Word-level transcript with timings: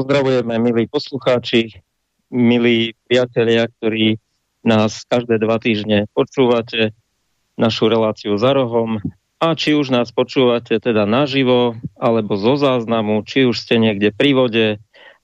Pozdravujeme, 0.00 0.56
milí 0.56 0.88
poslucháči, 0.88 1.76
milí 2.32 2.96
priatelia, 3.04 3.68
ktorí 3.68 4.16
nás 4.64 5.04
každé 5.04 5.36
dva 5.36 5.60
týždne 5.60 6.08
počúvate, 6.16 6.96
našu 7.60 7.92
reláciu 7.92 8.32
za 8.40 8.56
rohom. 8.56 8.96
A 9.44 9.52
či 9.52 9.76
už 9.76 9.92
nás 9.92 10.08
počúvate 10.08 10.80
teda 10.80 11.04
naživo, 11.04 11.76
alebo 12.00 12.40
zo 12.40 12.56
záznamu, 12.56 13.28
či 13.28 13.44
už 13.44 13.60
ste 13.60 13.76
niekde 13.76 14.08
pri 14.08 14.32
vode, 14.32 14.66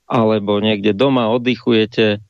alebo 0.04 0.60
niekde 0.60 0.92
doma 0.92 1.32
oddychujete, 1.32 2.20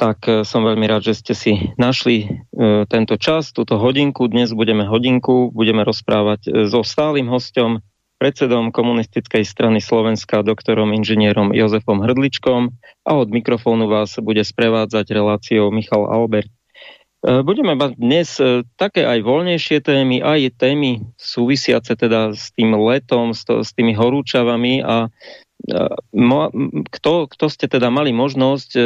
tak 0.00 0.24
e, 0.24 0.48
som 0.48 0.64
veľmi 0.64 0.88
rád, 0.88 1.12
že 1.12 1.20
ste 1.20 1.36
si 1.36 1.52
našli 1.76 2.16
e, 2.24 2.88
tento 2.88 3.20
čas, 3.20 3.52
túto 3.52 3.76
hodinku. 3.76 4.24
Dnes 4.24 4.56
budeme 4.56 4.88
hodinku, 4.88 5.52
budeme 5.52 5.84
rozprávať 5.84 6.48
e, 6.48 6.50
so 6.64 6.80
stálym 6.80 7.28
hostom, 7.28 7.84
predsedom 8.24 8.72
komunistickej 8.72 9.44
strany 9.44 9.84
Slovenska, 9.84 10.40
doktorom 10.40 10.96
inžinierom 10.96 11.52
Jozefom 11.52 12.00
Hrdličkom 12.00 12.72
a 13.04 13.10
od 13.20 13.28
mikrofónu 13.28 13.84
vás 13.84 14.16
bude 14.16 14.40
sprevádzať 14.40 15.12
reláciou 15.12 15.68
Michal 15.68 16.08
Albert. 16.08 16.48
E, 16.48 17.44
budeme 17.44 17.76
mať 17.76 18.00
dnes 18.00 18.40
e, 18.40 18.64
také 18.80 19.04
aj 19.04 19.20
voľnejšie 19.28 19.84
témy, 19.84 20.24
aj 20.24 20.56
témy 20.56 21.04
súvisiace 21.20 22.00
teda 22.00 22.32
s 22.32 22.48
tým 22.56 22.72
letom, 22.72 23.36
s, 23.36 23.44
to, 23.44 23.60
s 23.60 23.76
tými 23.76 23.92
horúčavami 23.92 24.80
a 24.80 25.12
kto, 26.92 27.12
kto 27.24 27.46
ste 27.48 27.66
teda 27.72 27.88
mali 27.88 28.12
možnosť 28.12 28.70
e, 28.76 28.80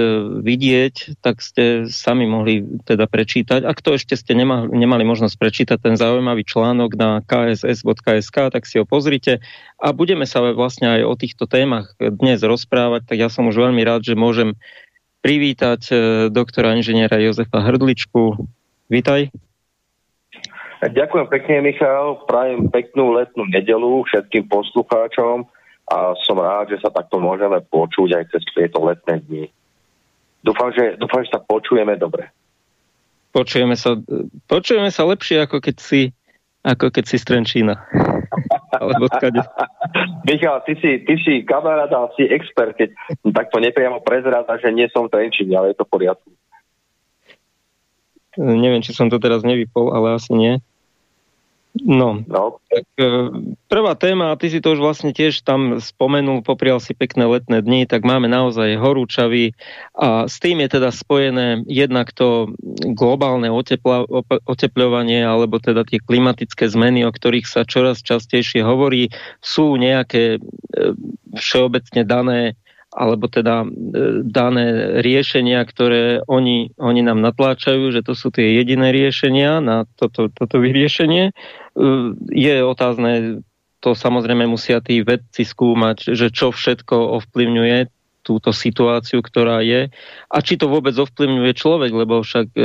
vidieť, 0.47 1.19
tak 1.19 1.43
ste 1.43 1.91
sami 1.91 2.23
mohli 2.31 2.63
teda 2.87 3.11
prečítať. 3.11 3.67
A 3.67 3.75
kto 3.75 3.99
ešte 3.99 4.15
ste 4.15 4.39
nemali, 4.39 4.71
nemali 4.71 5.03
možnosť 5.03 5.35
prečítať 5.43 5.79
ten 5.83 5.95
zaujímavý 5.99 6.47
článok 6.47 6.95
na 6.95 7.11
kss.sk, 7.27 8.37
tak 8.55 8.63
si 8.63 8.79
ho 8.79 8.87
pozrite. 8.87 9.43
A 9.83 9.91
budeme 9.91 10.23
sa 10.23 10.39
vlastne 10.55 10.87
aj 10.87 11.01
o 11.03 11.15
týchto 11.19 11.51
témach 11.51 11.99
dnes 11.99 12.39
rozprávať, 12.47 13.11
tak 13.11 13.19
ja 13.19 13.27
som 13.27 13.51
už 13.51 13.59
veľmi 13.59 13.83
rád, 13.83 14.07
že 14.07 14.15
môžem 14.15 14.55
privítať 15.19 15.83
e, 15.91 15.95
doktora 16.31 16.79
inžiniera 16.79 17.19
Jozefa 17.19 17.59
Hrdličku. 17.59 18.39
Vítaj. 18.87 19.35
Ďakujem 20.79 21.27
pekne, 21.27 21.75
Michal. 21.75 22.23
Prajem 22.31 22.71
peknú 22.71 23.19
letnú 23.19 23.51
nedelu 23.51 24.07
všetkým 24.07 24.47
poslucháčom 24.47 25.58
a 25.89 26.13
som 26.25 26.37
rád, 26.37 26.77
že 26.77 26.85
sa 26.85 26.93
takto 26.93 27.17
môžeme 27.17 27.65
počuť 27.65 28.21
aj 28.21 28.25
cez 28.33 28.43
tieto 28.53 28.85
letné 28.85 29.25
dni. 29.25 29.45
Dúfam, 30.45 30.71
že, 30.71 31.01
dúfam, 31.01 31.25
že 31.25 31.33
sa 31.33 31.41
počujeme 31.43 31.97
dobre. 31.97 32.29
Počujeme 33.33 33.77
sa, 33.77 33.97
počujeme 34.49 34.89
sa 34.89 35.05
lepšie, 35.05 35.45
ako 35.45 35.61
keď 35.61 35.77
si, 35.81 36.13
ako 36.65 36.93
keď 36.93 37.05
si 37.05 37.17
z 37.21 37.25
Trenčína. 37.25 37.75
Alebo 38.81 39.09
skade. 39.09 39.41
Michal, 40.29 40.61
ty 40.69 40.77
si, 40.79 41.03
ty 41.05 41.15
si 41.25 41.43
kamarát 41.45 41.91
a 41.93 42.13
si 42.15 42.29
expert, 42.29 42.77
keď 42.77 42.93
takto 43.33 43.59
nepriamo 43.59 44.05
prezráda, 44.05 44.61
že 44.61 44.69
nie 44.73 44.87
som 44.93 45.09
v 45.09 45.13
Trenčíne, 45.13 45.57
ale 45.57 45.73
je 45.73 45.81
to 45.81 45.89
v 45.89 45.93
poriadku. 45.93 46.29
Neviem, 48.39 48.85
či 48.85 48.95
som 48.95 49.11
to 49.11 49.19
teraz 49.19 49.43
nevypol, 49.43 49.91
ale 49.91 50.15
asi 50.15 50.31
nie. 50.31 50.53
No, 51.85 52.23
no. 52.27 52.59
Tak, 52.71 52.87
e, 52.99 53.07
prvá 53.69 53.95
téma, 53.95 54.33
a 54.33 54.39
ty 54.39 54.51
si 54.51 54.59
to 54.59 54.75
už 54.75 54.81
vlastne 54.81 55.15
tiež 55.15 55.45
tam 55.47 55.79
spomenul, 55.79 56.43
poprial 56.43 56.83
si 56.83 56.97
pekné 56.97 57.29
letné 57.29 57.63
dni, 57.63 57.87
tak 57.87 58.03
máme 58.03 58.27
naozaj 58.27 58.79
horúčavy 58.79 59.55
a 59.95 60.27
s 60.27 60.43
tým 60.43 60.65
je 60.65 60.69
teda 60.79 60.91
spojené 60.91 61.63
jednak 61.69 62.11
to 62.15 62.53
globálne 62.95 63.51
otepla, 63.53 64.07
otepľovanie 64.49 65.23
alebo 65.23 65.61
teda 65.63 65.87
tie 65.87 66.03
klimatické 66.03 66.67
zmeny, 66.67 67.07
o 67.07 67.13
ktorých 67.15 67.47
sa 67.47 67.63
čoraz 67.63 68.03
častejšie 68.03 68.65
hovorí, 68.65 69.13
sú 69.39 69.79
nejaké 69.79 70.37
e, 70.37 70.39
všeobecne 71.37 72.03
dané 72.03 72.41
alebo 72.99 73.31
teda 73.31 73.63
e, 73.63 73.67
dané 74.27 74.99
riešenia, 75.07 75.63
ktoré 75.63 76.27
oni, 76.27 76.75
oni 76.75 77.01
nám 77.07 77.23
natláčajú, 77.23 77.95
že 77.95 78.03
to 78.03 78.19
sú 78.19 78.35
tie 78.35 78.59
jediné 78.59 78.91
riešenia 78.91 79.63
na 79.63 79.87
toto, 79.95 80.27
toto 80.35 80.59
vyriešenie. 80.59 81.31
E, 81.31 81.33
je 82.35 82.55
otázne, 82.67 83.47
to 83.79 83.95
samozrejme 83.95 84.51
musia 84.51 84.83
tí 84.83 85.07
vedci 85.07 85.47
skúmať, 85.47 86.19
že 86.19 86.35
čo 86.35 86.51
všetko 86.51 87.23
ovplyvňuje 87.23 87.98
túto 88.29 88.53
situáciu, 88.53 89.25
ktorá 89.25 89.65
je 89.65 89.89
a 90.29 90.39
či 90.45 90.61
to 90.61 90.69
vôbec 90.69 90.93
ovplyvňuje 90.93 91.53
človek, 91.57 91.89
lebo 91.97 92.21
však 92.21 92.53
e, 92.53 92.61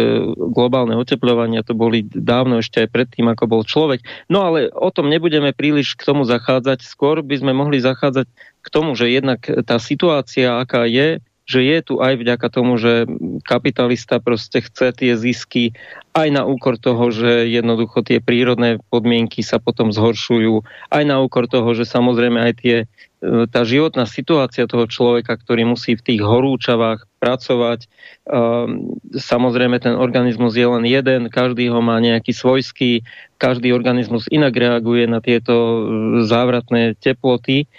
globálne 0.51 0.99
oteplovania 0.99 1.63
to 1.63 1.71
boli 1.71 2.03
dávno 2.03 2.59
ešte 2.59 2.83
aj 2.83 2.91
predtým, 2.91 3.31
ako 3.31 3.47
bol 3.47 3.63
človek. 3.63 4.03
No 4.27 4.43
ale 4.43 4.67
o 4.75 4.91
tom 4.91 5.07
nebudeme 5.07 5.55
príliš 5.55 5.95
k 5.95 6.03
tomu 6.03 6.27
zachádzať. 6.27 6.83
Skôr 6.83 7.23
by 7.23 7.39
sme 7.39 7.55
mohli 7.55 7.79
zachádzať 7.79 8.27
k 8.59 8.67
tomu, 8.67 8.99
že 8.99 9.07
jednak 9.07 9.47
tá 9.63 9.79
situácia, 9.79 10.59
aká 10.59 10.83
je, 10.83 11.23
že 11.43 11.59
je 11.59 11.77
tu 11.83 11.93
aj 11.99 12.15
vďaka 12.19 12.47
tomu, 12.47 12.79
že 12.79 13.03
kapitalista 13.43 14.23
proste 14.23 14.63
chce 14.63 14.95
tie 14.95 15.11
zisky 15.19 15.75
aj 16.15 16.31
na 16.31 16.47
úkor 16.47 16.79
toho, 16.79 17.11
že 17.11 17.51
jednoducho 17.51 17.99
tie 18.05 18.23
prírodné 18.23 18.79
podmienky 18.87 19.43
sa 19.43 19.59
potom 19.59 19.91
zhoršujú, 19.91 20.63
aj 20.87 21.03
na 21.03 21.19
úkor 21.19 21.51
toho, 21.51 21.67
že 21.75 21.83
samozrejme 21.83 22.39
aj 22.39 22.53
tie, 22.63 22.77
tá 23.23 23.63
životná 23.63 24.03
situácia 24.03 24.67
toho 24.67 24.83
človeka, 24.83 25.39
ktorý 25.39 25.63
musí 25.63 25.95
v 25.95 26.05
tých 26.05 26.21
horúčavách 26.21 27.07
pracovať, 27.23 27.87
ehm, 28.27 28.99
samozrejme 29.15 29.79
ten 29.79 29.95
organizmus 29.95 30.59
je 30.59 30.67
len 30.67 30.83
jeden, 30.83 31.31
každý 31.31 31.71
ho 31.71 31.79
má 31.79 31.95
nejaký 32.03 32.35
svojský, 32.35 33.07
každý 33.39 33.71
organizmus 33.71 34.27
inak 34.27 34.51
reaguje 34.51 35.07
na 35.07 35.23
tieto 35.23 35.55
e, 35.55 35.79
závratné 36.27 36.99
teploty, 36.99 37.71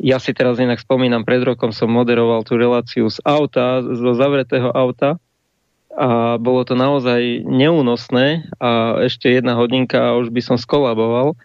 ja 0.00 0.16
si 0.16 0.32
teraz 0.32 0.56
inak 0.56 0.80
spomínam, 0.80 1.28
pred 1.28 1.44
rokom 1.44 1.76
som 1.76 1.92
moderoval 1.92 2.40
tú 2.44 2.56
reláciu 2.56 3.12
z 3.12 3.20
auta, 3.20 3.84
zo 3.84 4.16
zavretého 4.16 4.72
auta 4.72 5.20
a 5.92 6.40
bolo 6.40 6.64
to 6.64 6.72
naozaj 6.72 7.44
neúnosné 7.44 8.48
a 8.56 9.02
ešte 9.04 9.28
jedna 9.28 9.58
hodinka 9.58 10.00
a 10.00 10.16
už 10.16 10.32
by 10.32 10.40
som 10.40 10.56
skolaboval. 10.56 11.36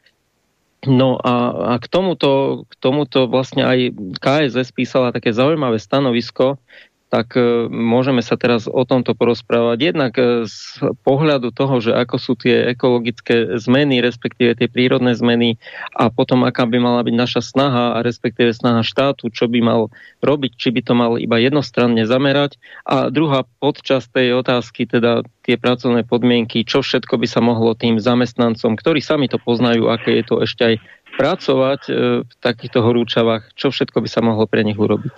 No 0.85 1.17
a, 1.17 1.33
a 1.71 1.81
k, 1.81 1.85
tomuto, 1.89 2.63
k 2.69 2.73
tomuto 2.77 3.25
vlastne 3.25 3.65
aj 3.65 3.93
KSS 4.21 4.69
písala 4.71 5.09
také 5.09 5.33
zaujímavé 5.33 5.81
stanovisko, 5.81 6.61
tak 7.09 7.37
e, 7.37 7.69
môžeme 7.69 8.25
sa 8.25 8.33
teraz 8.35 8.65
o 8.65 8.81
tomto 8.83 9.13
porozprávať. 9.13 9.77
Jednak 9.93 10.13
e, 10.17 10.49
z 10.49 10.81
pohľadu 11.05 11.53
toho, 11.53 11.77
že 11.77 11.93
ako 11.93 12.15
sú 12.17 12.33
tie 12.33 12.73
ekologické 12.73 13.55
zmeny, 13.61 14.01
respektíve 14.01 14.57
tie 14.57 14.65
prírodné 14.65 15.13
zmeny 15.13 15.61
a 15.93 16.09
potom 16.09 16.43
aká 16.43 16.65
by 16.65 16.81
mala 16.81 17.05
byť 17.05 17.15
naša 17.15 17.41
snaha 17.45 17.85
a 17.95 18.03
respektíve 18.03 18.51
snaha 18.51 18.81
štátu, 18.81 19.29
čo 19.29 19.45
by 19.45 19.59
mal 19.61 19.93
robiť, 20.25 20.51
či 20.57 20.69
by 20.73 20.81
to 20.81 20.93
mal 20.97 21.15
iba 21.21 21.37
jednostranne 21.37 22.03
zamerať. 22.09 22.57
A 22.89 23.13
druhá 23.13 23.45
podčasť 23.61 24.09
tej 24.09 24.27
otázky, 24.41 24.89
teda 24.89 25.21
tie 25.45 25.61
pracovné 25.61 26.03
podmienky, 26.09 26.65
čo 26.65 26.81
všetko 26.81 27.21
by 27.21 27.27
sa 27.29 27.39
mohlo 27.39 27.77
tým 27.77 28.01
zamestnancom, 28.01 28.73
ktorí 28.73 28.99
sami 28.99 29.29
to 29.29 29.37
poznajú, 29.37 29.93
aké 29.93 30.19
je 30.19 30.23
to 30.25 30.35
ešte 30.41 30.63
aj 30.65 30.75
pracovať 31.15 31.81
e, 31.87 31.91
v 32.27 32.33
takýchto 32.41 32.83
horúčavách, 32.83 33.55
čo 33.55 33.71
všetko 33.71 34.03
by 34.03 34.09
sa 34.09 34.25
mohlo 34.25 34.49
pre 34.49 34.65
nich 34.65 34.75
urobiť. 34.75 35.13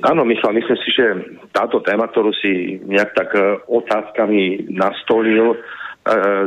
Áno, 0.00 0.24
Michal, 0.24 0.56
myslím 0.56 0.78
si, 0.80 0.88
že 0.96 1.06
táto 1.52 1.84
téma, 1.84 2.08
ktorú 2.08 2.32
si 2.32 2.80
nejak 2.80 3.12
tak 3.12 3.30
e, 3.36 3.60
otázkami 3.68 4.72
nastolil, 4.72 5.52
e, 5.52 5.56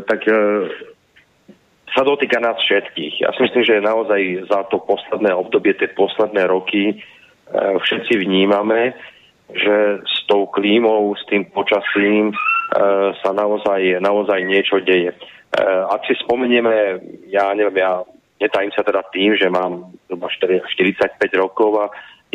tak 0.02 0.26
e, 0.26 0.34
sa 1.94 2.02
dotýka 2.02 2.42
nás 2.42 2.58
všetkých. 2.58 3.22
Ja 3.22 3.30
si 3.38 3.46
myslím, 3.46 3.62
že 3.62 3.86
naozaj 3.86 4.50
za 4.50 4.66
to 4.74 4.82
posledné 4.82 5.30
obdobie, 5.30 5.78
tie 5.78 5.94
posledné 5.94 6.50
roky 6.50 7.00
všetci 7.56 8.26
vnímame, 8.26 8.98
že 9.54 10.02
s 10.02 10.26
tou 10.26 10.50
klímou, 10.50 11.14
s 11.14 11.24
tým 11.30 11.46
počasím 11.54 12.34
sa 13.22 13.30
naozaj, 13.32 14.02
naozaj 14.02 14.44
niečo 14.44 14.82
deje. 14.82 15.14
Ak 15.88 16.04
si 16.10 16.18
spomenieme, 16.20 17.00
ja 17.30 17.54
neviem, 17.54 17.80
ja 17.80 18.02
netajím 18.42 18.74
sa 18.76 18.84
teda 18.84 19.06
tým, 19.14 19.38
že 19.38 19.48
mám 19.48 19.94
zhruba 20.10 20.28
45 20.28 21.22
rokov 21.38 21.72
a 21.80 21.86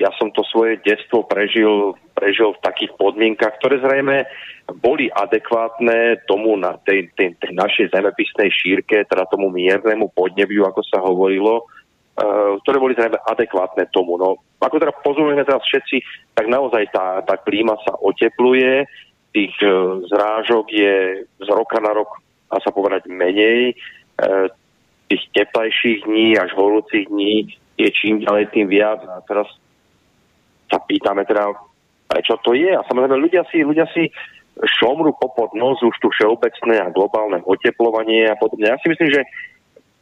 ja 0.00 0.08
som 0.16 0.32
to 0.32 0.40
svoje 0.48 0.80
detstvo 0.80 1.28
prežil, 1.28 1.92
prežil 2.16 2.56
v 2.56 2.64
takých 2.64 2.96
podmienkach, 2.96 3.60
ktoré 3.60 3.84
zrejme 3.84 4.24
boli 4.80 5.12
adekvátne 5.12 6.24
tomu 6.24 6.56
na 6.56 6.80
tej, 6.88 7.12
tej, 7.18 7.36
tej 7.36 7.52
našej 7.52 7.92
zemepisnej 7.92 8.48
šírke, 8.48 9.04
teda 9.04 9.28
tomu 9.28 9.52
miernemu 9.52 10.08
podnebiu, 10.16 10.64
ako 10.64 10.80
sa 10.88 11.04
hovorilo, 11.04 11.68
uh, 11.68 12.56
ktoré 12.64 12.76
boli 12.80 12.96
zrejme 12.96 13.20
adekvátne 13.28 13.92
tomu. 13.92 14.16
No, 14.16 14.40
ako 14.62 14.80
teda 14.80 14.94
pozorujeme 15.04 15.44
teraz 15.44 15.60
všetci, 15.68 16.00
tak 16.32 16.48
naozaj 16.48 16.88
tá, 16.94 17.20
tá 17.26 17.36
klíma 17.36 17.76
sa 17.84 17.92
otepluje, 18.00 18.88
tých 19.36 19.52
uh, 19.60 20.00
zrážok 20.08 20.64
je 20.72 21.26
z 21.28 21.48
roka 21.52 21.76
na 21.82 21.92
rok, 21.92 22.24
a 22.50 22.58
sa 22.62 22.72
povedať, 22.72 23.04
menej. 23.10 23.76
Uh, 24.16 24.48
tých 25.10 25.26
teplejších 25.34 26.06
dní 26.06 26.38
až 26.38 26.54
horúcich 26.54 27.10
dní 27.10 27.50
je 27.74 27.88
čím 27.90 28.22
ďalej 28.22 28.54
tým 28.54 28.70
viac. 28.70 29.02
A 29.02 29.18
teraz 29.26 29.50
sa 30.70 30.78
pýtame 30.80 31.26
teda, 31.26 31.50
prečo 32.06 32.38
to 32.46 32.54
je. 32.54 32.70
A 32.70 32.86
samozrejme 32.86 33.18
ľudia 33.18 33.42
si, 33.50 33.66
ľudia 33.66 33.90
si 33.90 34.08
šomru 34.78 35.12
popod 35.18 35.50
nos 35.58 35.82
už 35.82 35.94
tu 35.98 36.08
všeobecné 36.14 36.80
a 36.80 36.94
globálne 36.94 37.42
oteplovanie 37.42 38.30
a 38.30 38.38
podobne. 38.38 38.70
Ja 38.70 38.78
si 38.78 38.88
myslím, 38.88 39.10
že 39.10 39.22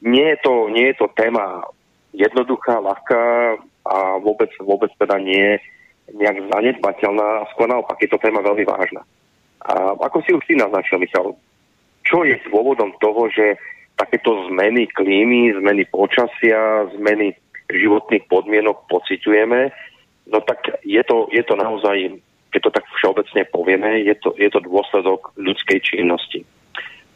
nie 0.05 0.37
je 0.37 0.39
to, 0.45 0.69
nie 0.71 0.93
je 0.93 0.97
to 1.01 1.07
téma 1.17 1.65
jednoduchá, 2.13 2.79
ľahká 2.79 3.23
a 3.89 3.89
a 3.89 4.21
vôbec, 4.21 4.53
vôbec 4.61 4.93
teda 5.01 5.17
nie 5.17 5.57
nejak 6.13 6.49
zanedbateľná, 6.49 7.49
skôr 7.53 7.69
naopak 7.69 8.01
je 8.01 8.09
to 8.09 8.21
téma 8.21 8.41
veľmi 8.41 8.65
vážna. 8.65 9.05
A 9.65 9.97
ako 9.97 10.25
si 10.25 10.33
už 10.33 10.45
ty 10.49 10.57
naznačil, 10.57 11.01
Michal, 11.01 11.37
čo 12.05 12.25
je 12.25 12.41
dôvodom 12.49 12.97
toho, 13.01 13.29
že 13.29 13.61
takéto 13.99 14.49
zmeny 14.49 14.89
klímy, 14.89 15.53
zmeny 15.59 15.85
počasia, 15.91 16.89
zmeny 16.97 17.37
životných 17.69 18.25
podmienok 18.31 18.89
pociťujeme, 18.89 19.69
no 20.29 20.39
tak 20.45 20.81
je 20.85 21.03
to, 21.05 21.29
je 21.33 21.43
to 21.43 21.55
naozaj, 21.57 21.97
keď 22.53 22.61
to 22.63 22.71
tak 22.71 22.85
všeobecne 22.97 23.43
povieme, 23.53 24.05
je 24.05 24.15
to, 24.21 24.37
je 24.37 24.49
to 24.53 24.61
dôsledok 24.61 25.33
ľudskej 25.37 25.81
činnosti. 25.81 26.45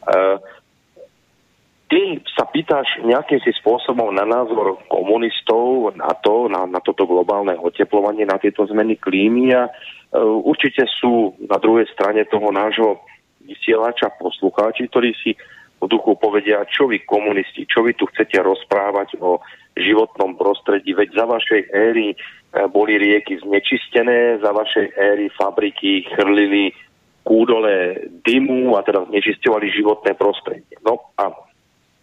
Uh, 0.03 0.41
ty 1.87 2.19
sa 2.33 2.49
pýtaš 2.49 3.05
nejakým 3.05 3.39
si 3.45 3.53
spôsobom 3.55 4.11
na 4.11 4.27
názor 4.27 4.81
komunistov 4.91 5.95
na 5.95 6.11
to, 6.19 6.49
na, 6.51 6.67
na 6.67 6.81
toto 6.81 7.07
globálne 7.07 7.55
oteplovanie, 7.55 8.27
na 8.27 8.41
tieto 8.41 8.67
zmeny 8.67 8.99
klímy 8.99 9.55
a 9.55 9.69
uh, 9.69 9.73
určite 10.43 10.89
sú 11.01 11.37
na 11.45 11.61
druhej 11.61 11.87
strane 11.93 12.25
toho 12.27 12.51
nášho 12.51 12.99
vysielača 13.43 14.11
poslucháči, 14.19 14.89
ktorí 14.89 15.13
si 15.19 15.35
duchu 15.87 16.19
povedia, 16.19 16.67
čo 16.69 16.87
vy 16.87 17.03
komunisti, 17.03 17.67
čo 17.67 17.83
vy 17.83 17.95
tu 17.97 18.07
chcete 18.11 18.39
rozprávať 18.39 19.19
o 19.19 19.43
životnom 19.77 20.37
prostredí, 20.37 20.93
veď 20.93 21.17
za 21.17 21.25
vašej 21.25 21.63
éry 21.73 22.13
e, 22.13 22.17
boli 22.69 23.01
rieky 23.01 23.41
znečistené, 23.41 24.39
za 24.45 24.53
vašej 24.53 24.93
éry 24.95 25.33
fabriky 25.33 26.05
chrlili 26.13 26.77
kúdole 27.23 28.05
dymu 28.27 28.75
a 28.77 28.83
teda 28.83 29.07
znečisťovali 29.09 29.67
životné 29.73 30.13
prostredie. 30.19 30.77
No 30.83 31.15
a 31.17 31.31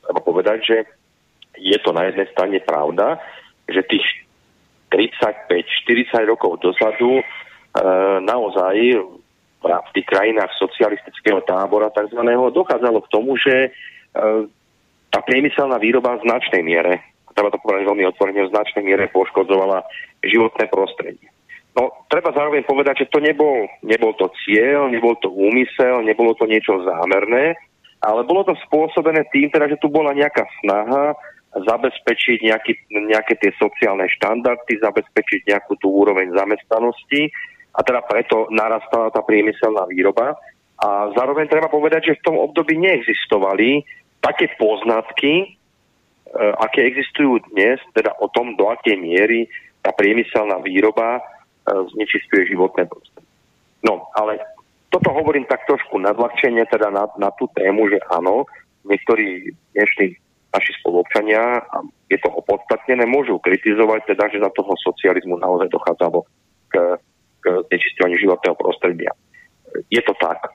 treba 0.01 0.21
povedať, 0.23 0.59
že 0.63 0.77
je 1.59 1.77
to 1.83 1.91
na 1.91 2.07
jednej 2.07 2.27
strane 2.31 2.57
pravda, 2.63 3.19
že 3.67 3.85
tých 3.85 4.07
35-40 4.89 6.25
rokov 6.25 6.57
dozadu 6.65 7.21
e, 7.21 7.23
naozaj 8.25 8.73
v 9.59 9.91
tých 9.91 10.07
krajinách 10.07 10.55
socialistického 10.55 11.43
tábora 11.43 11.91
tzv. 11.91 12.19
dochádzalo 12.55 13.03
k 13.03 13.11
tomu, 13.11 13.35
že 13.35 13.55
e, 13.67 13.69
tá 15.11 15.19
priemyselná 15.25 15.75
výroba 15.81 16.15
v 16.15 16.25
značnej 16.25 16.63
miere, 16.63 17.03
treba 17.35 17.51
to 17.51 17.59
povedať 17.59 17.83
veľmi 17.87 18.05
otvorene, 18.07 18.47
v 18.47 18.53
značnej 18.55 18.83
miere 18.87 19.11
poškodzovala 19.11 19.83
životné 20.23 20.65
prostredie. 20.71 21.27
No, 21.77 21.91
treba 22.09 22.33
zároveň 22.33 22.65
povedať, 22.65 23.05
že 23.05 23.11
to 23.13 23.21
nebol, 23.21 23.69
nebol 23.85 24.15
to 24.17 24.31
cieľ, 24.43 24.89
nebol 24.89 25.13
to 25.21 25.29
úmysel, 25.29 26.01
nebolo 26.01 26.33
to 26.35 26.49
niečo 26.49 26.81
zámerné, 26.81 27.55
ale 27.99 28.23
bolo 28.23 28.47
to 28.47 28.55
spôsobené 28.67 29.27
tým, 29.29 29.51
teda, 29.51 29.69
že 29.69 29.79
tu 29.79 29.91
bola 29.91 30.15
nejaká 30.15 30.47
snaha 30.63 31.13
zabezpečiť 31.49 32.45
nejaký, 32.45 32.73
nejaké 33.09 33.33
tie 33.41 33.51
sociálne 33.57 34.05
štandardy, 34.07 34.79
zabezpečiť 34.79 35.49
nejakú 35.49 35.73
tú 35.81 35.89
úroveň 35.89 36.29
zamestnanosti 36.31 37.33
a 37.79 37.81
teda 37.81 38.03
preto 38.03 38.51
narastala 38.51 39.07
tá 39.07 39.23
priemyselná 39.23 39.87
výroba. 39.87 40.35
A 40.83 41.15
zároveň 41.15 41.47
treba 41.47 41.71
povedať, 41.71 42.11
že 42.11 42.17
v 42.19 42.25
tom 42.27 42.35
období 42.35 42.75
neexistovali 42.75 43.87
také 44.19 44.51
poznatky, 44.59 45.31
e, 45.43 45.45
aké 46.59 46.83
existujú 46.83 47.39
dnes, 47.55 47.79
teda 47.95 48.19
o 48.19 48.27
tom, 48.27 48.59
do 48.59 48.67
akej 48.67 48.99
miery 48.99 49.47
tá 49.79 49.95
priemyselná 49.95 50.59
výroba 50.59 51.19
e, 51.19 51.21
znečistuje 51.95 52.51
životné 52.51 52.83
prostredie. 52.83 53.31
No, 53.79 54.11
ale 54.11 54.43
toto 54.91 55.15
hovorím 55.15 55.47
tak 55.47 55.63
trošku 55.63 56.03
nadľahčenie 56.03 56.67
teda 56.67 56.91
na, 56.91 57.07
na 57.15 57.31
tú 57.39 57.47
tému, 57.55 57.87
že 57.87 58.03
áno, 58.11 58.43
niektorí 58.83 59.55
dnešní 59.71 60.19
naši 60.51 60.71
spoluobčania, 60.83 61.63
a 61.63 61.77
je 62.11 62.17
to 62.19 62.27
opodstatnené, 62.27 63.07
môžu 63.07 63.39
kritizovať 63.39 64.15
teda, 64.15 64.27
že 64.33 64.43
za 64.43 64.51
toho 64.51 64.73
socializmu 64.83 65.39
naozaj 65.39 65.69
dochádzalo 65.71 66.25
k 66.73 66.99
znečisťovaniu 67.69 68.17
životného 68.17 68.55
prostredia. 68.55 69.11
Je 69.89 70.01
to 70.01 70.13
tak. 70.17 70.53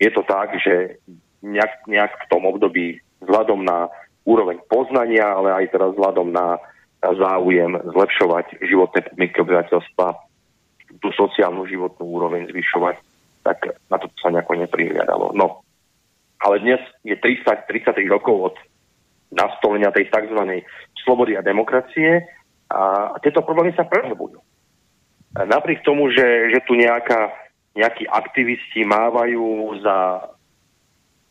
Je 0.00 0.10
to 0.10 0.22
tak, 0.24 0.56
že 0.58 0.98
nejak, 1.44 1.86
nejak 1.86 2.12
v 2.26 2.28
tom 2.32 2.48
období 2.48 3.00
vzhľadom 3.20 3.64
na 3.64 3.88
úroveň 4.24 4.60
poznania, 4.68 5.28
ale 5.28 5.52
aj 5.52 5.72
teraz 5.72 5.90
vzhľadom 5.96 6.32
na, 6.32 6.60
na 7.00 7.10
záujem 7.16 7.76
zlepšovať 7.76 8.60
životné 8.64 9.00
podmienky 9.12 9.38
obyvateľstva, 9.40 10.06
tú 11.00 11.08
sociálnu 11.14 11.64
životnú 11.70 12.04
úroveň 12.04 12.50
zvyšovať, 12.50 12.96
tak 13.46 13.78
na 13.88 13.96
to 13.96 14.10
sa 14.20 14.28
nejako 14.28 14.58
neprihľadalo. 14.58 15.32
No, 15.32 15.64
ale 16.42 16.60
dnes 16.60 16.80
je 17.06 17.14
30, 17.16 17.68
33 17.68 18.10
rokov 18.10 18.52
od 18.52 18.56
nastolenia 19.30 19.94
tej 19.94 20.10
tzv. 20.10 20.66
slobody 21.06 21.38
a 21.38 21.46
demokracie 21.46 22.26
a 22.70 23.14
tieto 23.22 23.46
problémy 23.46 23.70
sa 23.78 23.86
prehlbujú 23.86 24.42
napriek 25.34 25.86
tomu, 25.86 26.10
že, 26.10 26.50
že 26.50 26.58
tu 26.66 26.74
nejaká, 26.74 27.30
nejakí 27.78 28.06
aktivisti 28.06 28.82
mávajú 28.86 29.78
za 29.82 30.26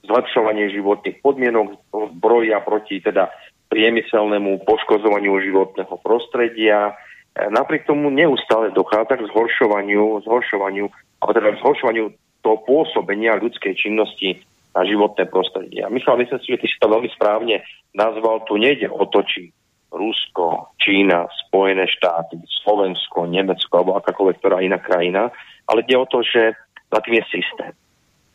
zlepšovanie 0.07 0.71
životných 0.71 1.19
podmienok, 1.19 1.75
broja 2.17 2.63
proti 2.63 3.03
teda 3.03 3.29
priemyselnému 3.69 4.65
poškozovaniu 4.65 5.37
životného 5.43 5.95
prostredia. 6.01 6.95
Napriek 7.35 7.85
tomu 7.85 8.09
neustále 8.09 8.73
dochádza 8.73 9.21
k 9.21 9.29
zhoršovaniu, 9.29 10.25
zhoršovaniu, 10.25 10.89
alebo 11.21 11.31
teda 11.35 11.59
zhoršovaniu 11.61 12.05
toho 12.41 12.57
pôsobenia 12.65 13.37
ľudskej 13.37 13.75
činnosti 13.77 14.41
na 14.73 14.87
životné 14.87 15.27
prostredie. 15.27 15.83
A 15.83 15.91
Michal, 15.91 16.17
myslím 16.17 16.39
si, 16.41 16.55
že 16.55 16.61
ty 16.63 16.67
si 16.71 16.77
to 16.79 16.87
veľmi 16.87 17.09
správne 17.13 17.61
nazval, 17.93 18.47
tu 18.47 18.55
nejde 18.55 18.87
o 18.89 19.03
to, 19.11 19.21
či 19.27 19.51
Rusko, 19.89 20.75
Čína, 20.77 21.25
Spojené 21.47 21.89
štáty, 21.89 22.37
Slovensko, 22.63 23.25
Nemecko 23.25 23.73
alebo 23.73 23.97
akákoľvek 23.97 24.37
ktorá 24.37 24.61
iná 24.61 24.77
krajina, 24.77 25.33
ale 25.65 25.81
ide 25.85 25.97
o 25.97 26.05
to, 26.05 26.21
že 26.21 26.53
za 26.89 26.99
tým 27.01 27.21
je 27.21 27.25
systém. 27.29 27.73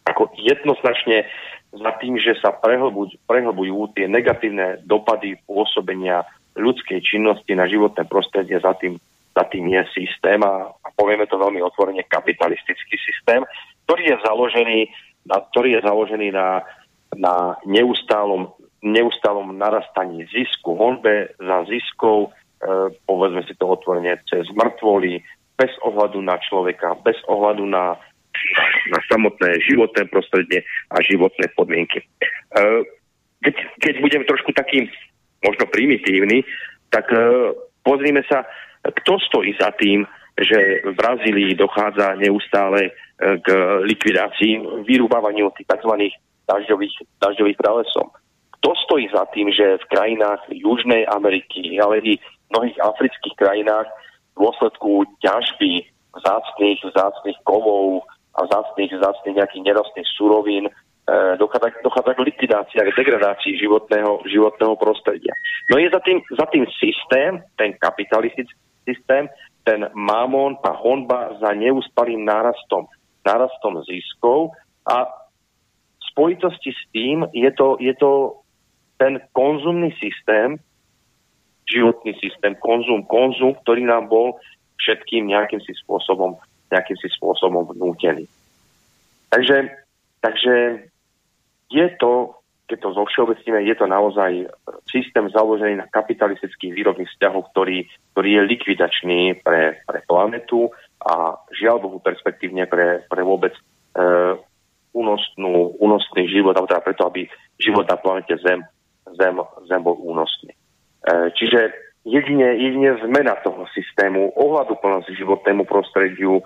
Ako 0.05 0.35
jednoznačne 0.37 1.27
za 1.75 1.93
tým, 1.99 2.19
že 2.21 2.39
sa 2.39 2.55
prehlbujú, 2.55 3.81
tie 3.95 4.07
negatívne 4.07 4.83
dopady 4.87 5.39
pôsobenia 5.47 6.23
ľudskej 6.55 7.03
činnosti 7.03 7.51
na 7.57 7.67
životné 7.67 8.07
prostredie, 8.07 8.61
za 8.63 8.79
tým, 8.79 8.99
za 9.35 9.43
tým 9.51 9.67
je 9.67 9.83
systém 9.91 10.39
a, 10.47 10.71
a 10.71 10.89
povieme 10.95 11.27
to 11.27 11.35
veľmi 11.35 11.59
otvorene 11.63 12.07
kapitalistický 12.07 12.95
systém, 13.03 13.43
ktorý 13.87 14.15
je 14.15 14.17
založený 14.23 14.79
na, 15.25 15.41
ktorý 15.41 15.81
je 15.81 15.81
založený 15.85 16.29
na, 16.37 16.63
na 17.17 17.57
neustálom 17.65 18.53
neustálom 18.85 19.57
narastaní 19.57 20.29
zisku, 20.29 20.77
honbe 20.77 21.33
za 21.41 21.65
ziskov, 21.65 22.29
e, 22.29 22.31
povedzme 23.09 23.41
si 23.49 23.57
to 23.57 23.65
otvorene, 23.73 24.21
cez 24.29 24.45
mŕtvoly, 24.53 25.25
bez 25.57 25.73
ohľadu 25.87 26.21
na 26.21 26.37
človeka, 26.39 27.01
bez 27.01 27.17
ohľadu 27.31 27.65
na, 27.65 27.97
na 28.93 28.99
samotné 29.09 29.63
životné 29.65 30.11
prostredie 30.13 30.67
a 30.93 31.01
životné 31.01 31.49
podmienky. 31.57 32.05
E, 32.05 32.07
keď, 33.41 33.55
keď 33.81 33.95
budem 34.05 34.23
trošku 34.29 34.53
taký 34.53 34.89
možno 35.41 35.65
primitívny, 35.73 36.45
tak 36.93 37.09
e, 37.09 37.19
pozrime 37.85 38.21
sa, 38.29 38.45
kto 38.85 39.17
stojí 39.21 39.57
za 39.57 39.73
tým, 39.81 40.05
že 40.35 40.83
v 40.83 40.93
Brazílii 40.99 41.55
dochádza 41.55 42.19
neustále 42.19 42.91
e, 42.91 42.93
k 43.39 43.47
likvidácii, 43.87 44.83
vyrúbávaniu 44.83 45.55
tých 45.55 45.71
tzv. 45.71 45.93
dažďových, 46.51 46.95
dažďových 47.23 47.59
to 48.65 48.73
stojí 48.89 49.13
za 49.13 49.29
tým, 49.37 49.53
že 49.53 49.77
v 49.77 49.91
krajinách 49.93 50.41
Južnej 50.49 51.05
Ameriky, 51.05 51.77
ale 51.77 52.01
i 52.01 52.17
mnohých 52.49 52.81
afrických 52.81 53.37
krajinách 53.37 53.85
v 54.33 54.41
dôsledku 54.41 55.05
ťažby 55.21 55.85
vzácných, 56.17 56.81
vzácných 56.81 57.39
kovov 57.45 58.09
a 58.35 58.49
vzácných, 58.49 58.97
vzácných 58.97 59.37
nejakých 59.37 59.65
nerastných 59.69 60.09
surovín 60.17 60.65
e, 60.67 60.73
dochádza, 61.37 61.77
dochádza 61.85 62.17
k 62.17 62.25
likvidácii 62.25 62.79
a 62.81 62.89
k 62.89 62.97
degradácii 62.97 63.53
životného, 63.61 64.25
životného 64.33 64.75
prostredia. 64.81 65.35
No 65.69 65.77
je 65.77 65.93
za 65.93 66.01
tým, 66.01 66.25
za 66.33 66.47
tým 66.49 66.65
systém, 66.81 67.45
ten 67.61 67.77
kapitalistický 67.77 68.57
systém, 68.89 69.29
ten 69.69 69.93
mamon, 69.93 70.57
tá 70.65 70.73
honba 70.73 71.37
za 71.37 71.53
neustalým 71.53 72.25
nárastom, 72.25 72.89
nárastom 73.29 73.85
ziskov 73.85 74.57
a 74.89 75.09
v 75.09 76.03
spojitosti 76.13 76.71
s 76.71 76.83
tým 76.93 77.29
je 77.33 77.51
to, 77.53 77.77
je 77.81 77.93
to 77.97 78.44
ten 79.05 79.21
konzumný 79.37 79.93
systém, 80.01 80.57
životný 81.69 82.17
systém, 82.25 82.57
konzum, 82.57 83.05
konzum, 83.05 83.53
ktorý 83.61 83.85
nám 83.85 84.09
bol 84.09 84.41
všetkým 84.81 85.29
nejakým 85.29 85.61
si 85.61 85.77
spôsobom, 85.77 86.41
nejakým 86.73 86.97
si 86.97 87.13
spôsobom 87.13 87.69
vnútený. 87.69 88.25
Takže, 89.29 89.77
takže 90.25 90.55
je 91.69 91.87
to, 92.01 92.33
keď 92.65 92.79
to 92.81 92.97
zovšeobecníme, 92.97 93.61
je 93.69 93.77
to 93.77 93.85
naozaj 93.85 94.49
systém 94.89 95.29
založený 95.29 95.85
na 95.85 95.87
kapitalistických 95.93 96.73
výrobných 96.73 97.13
vzťahoch, 97.13 97.53
ktorý, 97.53 97.85
ktorý 98.17 98.29
je 98.41 98.49
likvidačný 98.57 99.21
pre, 99.45 99.85
pre 99.85 100.01
planetu 100.09 100.73
a 101.05 101.37
žiaľ 101.53 101.85
Bohu 101.85 102.01
perspektívne 102.01 102.65
pre, 102.65 103.05
pre 103.05 103.21
vôbec 103.21 103.53
e, 103.53 103.61
únosnú, 104.97 105.77
únosný 105.77 106.25
život, 106.31 106.57
alebo 106.57 106.71
teda 106.73 106.81
preto, 106.81 107.03
aby 107.05 107.29
život 107.61 107.85
na 107.85 108.01
planete 108.01 108.39
Zem 108.41 108.65
zem, 109.17 109.37
zem 109.69 109.81
bol 109.83 109.97
únosný. 109.99 110.53
E, 110.53 110.59
čiže 111.35 111.73
jedine, 112.05 112.59
jedine 112.59 112.99
zmena 113.03 113.39
toho 113.41 113.67
systému, 113.73 114.33
ohľadu 114.37 114.77
plnosti 114.79 115.15
životnému 115.17 115.65
prostrediu, 115.65 116.41
e, 116.41 116.45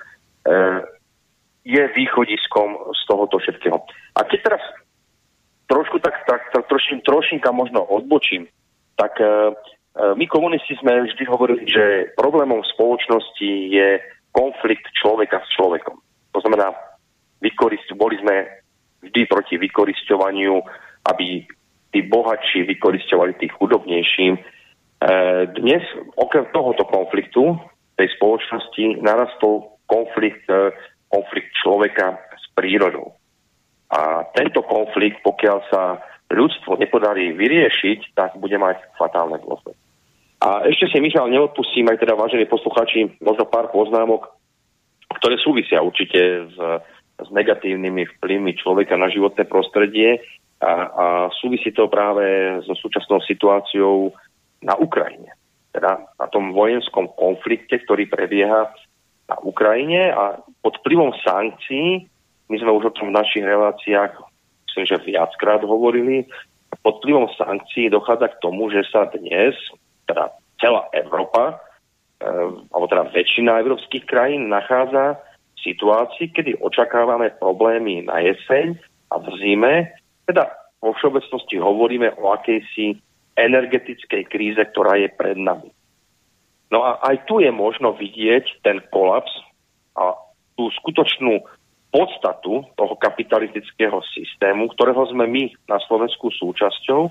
je 1.68 1.82
východiskom 1.92 2.96
z 2.96 3.00
tohoto 3.04 3.36
všetkého. 3.38 3.76
A 4.16 4.20
keď 4.24 4.38
teraz 4.40 4.62
trošku 5.68 6.00
tak, 6.00 6.24
tak, 6.24 6.48
tak 6.48 6.64
trošin, 6.64 7.04
trošinka 7.04 7.52
možno 7.52 7.84
odbočím, 7.84 8.48
tak 8.96 9.20
e, 9.20 9.52
my 10.16 10.24
komunisti 10.30 10.78
sme 10.80 11.04
vždy 11.04 11.24
hovorili, 11.28 11.68
že 11.68 12.14
problémom 12.16 12.64
spoločnosti 12.72 13.50
je 13.68 14.00
konflikt 14.32 14.86
človeka 14.96 15.42
s 15.44 15.48
človekom. 15.58 15.98
To 16.32 16.40
znamená, 16.40 16.70
boli 17.98 18.14
sme 18.22 18.62
vždy 19.02 19.26
proti 19.26 19.58
vykoristovaniu, 19.58 20.62
aby 21.10 21.42
tí 21.92 22.04
bohatší 22.04 22.68
vykoristovali 22.68 23.34
tých 23.40 23.52
chudobnejším. 23.56 24.36
E, 24.36 24.40
dnes 25.56 25.82
okrem 26.16 26.46
tohoto 26.52 26.84
konfliktu 26.84 27.56
tej 27.96 28.08
spoločnosti 28.18 29.02
narastol 29.02 29.80
konflikt 29.88 30.44
e, 30.46 30.72
konflikt 31.08 31.50
človeka 31.64 32.20
s 32.36 32.44
prírodou. 32.52 33.16
A 33.88 34.28
tento 34.36 34.60
konflikt, 34.68 35.24
pokiaľ 35.24 35.58
sa 35.72 35.82
ľudstvo 36.28 36.76
nepodarí 36.76 37.32
vyriešiť, 37.32 38.12
tak 38.12 38.36
bude 38.36 38.60
mať 38.60 38.76
fatálne 39.00 39.40
dôsledky. 39.40 39.80
A 40.38 40.68
ešte 40.68 40.92
si, 40.92 41.00
Michal, 41.02 41.32
neodpustím 41.32 41.88
aj 41.88 42.04
teda, 42.04 42.14
vážení 42.14 42.46
posluchači, 42.46 43.18
možno 43.24 43.48
pár 43.48 43.72
poznámok, 43.74 44.28
ktoré 45.18 45.40
súvisia 45.40 45.82
určite 45.82 46.46
s, 46.52 46.56
s 47.18 47.28
negatívnymi 47.32 48.20
vplyvmi 48.20 48.54
človeka 48.60 48.94
na 48.94 49.10
životné 49.10 49.48
prostredie 49.48 50.22
a, 50.58 50.72
a 50.90 51.04
súvisí 51.38 51.70
to 51.70 51.86
práve 51.86 52.58
so 52.66 52.74
súčasnou 52.74 53.22
situáciou 53.22 54.10
na 54.62 54.74
Ukrajine. 54.74 55.30
Teda 55.70 56.02
na 56.18 56.26
tom 56.26 56.50
vojenskom 56.50 57.14
konflikte, 57.14 57.78
ktorý 57.78 58.10
prebieha 58.10 58.66
na 59.28 59.36
Ukrajine 59.44 60.10
a 60.10 60.42
pod 60.64 60.80
vplyvom 60.82 61.14
sankcií, 61.22 62.10
my 62.48 62.56
sme 62.56 62.72
už 62.74 62.90
o 62.90 62.96
tom 62.96 63.12
v 63.12 63.18
našich 63.20 63.44
reláciách, 63.44 64.18
myslím, 64.66 64.84
že 64.88 65.04
viackrát 65.04 65.62
hovorili, 65.62 66.26
pod 66.80 66.98
vplyvom 67.00 67.28
sankcií 67.36 67.92
dochádza 67.92 68.32
k 68.34 68.40
tomu, 68.40 68.72
že 68.72 68.82
sa 68.88 69.06
dnes, 69.12 69.54
teda 70.08 70.32
celá 70.58 70.88
Európa, 70.96 71.60
e, 72.18 72.26
alebo 72.72 72.86
teda 72.88 73.12
väčšina 73.12 73.60
európskych 73.62 74.08
krajín 74.08 74.48
nachádza 74.48 75.20
v 75.54 75.58
situácii, 75.60 76.32
kedy 76.32 76.58
očakávame 76.64 77.30
problémy 77.36 78.08
na 78.08 78.24
jeseň 78.24 78.80
a 79.12 79.20
v 79.20 79.26
zime, 79.38 79.74
teda 80.28 80.44
vo 80.84 80.92
všeobecnosti 80.92 81.56
hovoríme 81.56 82.20
o 82.20 82.36
akejsi 82.36 83.00
energetickej 83.32 84.22
kríze, 84.28 84.60
ktorá 84.60 85.00
je 85.00 85.08
pred 85.08 85.40
nami. 85.40 85.72
No 86.68 86.84
a 86.84 87.00
aj 87.00 87.24
tu 87.24 87.40
je 87.40 87.48
možno 87.48 87.96
vidieť 87.96 88.60
ten 88.60 88.84
kolaps 88.92 89.32
a 89.96 90.12
tú 90.52 90.68
skutočnú 90.68 91.40
podstatu 91.88 92.68
toho 92.76 92.94
kapitalistického 93.00 94.04
systému, 94.12 94.68
ktorého 94.76 95.08
sme 95.08 95.24
my 95.24 95.48
na 95.64 95.80
Slovensku 95.88 96.28
súčasťou. 96.28 97.08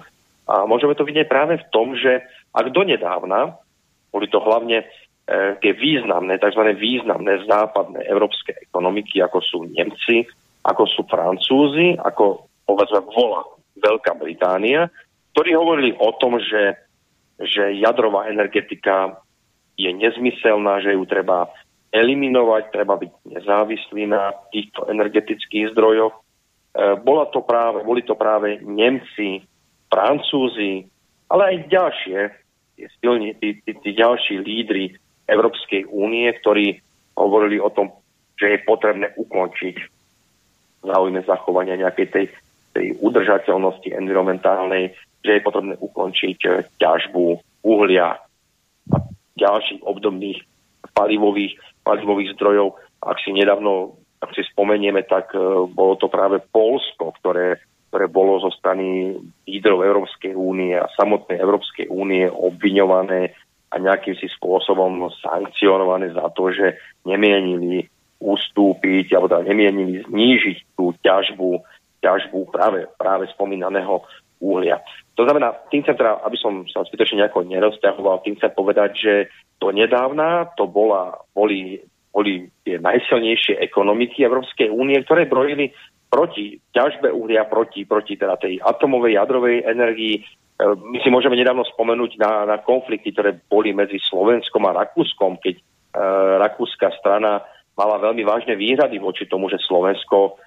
A 0.47 0.69
môžeme 0.69 0.93
to 0.93 1.01
vidieť 1.01 1.25
práve 1.25 1.57
v 1.57 1.69
tom, 1.73 1.97
že 1.97 2.21
ak 2.53 2.69
donedávna 2.69 3.57
boli 4.13 4.29
to 4.29 4.37
hlavne 4.37 4.85
e, 4.85 4.85
tie 5.59 5.73
významné, 5.73 6.37
tzv. 6.37 6.61
významné 6.77 7.49
západné 7.49 8.05
európske 8.05 8.53
ekonomiky, 8.69 9.19
ako 9.25 9.41
sú 9.41 9.57
Nemci, 9.65 10.29
ako 10.63 10.83
sú 10.85 11.01
Francúzi, 11.09 11.97
ako 11.97 12.47
povedzme 12.67 12.99
vola 13.07 13.47
Veľká 13.79 14.19
Británia, 14.19 14.91
ktorí 15.31 15.55
hovorili 15.55 15.95
o 15.95 16.11
tom, 16.19 16.37
že, 16.43 16.75
že 17.39 17.79
jadrová 17.79 18.27
energetika 18.27 19.23
je 19.79 19.89
nezmyselná, 19.93 20.83
že 20.83 20.97
ju 20.97 21.05
treba 21.07 21.47
eliminovať, 21.95 22.73
treba 22.75 22.99
byť 22.99 23.11
nezávislý 23.31 24.11
na 24.11 24.35
týchto 24.51 24.89
energetických 24.91 25.71
zdrojoch. 25.71 26.11
E, 26.11 26.21
bola 26.99 27.29
to 27.31 27.45
práve, 27.45 27.85
boli 27.85 28.03
to 28.03 28.17
práve 28.17 28.59
Nemci, 28.65 29.45
Francúzi, 29.87 30.89
ale 31.31 31.41
aj 31.53 31.71
ďalšie, 31.71 32.19
silní, 32.99 33.37
tí, 33.39 33.63
tí, 33.63 33.71
tí 33.77 33.89
ďalší 33.95 34.41
lídry 34.43 34.97
Európskej 35.29 35.87
únie, 35.87 36.27
ktorí 36.43 36.81
hovorili 37.15 37.61
o 37.61 37.71
tom, 37.71 37.93
že 38.35 38.57
je 38.57 38.65
potrebné 38.67 39.13
ukončiť 39.15 39.97
záujme 40.87 41.19
zachovania 41.27 41.75
nejakej 41.75 42.07
tej, 42.13 42.25
tej 42.77 42.93
udržateľnosti 43.01 43.89
environmentálnej, 43.89 44.93
že 45.25 45.41
je 45.41 45.41
potrebné 45.41 45.73
ukončiť 45.81 46.69
ťažbu 46.77 47.41
uhlia 47.65 48.21
ďalších 49.37 49.81
obdobných 49.81 50.45
palivových, 50.93 51.57
palivových 51.81 52.37
zdrojov. 52.37 52.77
Ak 53.01 53.17
si 53.25 53.33
nedávno, 53.33 53.97
ak 54.21 54.33
si 54.37 54.45
spomenieme, 54.45 55.01
tak 55.09 55.33
uh, 55.33 55.65
bolo 55.65 55.97
to 55.97 56.09
práve 56.09 56.41
Polsko, 56.53 57.17
ktoré, 57.21 57.57
ktoré 57.89 58.05
bolo 58.09 58.41
zo 58.41 58.53
strany 58.53 59.17
lídrov 59.49 59.85
Európskej 59.85 60.37
únie 60.37 60.77
a 60.77 60.89
samotnej 60.93 61.41
Európskej 61.41 61.89
únie 61.89 62.29
obviňované 62.29 63.33
a 63.67 63.75
nejakým 63.77 64.15
si 64.15 64.29
spôsobom 64.31 65.11
sankcionované 65.21 66.13
za 66.15 66.29
to, 66.33 66.49
že 66.55 66.79
nemienili 67.03 67.85
ustúpiť 68.17 69.13
alebo 69.13 69.29
teda 69.29 69.45
nemienili 69.45 70.01
znížiť 70.07 70.57
tú 70.73 70.95
ťažbu, 71.05 71.61
ťažbu 72.01 72.53
práve, 72.53 72.85
práve 72.97 73.29
spomínaného 73.33 74.05
uhlia. 74.41 74.81
To 75.17 75.25
znamená, 75.25 75.53
tým 75.73 75.81
chcem 75.81 75.97
teda, 75.97 76.21
aby 76.21 76.37
som 76.37 76.61
sa 76.69 76.85
zbytočne 76.85 77.25
nejako 77.25 77.49
nerozťahoval, 77.49 78.21
tým 78.21 78.37
chcem 78.37 78.53
povedať, 78.53 78.91
že 78.93 79.13
to 79.57 79.73
nedávna 79.73 80.53
to 80.53 80.69
bola, 80.69 81.17
boli, 81.33 81.81
boli 82.13 82.45
tie 82.61 82.77
najsilnejšie 82.77 83.57
ekonomiky 83.57 84.21
Európskej 84.21 84.69
únie, 84.69 85.01
ktoré 85.01 85.25
brojili 85.25 85.73
proti 86.07 86.61
ťažbe 86.71 87.11
uhlia, 87.11 87.49
proti, 87.49 87.83
proti 87.83 88.15
teda 88.15 88.37
tej 88.37 88.61
atomovej 88.61 89.17
jadrovej 89.17 89.65
energii. 89.65 90.21
E, 90.21 90.23
my 90.63 90.97
si 91.03 91.09
môžeme 91.09 91.35
nedávno 91.35 91.67
spomenúť 91.67 92.21
na, 92.21 92.45
na 92.47 92.57
konflikty, 92.61 93.11
ktoré 93.11 93.35
boli 93.49 93.75
medzi 93.75 93.99
Slovenskom 93.99 94.63
a 94.69 94.77
Rakúskom, 94.85 95.41
keď 95.41 95.55
e, 95.59 95.63
rakúska 96.39 96.93
strana 97.01 97.43
mala 97.77 98.01
veľmi 98.01 98.23
vážne 98.25 98.57
výhrady 98.57 98.97
voči 98.97 99.29
tomu, 99.29 99.51
že 99.51 99.61
Slovensko, 99.61 100.41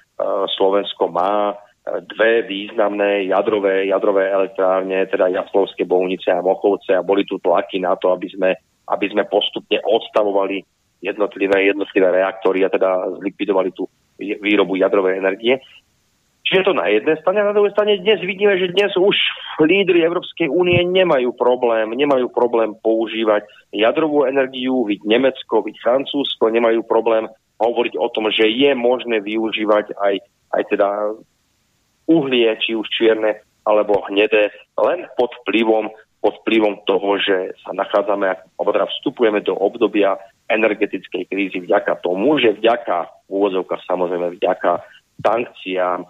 Slovensko 0.56 1.08
má 1.08 1.56
dve 1.84 2.44
významné 2.44 3.24
jadrové, 3.32 3.88
jadrové 3.88 4.30
elektrárne, 4.30 5.08
teda 5.08 5.32
Jaslovské 5.32 5.88
Bohunice 5.88 6.28
a 6.30 6.44
Mochovce 6.44 6.92
a 6.92 7.02
boli 7.02 7.24
tu 7.24 7.40
tlaky 7.40 7.80
na 7.80 7.96
to, 7.96 8.12
aby 8.12 8.28
sme, 8.28 8.50
aby 8.88 9.06
sme 9.08 9.24
postupne 9.26 9.80
odstavovali 9.80 10.60
jednotlivé, 11.00 11.72
jednotlivé 11.72 12.08
reaktory 12.20 12.64
a 12.64 12.72
teda 12.72 13.16
zlikvidovali 13.24 13.72
tú 13.72 13.88
výrobu 14.20 14.76
jadrovej 14.76 15.16
energie. 15.16 15.56
Čiže 16.44 16.66
to 16.66 16.72
na 16.74 16.90
jednej 16.90 17.16
strane, 17.22 17.46
na 17.46 17.54
druhej 17.54 17.72
strane 17.72 18.02
dnes 18.02 18.20
vidíme, 18.26 18.58
že 18.58 18.74
dnes 18.74 18.90
už 18.98 19.16
lídry 19.62 20.02
Európskej 20.02 20.50
únie 20.50 20.82
nemajú 20.82 21.32
problém, 21.38 21.94
nemajú 21.94 22.26
problém 22.34 22.74
používať 22.80 23.46
jadrovú 23.70 24.26
energiu, 24.26 24.82
vid 24.82 25.00
Nemecko, 25.06 25.62
vid 25.62 25.78
Francúzsko, 25.78 26.50
nemajú 26.50 26.82
problém 26.84 27.30
hovoriť 27.60 27.94
o 28.00 28.08
tom, 28.08 28.32
že 28.32 28.48
je 28.48 28.72
možné 28.72 29.20
využívať 29.20 29.92
aj, 30.00 30.14
aj 30.56 30.62
teda 30.72 30.88
uhlie, 32.08 32.48
či 32.64 32.74
už 32.74 32.88
čierne 32.88 33.44
alebo 33.68 34.02
hnedé, 34.08 34.50
len 34.80 35.04
pod 35.14 35.30
vplyvom, 35.44 35.92
pod 36.24 36.34
vplyvom 36.42 36.82
toho, 36.88 37.20
že 37.20 37.54
sa 37.60 37.76
nachádzame, 37.76 38.32
alebo 38.56 38.70
teda 38.72 38.88
vstupujeme 38.88 39.44
do 39.44 39.52
obdobia 39.54 40.16
energetickej 40.48 41.28
krízy 41.28 41.62
vďaka 41.62 42.00
tomu, 42.02 42.40
že 42.40 42.56
vďaka 42.56 43.28
úvodzovka 43.30 43.78
samozrejme 43.86 44.40
vďaka 44.40 44.82
sankciám, 45.22 46.02
e, 46.02 46.08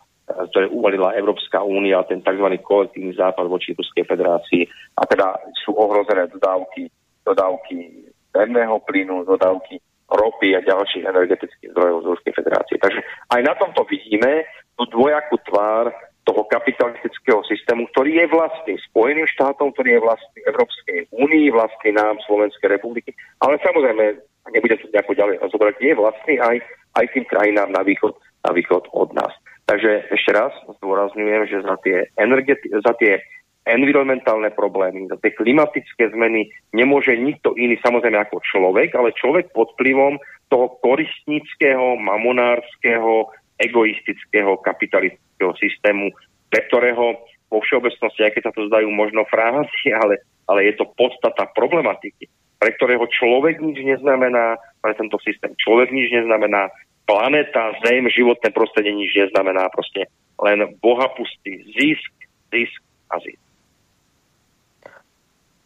ktoré 0.54 0.66
uvalila 0.72 1.12
Európska 1.18 1.60
únia, 1.60 2.06
ten 2.08 2.24
tzv. 2.24 2.46
kolektívny 2.62 3.12
západ 3.12 3.50
voči 3.50 3.76
Ruskej 3.76 4.06
federácii 4.08 4.64
a 4.96 5.02
teda 5.04 5.36
sú 5.66 5.76
ohrozené 5.76 6.30
dodávky, 6.32 6.88
dodávky 7.26 8.08
zemného 8.32 8.78
plynu, 8.86 9.26
dodávky 9.26 9.82
ropy 10.10 10.58
a 10.58 10.66
ďalších 10.66 11.06
energetických 11.06 11.70
zdrojov 11.72 12.02
z 12.02 12.10
Ruskej 12.14 12.32
federácie. 12.34 12.76
Takže 12.82 13.00
aj 13.30 13.40
na 13.46 13.54
tomto 13.56 13.86
vidíme, 13.86 14.44
tú 14.74 14.84
dvojakú 14.90 15.38
tvár 15.46 15.94
toho 16.28 16.44
kapitalistického 16.46 17.40
systému, 17.48 17.88
ktorý 17.90 18.22
je 18.22 18.26
vlastný 18.28 18.74
Spojeným 18.92 19.26
štátom, 19.26 19.72
ktorý 19.72 19.98
je 19.98 20.04
vlastný 20.04 20.40
Európskej 20.46 20.98
únii, 21.10 21.46
vlastný 21.50 21.90
nám 21.96 22.20
Slovenskej 22.28 22.76
republiky. 22.76 23.16
Ale 23.40 23.56
samozrejme, 23.64 24.20
nebudem 24.52 24.78
to 24.78 24.92
nejako 24.92 25.12
ďalej 25.16 25.36
rozobrať, 25.40 25.74
je 25.80 25.92
vlastný 25.96 26.34
aj, 26.38 26.56
aj 27.00 27.04
tým 27.16 27.24
krajinám 27.24 27.72
na 27.72 27.82
východ, 27.82 28.14
na 28.44 28.50
východ 28.52 28.88
od 28.92 29.10
nás. 29.16 29.32
Takže 29.64 30.10
ešte 30.10 30.30
raz 30.34 30.50
zdôrazňujem, 30.82 31.42
že 31.46 31.62
za 31.62 31.76
tie, 31.86 32.10
energeti- 32.18 32.74
za 32.74 32.92
tie 32.98 33.22
environmentálne 33.70 34.50
problémy, 34.52 35.06
za 35.06 35.16
tie 35.22 35.34
klimatické 35.34 36.10
zmeny 36.10 36.50
nemôže 36.74 37.14
nikto 37.14 37.54
iný 37.54 37.78
samozrejme 37.80 38.18
ako 38.18 38.42
človek, 38.42 38.94
ale 38.98 39.16
človek 39.16 39.54
pod 39.54 39.72
vplyvom 39.78 40.18
toho 40.50 40.66
koristníckého, 40.82 41.94
mamonárskeho, 41.98 43.30
egoistického 43.60 44.58
kapitalistického 44.64 45.52
systému, 45.60 46.10
pre 46.50 46.66
ktorého 46.66 47.22
vo 47.50 47.58
všeobecnosti, 47.62 48.22
aj 48.22 48.32
keď 48.34 48.42
sa 48.50 48.54
to 48.54 48.66
zdajú 48.70 48.88
možno 48.90 49.26
frázy, 49.26 49.90
ale, 50.00 50.22
ale 50.50 50.70
je 50.70 50.74
to 50.78 50.90
podstata 50.94 51.50
problematiky, 51.54 52.30
pre 52.58 52.70
ktorého 52.76 53.04
človek 53.10 53.58
nič 53.58 53.82
neznamená, 53.82 54.58
pre 54.80 54.92
tento 54.96 55.18
systém 55.22 55.52
človek 55.58 55.90
nič 55.92 56.10
neznamená, 56.14 56.70
planeta, 57.04 57.74
zem, 57.82 58.06
životné 58.06 58.54
prostredie 58.54 58.94
nič 58.94 59.10
neznamená, 59.18 59.66
proste 59.74 60.06
len 60.38 60.62
Boha 60.78 61.10
pustí 61.18 61.66
zisk, 61.74 62.14
zisk 62.54 62.80
a 63.10 63.18
zisk. 63.18 63.49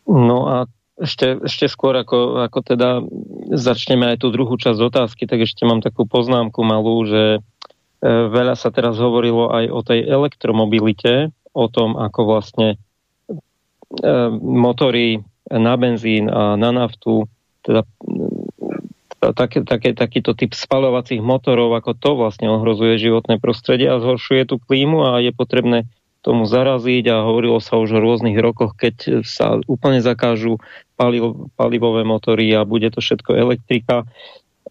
No 0.04 0.38
a 0.46 0.56
ešte, 0.94 1.42
ešte 1.42 1.66
skôr, 1.66 1.98
ako, 1.98 2.46
ako 2.46 2.58
teda 2.62 3.02
začneme 3.50 4.14
aj 4.14 4.22
tú 4.22 4.30
druhú 4.30 4.54
časť 4.54 4.78
otázky, 4.78 5.26
tak 5.26 5.42
ešte 5.42 5.66
mám 5.66 5.82
takú 5.82 6.06
poznámku 6.06 6.62
malú, 6.62 7.02
že 7.02 7.22
e, 7.34 7.40
veľa 8.06 8.54
sa 8.54 8.70
teraz 8.70 9.02
hovorilo 9.02 9.50
aj 9.50 9.64
o 9.74 9.80
tej 9.82 10.06
elektromobilite, 10.06 11.34
o 11.50 11.66
tom, 11.66 11.98
ako 11.98 12.20
vlastne 12.30 12.68
e, 12.74 12.76
motory 14.38 15.18
na 15.50 15.74
benzín 15.74 16.30
a 16.30 16.54
na 16.54 16.70
naftu, 16.70 17.26
teda 17.66 17.82
také, 19.32 19.64
také, 19.64 19.96
takýto 19.96 20.36
typ 20.36 20.52
spalovacích 20.52 21.24
motorov, 21.24 21.72
ako 21.74 21.96
to 21.96 22.10
vlastne 22.14 22.46
ohrozuje 22.50 23.00
životné 23.00 23.40
prostredie 23.40 23.88
a 23.88 24.02
zhoršuje 24.02 24.52
tú 24.52 24.60
klímu 24.60 25.00
a 25.08 25.24
je 25.24 25.32
potrebné 25.32 25.88
tomu 26.24 26.48
zaraziť 26.48 27.04
a 27.12 27.20
hovorilo 27.20 27.60
sa 27.60 27.76
už 27.76 28.00
o 28.00 28.00
rôznych 28.00 28.40
rokoch, 28.40 28.72
keď 28.72 29.20
sa 29.20 29.60
úplne 29.68 30.00
zakážu 30.00 30.56
paliv, 30.96 31.52
palivové 31.60 32.02
motory 32.08 32.48
a 32.56 32.64
bude 32.64 32.88
to 32.88 33.04
všetko 33.04 33.36
elektrika. 33.36 34.08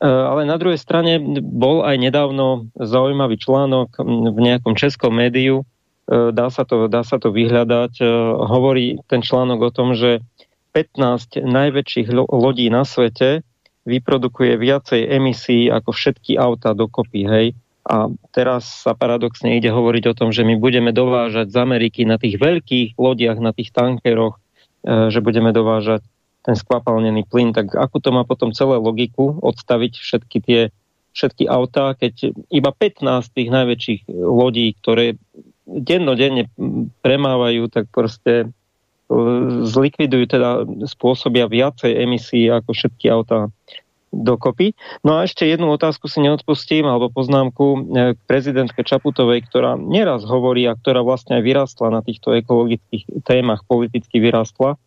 E, 0.01 0.09
ale 0.09 0.49
na 0.49 0.57
druhej 0.57 0.81
strane 0.81 1.21
bol 1.45 1.85
aj 1.85 2.01
nedávno 2.01 2.73
zaujímavý 2.73 3.37
článok 3.37 4.01
v 4.33 4.39
nejakom 4.41 4.73
českom 4.73 5.13
médiu, 5.13 5.61
e, 6.09 6.33
dá 6.33 6.49
sa 6.49 6.65
to, 6.65 6.89
dá 6.89 7.05
sa 7.05 7.21
to 7.21 7.29
vyhľadať, 7.29 8.01
e, 8.01 8.05
hovorí 8.49 8.97
ten 9.05 9.21
článok 9.21 9.69
o 9.69 9.71
tom, 9.71 9.93
že 9.93 10.25
15 10.73 11.45
najväčších 11.45 12.09
lodí 12.33 12.65
na 12.73 12.81
svete 12.81 13.45
vyprodukuje 13.85 14.57
viacej 14.57 15.05
emisí 15.05 15.69
ako 15.69 15.93
všetky 15.93 16.33
auta 16.41 16.73
dokopy, 16.73 17.21
hej. 17.29 17.47
A 17.83 18.07
teraz 18.31 18.87
sa 18.87 18.95
paradoxne 18.95 19.59
ide 19.59 19.67
hovoriť 19.67 20.03
o 20.07 20.17
tom, 20.17 20.29
že 20.31 20.47
my 20.47 20.55
budeme 20.55 20.95
dovážať 20.95 21.51
z 21.51 21.57
Ameriky 21.59 22.07
na 22.07 22.15
tých 22.15 22.39
veľkých 22.39 22.95
lodiach, 22.95 23.43
na 23.43 23.51
tých 23.51 23.75
tankeroch, 23.75 24.39
e, 24.87 25.11
že 25.11 25.19
budeme 25.19 25.51
dovážať 25.51 26.07
ten 26.43 26.55
skvapalnený 26.55 27.27
plyn, 27.27 27.51
tak 27.51 27.75
ako 27.75 27.97
to 27.99 28.09
má 28.11 28.23
potom 28.23 28.55
celé 28.55 28.79
logiku 28.79 29.35
odstaviť 29.39 29.93
všetky 29.99 30.37
tie 30.43 30.61
všetky 31.13 31.45
autá, 31.45 31.93
keď 31.93 32.33
iba 32.49 32.73
15 32.73 33.37
tých 33.37 33.49
najväčších 33.53 34.01
lodí, 34.09 34.73
ktoré 34.81 35.15
dennodenne 35.63 36.49
premávajú, 37.05 37.69
tak 37.69 37.85
proste 37.93 38.33
e, 38.43 38.45
zlikvidujú, 39.63 40.25
teda 40.25 40.65
spôsobia 40.89 41.45
viacej 41.47 41.93
emisí 42.01 42.49
ako 42.49 42.73
všetky 42.73 43.07
autá 43.13 43.53
dokopy. 44.13 44.77
No 45.01 45.17
a 45.17 45.25
ešte 45.25 45.49
jednu 45.49 45.73
otázku 45.73 46.05
si 46.05 46.21
neodpustím, 46.21 46.85
alebo 46.85 47.09
poznámku 47.09 47.65
e, 47.65 47.79
k 48.13 48.19
prezidentke 48.29 48.85
Čaputovej, 48.85 49.41
ktorá 49.49 49.73
neraz 49.75 50.21
hovorí 50.23 50.69
a 50.69 50.77
ktorá 50.77 51.01
vlastne 51.01 51.41
aj 51.41 51.43
vyrastla 51.43 51.89
na 51.89 52.05
týchto 52.05 52.37
ekologických 52.37 53.25
témach, 53.25 53.65
politicky 53.65 54.21
vyrastla. 54.21 54.77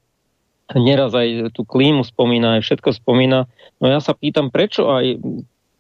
Neraz 0.79 1.15
aj 1.15 1.51
tú 1.55 1.67
klímu 1.67 2.07
spomína, 2.07 2.59
aj 2.59 2.63
všetko 2.67 2.95
spomína. 3.03 3.51
No 3.83 3.87
ja 3.91 3.99
sa 3.99 4.15
pýtam, 4.15 4.55
prečo 4.55 4.91
aj 4.91 5.19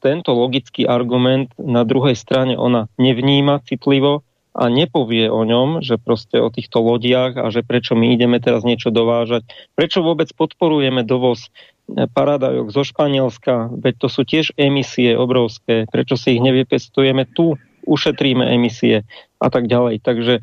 tento 0.02 0.30
logický 0.35 0.87
argument 0.87 1.50
na 1.59 1.82
druhej 1.82 2.14
strane 2.14 2.54
ona 2.54 2.87
nevníma 3.00 3.64
citlivo 3.66 4.22
a 4.56 4.72
nepovie 4.72 5.28
o 5.28 5.44
ňom, 5.44 5.85
že 5.85 6.00
proste 6.00 6.40
o 6.40 6.48
týchto 6.48 6.80
lodiach 6.80 7.37
a 7.37 7.52
že 7.52 7.61
prečo 7.61 7.92
my 7.92 8.16
ideme 8.16 8.40
teraz 8.40 8.64
niečo 8.64 8.88
dovážať. 8.88 9.44
Prečo 9.76 10.00
vôbec 10.00 10.32
podporujeme 10.32 11.04
dovoz 11.04 11.52
paradajok 11.87 12.75
zo 12.75 12.83
Španielska, 12.83 13.70
veď 13.79 13.94
to 14.03 14.09
sú 14.11 14.27
tiež 14.27 14.53
emisie 14.59 15.14
obrovské, 15.14 15.87
prečo 15.87 16.18
si 16.18 16.35
ich 16.35 16.42
nevypestujeme 16.42 17.31
tu, 17.31 17.55
ušetríme 17.87 18.42
emisie 18.42 19.07
a 19.38 19.49
tak 19.49 19.70
ďalej. 19.70 20.03
Takže 20.03 20.35
e, 20.38 20.42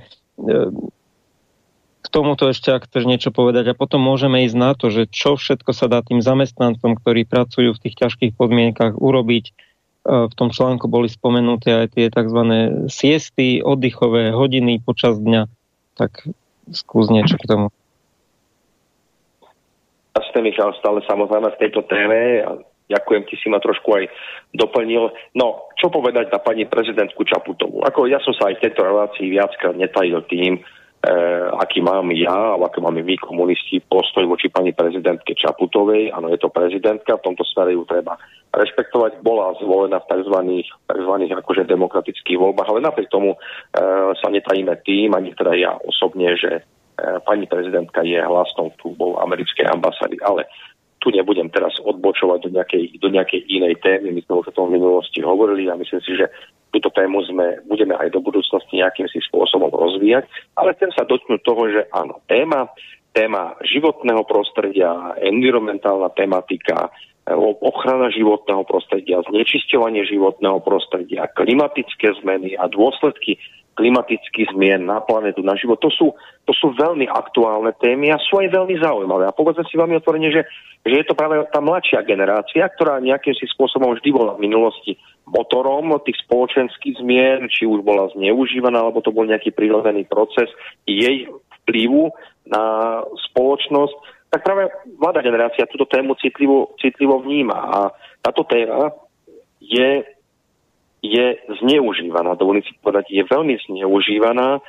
k 2.00 2.08
tomuto 2.08 2.48
ešte, 2.48 2.72
ak 2.72 2.88
chceš 2.88 3.04
niečo 3.04 3.36
povedať, 3.36 3.76
a 3.76 3.78
potom 3.78 4.00
môžeme 4.00 4.48
ísť 4.48 4.56
na 4.56 4.72
to, 4.72 4.88
že 4.88 5.12
čo 5.12 5.36
všetko 5.36 5.76
sa 5.76 5.92
dá 5.92 6.00
tým 6.00 6.24
zamestnancom, 6.24 6.96
ktorí 6.96 7.28
pracujú 7.28 7.76
v 7.76 7.82
tých 7.84 8.00
ťažkých 8.00 8.40
podmienkach 8.40 8.96
urobiť. 8.96 9.46
E, 9.52 9.54
v 10.32 10.34
tom 10.40 10.48
článku 10.56 10.88
boli 10.88 11.12
spomenuté 11.12 11.76
aj 11.76 12.00
tie 12.00 12.08
tzv. 12.08 12.40
siesty, 12.88 13.60
oddychové 13.60 14.32
hodiny 14.32 14.80
počas 14.80 15.20
dňa. 15.20 15.52
Tak 16.00 16.24
skús 16.72 17.12
niečo 17.12 17.36
k 17.36 17.46
tomu 17.52 17.68
ste 20.22 20.46
Michal 20.46 20.78
stále 20.78 21.02
samozrejme 21.10 21.50
v 21.54 21.62
tejto 21.62 21.82
téme 21.90 22.46
a 22.46 22.52
ďakujem 22.90 23.24
ti 23.26 23.36
si 23.42 23.50
ma 23.50 23.58
trošku 23.58 23.90
aj 23.98 24.06
doplnil. 24.54 25.10
No, 25.34 25.74
čo 25.82 25.90
povedať 25.90 26.30
na 26.30 26.38
pani 26.38 26.70
prezidentku 26.70 27.26
Čaputovú? 27.26 27.82
Ako 27.82 28.06
ja 28.06 28.22
som 28.22 28.36
sa 28.38 28.54
aj 28.54 28.62
v 28.62 28.64
tejto 28.70 28.82
relácii 28.86 29.34
viackrát 29.34 29.74
netajil 29.74 30.22
tým, 30.30 30.60
e, 30.60 30.62
aký 31.58 31.82
mám 31.82 32.14
ja, 32.14 32.54
alebo 32.54 32.70
aký 32.70 32.80
máme 32.86 33.02
my 33.02 33.18
komunisti 33.18 33.82
postoj 33.82 34.30
voči 34.30 34.54
pani 34.54 34.70
prezidentke 34.70 35.34
Čaputovej. 35.34 36.14
Áno, 36.14 36.30
je 36.30 36.38
to 36.38 36.54
prezidentka, 36.54 37.18
v 37.18 37.26
tomto 37.34 37.42
smere 37.50 37.74
ju 37.74 37.82
treba 37.90 38.14
rešpektovať. 38.54 39.26
Bola 39.26 39.58
zvolená 39.58 39.98
v 40.06 40.10
tzv. 40.14 40.38
tzv. 40.94 41.14
akože 41.34 41.66
demokratických 41.66 42.38
voľbách, 42.38 42.70
ale 42.70 42.86
napriek 42.86 43.10
tomu 43.10 43.34
e, 43.34 43.38
sa 44.22 44.30
netajíme 44.30 44.78
tým, 44.86 45.18
ani 45.18 45.34
teda 45.34 45.58
ja 45.58 45.74
osobne, 45.82 46.38
že 46.38 46.62
pani 47.26 47.46
prezidentka 47.50 48.06
je 48.06 48.22
hlasnou 48.22 48.72
túbou 48.78 49.18
americkej 49.22 49.66
ambasády, 49.70 50.22
ale 50.22 50.46
tu 51.04 51.12
nebudem 51.12 51.52
teraz 51.52 51.76
odbočovať 51.84 52.48
do 52.48 52.50
nejakej, 52.56 52.84
do 53.04 53.12
nejakej 53.12 53.44
inej 53.52 53.76
témy. 53.84 54.16
My 54.16 54.24
sme 54.24 54.40
už 54.40 54.50
o 54.50 54.56
tom 54.56 54.72
v 54.72 54.80
minulosti 54.80 55.20
hovorili 55.20 55.68
a 55.68 55.76
myslím 55.76 56.00
si, 56.00 56.16
že 56.16 56.32
túto 56.72 56.88
tému 56.96 57.20
sme, 57.28 57.60
budeme 57.68 57.94
aj 58.00 58.16
do 58.16 58.24
budúcnosti 58.24 58.80
nejakým 58.80 59.12
si 59.12 59.20
spôsobom 59.28 59.68
rozvíjať. 59.68 60.24
Ale 60.56 60.72
chcem 60.80 60.96
sa 60.96 61.04
dotknúť 61.04 61.44
toho, 61.44 61.64
že 61.70 61.82
áno, 61.92 62.24
téma, 62.32 62.72
téma 63.12 63.60
životného 63.68 64.24
prostredia, 64.24 65.20
environmentálna 65.20 66.08
tematika, 66.16 66.88
e, 67.28 67.36
ochrana 67.62 68.08
životného 68.08 68.64
prostredia, 68.64 69.22
znečisťovanie 69.28 70.08
životného 70.08 70.64
prostredia, 70.64 71.28
klimatické 71.36 72.16
zmeny 72.24 72.56
a 72.56 72.72
dôsledky 72.72 73.38
klimatických 73.74 74.54
zmien 74.54 74.86
na 74.86 75.02
planetu, 75.02 75.42
na 75.42 75.58
život. 75.58 75.82
To 75.82 75.90
sú, 75.90 76.14
to 76.46 76.54
sú 76.54 76.74
veľmi 76.78 77.10
aktuálne 77.10 77.74
témy 77.82 78.14
a 78.14 78.22
sú 78.22 78.38
aj 78.40 78.54
veľmi 78.54 78.78
zaujímavé. 78.78 79.26
A 79.26 79.36
povedzme 79.36 79.66
si 79.66 79.76
veľmi 79.76 79.98
otvorene, 79.98 80.30
že, 80.30 80.46
že 80.86 80.94
je 81.02 81.06
to 81.06 81.18
práve 81.18 81.42
tá 81.50 81.58
mladšia 81.58 82.06
generácia, 82.06 82.64
ktorá 82.70 83.02
nejakým 83.02 83.34
si 83.34 83.50
spôsobom 83.50 83.98
vždy 83.98 84.10
bola 84.14 84.38
v 84.38 84.46
minulosti 84.46 84.94
motorom 85.26 85.98
tých 86.06 86.22
spoločenských 86.28 87.02
zmien, 87.02 87.50
či 87.50 87.66
už 87.66 87.82
bola 87.82 88.14
zneužívaná, 88.14 88.78
alebo 88.78 89.02
to 89.02 89.16
bol 89.16 89.26
nejaký 89.26 89.50
prirodzený 89.56 90.06
proces 90.06 90.52
jej 90.86 91.26
vplyvu 91.64 92.12
na 92.44 93.00
spoločnosť, 93.32 93.96
tak 94.34 94.44
práve 94.44 94.68
mladá 94.98 95.22
generácia 95.22 95.70
túto 95.70 95.86
tému 95.86 96.18
citlivo, 96.20 96.74
citlivo 96.82 97.22
vníma. 97.22 97.54
A 97.54 97.80
táto 98.20 98.44
téma 98.44 98.92
je 99.62 100.04
je 101.04 101.36
zneužívaná, 101.60 102.40
dovolím 102.40 102.64
si 102.64 102.72
povedať, 102.80 103.12
je 103.12 103.28
veľmi 103.28 103.60
zneužívaná 103.68 104.56
e, 104.56 104.62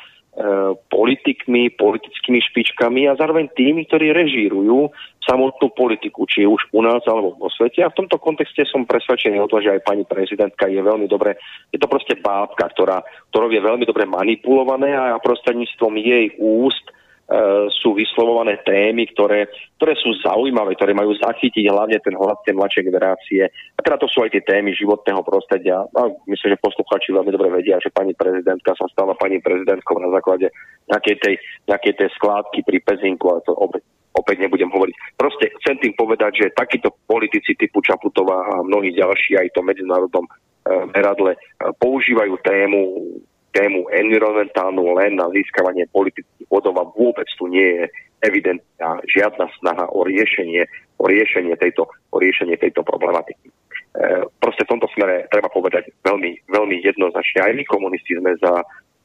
politikmi, 0.90 1.70
politickými 1.78 2.42
špičkami 2.50 3.06
a 3.06 3.14
zároveň 3.14 3.54
tými, 3.54 3.86
ktorí 3.86 4.10
režírujú 4.10 4.90
samotnú 5.22 5.70
politiku, 5.70 6.26
či 6.26 6.42
už 6.42 6.74
u 6.74 6.82
nás 6.82 7.06
alebo 7.06 7.38
vo 7.38 7.46
svete. 7.54 7.86
A 7.86 7.94
v 7.94 8.02
tomto 8.02 8.18
kontexte 8.18 8.66
som 8.66 8.82
presvedčený 8.82 9.38
o 9.38 9.46
tom, 9.46 9.62
že 9.62 9.78
aj 9.78 9.86
pani 9.86 10.02
prezidentka 10.02 10.66
je 10.66 10.82
veľmi 10.82 11.06
dobre, 11.06 11.38
je 11.70 11.78
to 11.78 11.86
proste 11.86 12.18
bábka, 12.18 12.66
ktorá, 12.74 13.06
ktorou 13.30 13.48
je 13.54 13.62
veľmi 13.62 13.86
dobre 13.86 14.04
manipulované 14.10 14.90
a 14.90 15.22
prostredníctvom 15.22 15.94
jej 16.02 16.34
úst 16.42 16.82
sú 17.80 17.96
vyslovované 17.96 18.60
témy, 18.68 19.08
ktoré, 19.16 19.48
ktoré 19.80 19.96
sú 19.96 20.12
zaujímavé, 20.20 20.76
ktoré 20.76 20.92
majú 20.92 21.16
zachytiť 21.16 21.64
hlavne 21.72 21.96
ten 22.04 22.12
hlas 22.20 22.36
tej 22.44 22.52
mladšej 22.52 22.84
generácie. 22.84 23.42
A 23.48 23.80
teda 23.80 23.96
to 23.96 24.08
sú 24.12 24.20
aj 24.20 24.36
tie 24.36 24.44
témy 24.44 24.76
životného 24.76 25.24
prostredia. 25.24 25.88
A 25.96 26.00
myslím, 26.28 26.48
že 26.52 26.60
posluchači 26.60 27.16
veľmi 27.16 27.32
dobre 27.32 27.48
vedia, 27.48 27.80
že 27.80 27.88
pani 27.88 28.12
prezidentka 28.12 28.76
sa 28.76 28.84
stala 28.92 29.16
pani 29.16 29.40
prezidentkou 29.40 29.96
na 30.04 30.12
základe 30.12 30.52
nejakej 30.92 31.16
tej, 31.24 31.34
nejakej 31.64 31.92
tej 31.96 32.08
skládky 32.20 32.60
pri 32.60 32.78
Pezinku, 32.84 33.32
ale 33.32 33.40
to 33.48 33.56
opäť, 33.56 33.82
opäť 34.12 34.36
nebudem 34.44 34.68
hovoriť. 34.68 35.16
Proste 35.16 35.48
chcem 35.64 35.80
tým 35.80 35.96
povedať, 35.96 36.44
že 36.44 36.56
takíto 36.56 36.92
politici 37.08 37.56
typu 37.56 37.80
Čaputová 37.80 38.52
a 38.52 38.60
mnohí 38.60 38.92
ďalší 38.92 39.40
aj 39.40 39.48
to 39.56 39.64
medzinárodnom 39.64 40.28
e, 40.28 40.30
meradle 40.92 41.32
e, 41.32 41.38
používajú 41.80 42.36
tému 42.44 42.80
tému 43.54 43.86
environmentálnu 43.88 44.98
len 44.98 45.14
na 45.14 45.30
získavanie 45.30 45.86
politických 45.94 46.50
bodov 46.50 46.74
a 46.82 46.90
vôbec 46.90 47.30
tu 47.38 47.46
nie 47.46 47.78
je 47.78 47.84
evidentná 48.26 48.98
žiadna 49.06 49.46
snaha 49.62 49.86
o 49.94 50.02
riešenie, 50.02 50.66
o 50.98 51.06
riešenie, 51.06 51.54
tejto, 51.54 51.86
o 51.86 52.16
riešenie 52.18 52.58
tejto 52.58 52.82
problematiky. 52.82 53.46
E, 53.46 53.52
proste 54.42 54.66
v 54.66 54.70
tomto 54.74 54.90
smere 54.90 55.30
treba 55.30 55.46
povedať 55.52 55.94
veľmi, 56.02 56.50
veľmi 56.50 56.76
jednoznačne. 56.82 57.46
Aj 57.46 57.52
my 57.54 57.62
komunisti 57.68 58.18
sme 58.18 58.34
za, 58.42 58.64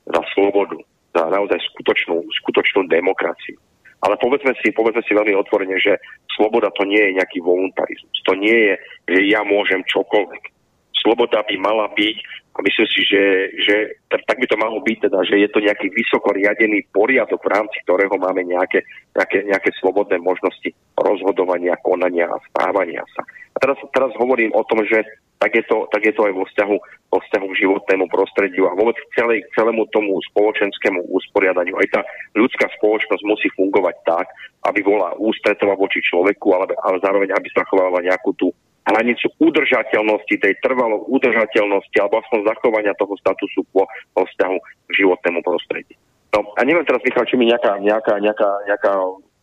za 0.10 0.22
slobodu. 0.34 0.82
za 1.14 1.30
naozaj 1.30 1.62
skutočnú, 1.74 2.26
skutočnú 2.42 2.90
demokraciu. 2.90 3.58
Ale 4.00 4.16
povedzme 4.16 4.56
si, 4.64 4.72
povedzme 4.72 5.04
si 5.04 5.12
veľmi 5.12 5.36
otvorene, 5.36 5.76
že 5.76 6.00
sloboda 6.32 6.72
to 6.72 6.88
nie 6.88 7.02
je 7.04 7.18
nejaký 7.20 7.44
voluntarizmus. 7.44 8.18
To 8.24 8.34
nie 8.34 8.56
je, 8.56 8.74
že 9.12 9.20
ja 9.28 9.44
môžem 9.44 9.84
čokoľvek. 9.84 10.59
Sloboda 11.00 11.44
by 11.48 11.56
mala 11.60 11.88
byť, 11.96 12.18
a 12.60 12.60
myslím 12.60 12.88
si, 12.92 13.02
že, 13.08 13.24
že 13.64 13.76
tak 14.12 14.36
by 14.36 14.48
to 14.52 14.60
malo 14.60 14.84
byť, 14.84 15.08
teda, 15.08 15.24
že 15.24 15.40
je 15.40 15.48
to 15.48 15.64
nejaký 15.64 15.88
vysoko 15.96 16.36
riadený 16.36 16.84
poriadok, 16.92 17.40
v 17.40 17.56
rámci 17.56 17.80
ktorého 17.88 18.12
máme 18.20 18.44
nejaké, 18.44 18.84
nejaké, 19.16 19.48
nejaké 19.48 19.72
slobodné 19.80 20.20
možnosti 20.20 20.68
rozhodovania, 21.00 21.80
konania 21.80 22.28
a 22.28 22.36
správania 22.52 23.08
sa. 23.16 23.24
A 23.56 23.58
teraz, 23.64 23.80
teraz 23.96 24.12
hovorím 24.20 24.52
o 24.52 24.68
tom, 24.68 24.84
že 24.84 25.08
tak 25.40 25.56
je 25.56 25.64
to, 25.72 25.88
tak 25.88 26.04
je 26.04 26.12
to 26.12 26.28
aj 26.28 26.34
vo 26.36 26.44
vzťahu, 26.44 26.76
vo 27.16 27.20
vzťahu 27.24 27.46
k 27.48 27.60
životnému 27.64 28.06
prostrediu 28.12 28.68
a 28.68 28.76
vôbec 28.76 29.00
celej, 29.16 29.48
celému 29.56 29.88
tomu 29.96 30.20
spoločenskému 30.36 31.16
usporiadaniu. 31.16 31.80
Aj 31.80 31.88
tá 31.96 32.02
ľudská 32.36 32.68
spoločnosť 32.76 33.24
musí 33.24 33.48
fungovať 33.56 33.96
tak, 34.04 34.28
aby 34.68 34.84
bola 34.84 35.16
ústretová 35.16 35.80
voči 35.80 36.04
človeku, 36.04 36.48
ale, 36.52 36.76
ale 36.84 37.00
zároveň 37.00 37.32
aby 37.32 37.48
zachovala 37.56 38.04
nejakú 38.04 38.36
tú 38.36 38.52
hranicu 38.90 39.28
udržateľnosti, 39.38 40.36
tej 40.36 40.54
trvalo 40.66 41.06
udržateľnosti 41.10 41.98
alebo 42.02 42.20
aspoň 42.26 42.40
zachovania 42.50 42.94
toho 42.98 43.14
statusu 43.22 43.62
po, 43.70 43.86
po 44.14 44.22
vzťahu 44.26 44.58
k 44.60 44.90
životnému 44.98 45.40
prostrediu. 45.46 45.98
No 46.34 46.46
a 46.58 46.62
neviem 46.66 46.86
teraz, 46.86 47.02
Michal, 47.02 47.26
či 47.26 47.38
mi 47.38 47.50
nejaká, 47.50 47.82
nejaká, 47.82 48.22
nejaká, 48.22 48.50
nejaká 48.70 48.94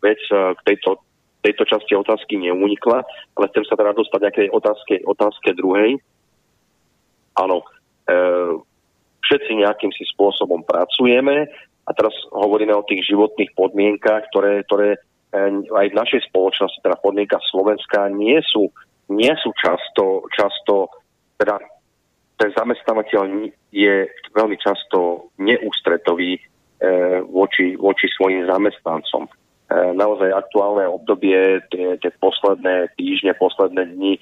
vec 0.02 0.20
eh, 0.30 0.54
k 0.54 0.60
tejto 0.74 1.02
tejto 1.46 1.62
časti 1.62 1.94
otázky 1.94 2.42
neunikla, 2.42 3.06
ale 3.38 3.48
chcem 3.54 3.62
sa 3.70 3.78
teda 3.78 3.94
dostať 3.94 4.18
nejakej 4.18 4.48
otázke, 4.50 4.94
otázke 5.06 5.54
druhej. 5.54 6.02
Áno, 7.38 7.62
e, 7.62 8.18
všetci 9.22 9.62
nejakým 9.62 9.94
si 9.94 10.02
spôsobom 10.10 10.66
pracujeme 10.66 11.46
a 11.86 11.90
teraz 11.94 12.10
hovoríme 12.34 12.74
o 12.74 12.86
tých 12.90 13.06
životných 13.06 13.54
podmienkach, 13.54 14.26
ktoré, 14.34 14.66
ktoré 14.66 14.98
e, 14.98 15.00
aj 15.70 15.86
v 15.94 15.98
našej 16.02 16.20
spoločnosti, 16.34 16.82
teda 16.82 16.98
podmienka 16.98 17.38
Slovenska, 17.54 18.10
nie 18.10 18.42
sú, 18.42 18.66
nie 19.12 19.32
sú 19.38 19.54
často, 19.54 20.26
často 20.34 20.90
teda 21.38 21.60
ten 22.36 22.52
zamestnávateľ 22.52 23.48
je 23.72 23.94
veľmi 24.36 24.56
často 24.60 25.32
neústretový 25.40 26.36
e, 26.36 26.40
voči, 27.24 27.76
voči 27.80 28.12
svojim 28.12 28.44
zamestnancom. 28.44 29.24
E, 29.24 29.30
naozaj 29.96 30.36
aktuálne 30.36 30.84
obdobie, 30.84 31.64
tie, 31.72 31.96
tie 31.96 32.12
posledné 32.20 32.92
týždne, 33.00 33.32
posledné 33.40 33.82
dni 33.96 34.12
e, 34.16 34.20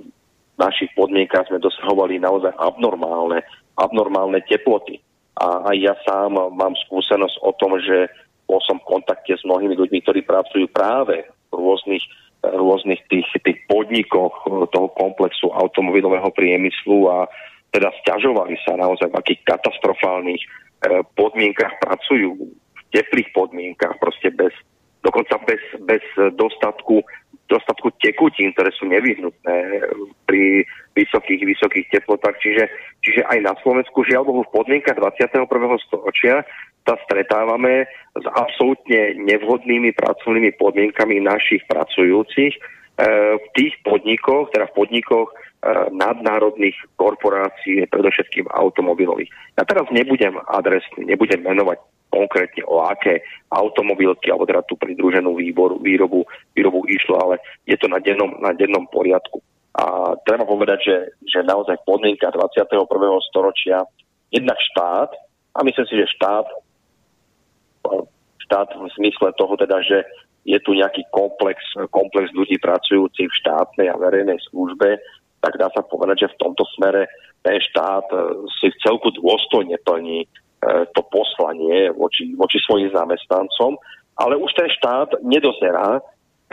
v 0.00 0.56
našich 0.56 0.88
podmienkach 0.96 1.46
sme 1.52 1.60
dosahovali 1.60 2.16
naozaj 2.16 2.50
abnormálne, 2.56 3.44
abnormálne 3.76 4.40
teploty. 4.48 4.98
A 5.38 5.70
aj 5.70 5.76
ja 5.78 5.94
sám 6.02 6.34
mám 6.34 6.74
skúsenosť 6.88 7.36
o 7.44 7.52
tom, 7.60 7.78
že 7.78 8.10
bol 8.48 8.58
som 8.64 8.80
v 8.80 8.88
kontakte 8.98 9.36
s 9.36 9.44
mnohými 9.44 9.76
ľuďmi, 9.76 10.00
ktorí 10.02 10.24
pracujú 10.24 10.66
práve 10.72 11.28
v 11.48 11.52
rôznych, 11.52 12.02
rôznych 12.42 13.02
tých, 13.10 13.26
tých 13.42 13.58
podnikoch 13.66 14.46
toho 14.70 14.88
komplexu 14.94 15.50
automobilového 15.50 16.30
priemyslu 16.30 17.10
a 17.10 17.26
teda 17.74 17.92
stiažovali 18.04 18.56
sa 18.64 18.78
naozaj 18.78 19.10
v 19.12 19.18
akých 19.18 19.40
katastrofálnych 19.44 20.40
e, 20.40 20.48
podmienkach 21.18 21.76
pracujú 21.84 22.48
teplých 22.88 23.28
podmienkach, 23.36 24.00
proste 24.00 24.32
bez, 24.32 24.54
dokonca 25.04 25.36
bez, 25.44 25.60
bez 25.84 26.00
dostatku, 26.38 27.04
dostatku 27.52 27.92
tekutín, 28.00 28.56
ktoré 28.56 28.72
sú 28.72 28.88
nevyhnutné 28.88 29.56
pri 30.24 30.64
vysokých, 30.96 31.42
vysokých 31.44 31.86
teplotách. 31.92 32.36
Čiže, 32.40 32.64
čiže 33.04 33.22
aj 33.28 33.38
na 33.44 33.52
Slovensku, 33.60 34.04
žiaľ 34.08 34.24
Bohu, 34.24 34.42
v 34.48 34.54
podmienkach 34.56 34.96
21. 34.96 35.44
storočia 35.84 36.48
sa 36.88 36.96
stretávame 37.04 37.84
s 38.16 38.24
absolútne 38.32 39.20
nevhodnými 39.20 39.92
pracovnými 39.92 40.56
podmienkami 40.56 41.20
našich 41.20 41.60
pracujúcich 41.68 42.56
e, 42.56 42.60
v 43.36 43.46
tých 43.52 43.76
podnikoch, 43.84 44.48
teda 44.56 44.72
v 44.72 44.76
podnikoch 44.80 45.28
e, 45.28 45.34
nadnárodných 45.92 46.80
korporácií, 46.96 47.84
predovšetkým 47.92 48.48
automobilových. 48.48 49.28
Ja 49.60 49.68
teraz 49.68 49.84
nebudem 49.92 50.40
adresný, 50.48 51.04
nebudem 51.04 51.44
menovať 51.44 51.76
konkrétne 52.08 52.64
o 52.64 52.80
aké 52.80 53.20
automobilky 53.52 54.32
alebo 54.32 54.48
teda 54.48 54.64
tú 54.64 54.80
pridruženú 54.80 55.36
výboru, 55.36 55.76
výrobu, 55.76 56.24
výrobu 56.56 56.88
išlo, 56.88 57.20
ale 57.20 57.44
je 57.68 57.76
to 57.76 57.84
na 57.84 58.00
dennom, 58.00 58.32
na 58.40 58.56
dennom 58.56 58.88
poriadku. 58.88 59.44
A 59.76 60.16
treba 60.24 60.48
povedať, 60.48 60.78
že, 60.82 60.96
že 61.28 61.44
naozaj 61.44 61.84
podmienka 61.84 62.32
21. 62.32 62.88
storočia 63.28 63.84
jednak 64.32 64.56
štát, 64.72 65.12
a 65.58 65.58
myslím 65.66 65.86
si, 65.90 65.94
že 65.98 66.14
štát, 66.14 66.46
štát 68.48 68.68
v 68.76 68.86
zmysle 69.00 69.32
toho 69.36 69.54
teda, 69.56 69.82
že 69.84 70.04
je 70.48 70.58
tu 70.64 70.72
nejaký 70.72 71.04
komplex, 71.12 71.60
komplex 71.92 72.32
ľudí 72.32 72.56
pracujúcich 72.56 73.28
v 73.28 73.38
štátnej 73.44 73.88
a 73.92 74.00
verejnej 74.00 74.40
službe, 74.48 74.96
tak 75.44 75.60
dá 75.60 75.68
sa 75.70 75.84
povedať, 75.84 76.24
že 76.24 76.32
v 76.34 76.40
tomto 76.40 76.64
smere 76.74 77.06
ten 77.44 77.60
štát 77.60 78.08
si 78.58 78.72
v 78.72 78.80
celku 78.82 79.12
dôstojne 79.12 79.76
plní 79.84 80.24
E, 80.58 80.90
to 80.90 81.06
poslanie 81.06 81.94
voči, 81.94 82.34
voči 82.34 82.58
svojim 82.66 82.90
zamestnancom, 82.90 83.78
ale 84.18 84.34
už 84.34 84.50
ten 84.58 84.66
štát 84.66 85.22
nedozerá, 85.22 86.02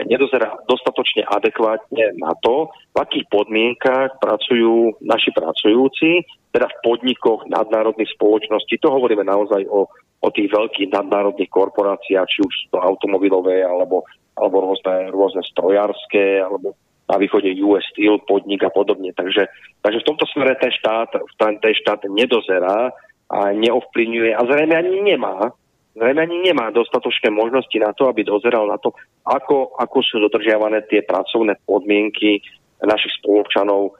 nedozerá 0.04 0.60
dostatočne 0.68 1.24
adekvátne 1.24 2.20
na 2.20 2.36
to, 2.44 2.68
v 2.92 2.96
akých 3.00 3.26
podmienkach 3.32 4.20
pracujú 4.20 5.00
naši 5.00 5.32
pracujúci, 5.32 6.28
teda 6.52 6.68
v 6.68 6.76
podnikoch 6.84 7.48
nadnárodných 7.48 8.12
spoločností. 8.12 8.76
To 8.84 8.92
hovoríme 8.92 9.24
naozaj 9.24 9.64
o, 9.68 9.88
o 10.20 10.28
tých 10.32 10.52
veľkých 10.52 10.92
nadnárodných 10.92 11.48
korporáciách, 11.48 12.28
či 12.28 12.40
už 12.44 12.54
to 12.72 12.78
automobilové, 12.80 13.64
alebo, 13.64 14.04
alebo 14.36 14.68
rôzne, 14.68 15.08
rôzne 15.08 15.40
strojárske, 15.48 16.44
alebo 16.44 16.76
na 17.06 17.16
východe 17.16 17.48
US 17.62 17.86
Steel 17.94 18.20
podnik 18.26 18.66
a 18.66 18.70
podobne. 18.70 19.14
Takže, 19.14 19.48
takže 19.80 20.00
v 20.02 20.08
tomto 20.12 20.26
smere 20.28 20.58
ten 20.58 20.74
štát, 20.74 21.14
ten, 21.38 21.54
ten 21.62 21.72
štát 21.72 22.04
nedozerá 22.10 22.90
a 23.26 23.38
neovplyvňuje 23.54 24.32
a 24.34 24.42
zrejme 24.44 24.74
ani 24.74 25.14
nemá, 25.14 25.54
zrejme 25.96 26.20
ani 26.28 26.52
nemá 26.52 26.68
dostatočné 26.70 27.32
možnosti 27.32 27.74
na 27.80 27.96
to, 27.96 28.12
aby 28.12 28.22
dozeral 28.22 28.68
na 28.68 28.76
to, 28.76 28.92
ako, 29.24 29.72
ako 29.80 29.98
sú 30.04 30.20
dodržiavané 30.20 30.84
tie 30.86 31.00
pracovné 31.02 31.56
podmienky 31.64 32.44
našich 32.84 33.16
spolupčanov 33.24 33.88
e, 33.88 33.92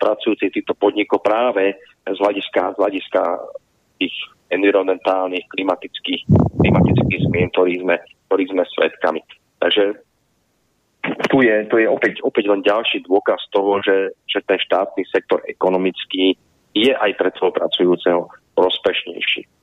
pracujúcich 0.00 0.50
týchto 0.50 0.72
podnikov 0.74 1.20
práve 1.20 1.76
z 2.08 2.18
hľadiska, 2.18 2.74
z 2.74 2.76
hľadiska 2.80 3.22
tých 4.00 4.16
environmentálnych, 4.48 5.44
klimatických, 5.52 6.24
klimatických 6.64 7.20
zmien, 7.28 7.52
ktorých 7.52 7.80
sme, 7.84 7.96
ktorých 8.32 8.50
sme 8.56 8.62
svetkami. 8.64 9.20
Takže 9.60 9.84
tu 11.28 11.38
je, 11.44 11.54
tu 11.68 11.76
je 11.78 11.86
opäť, 11.86 12.24
opäť 12.24 12.44
len 12.50 12.64
ďalší 12.64 13.04
dôkaz 13.04 13.38
toho, 13.52 13.78
že, 13.84 14.16
že 14.26 14.40
ten 14.46 14.58
štátny 14.58 15.04
sektor 15.12 15.42
ekonomický 15.46 16.34
je 16.76 16.92
aj 16.92 17.12
pre 17.16 17.30
toho 17.36 17.50
pracujúceho 17.52 18.28
prospešnejší. 18.56 19.55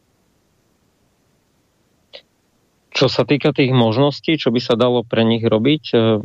Čo 3.04 3.12
sa 3.12 3.28
týka 3.28 3.52
tých 3.52 3.76
možností, 3.76 4.40
čo 4.40 4.48
by 4.48 4.64
sa 4.64 4.80
dalo 4.80 5.04
pre 5.04 5.28
nich 5.28 5.44
robiť, 5.44 5.84
e, 5.92 6.24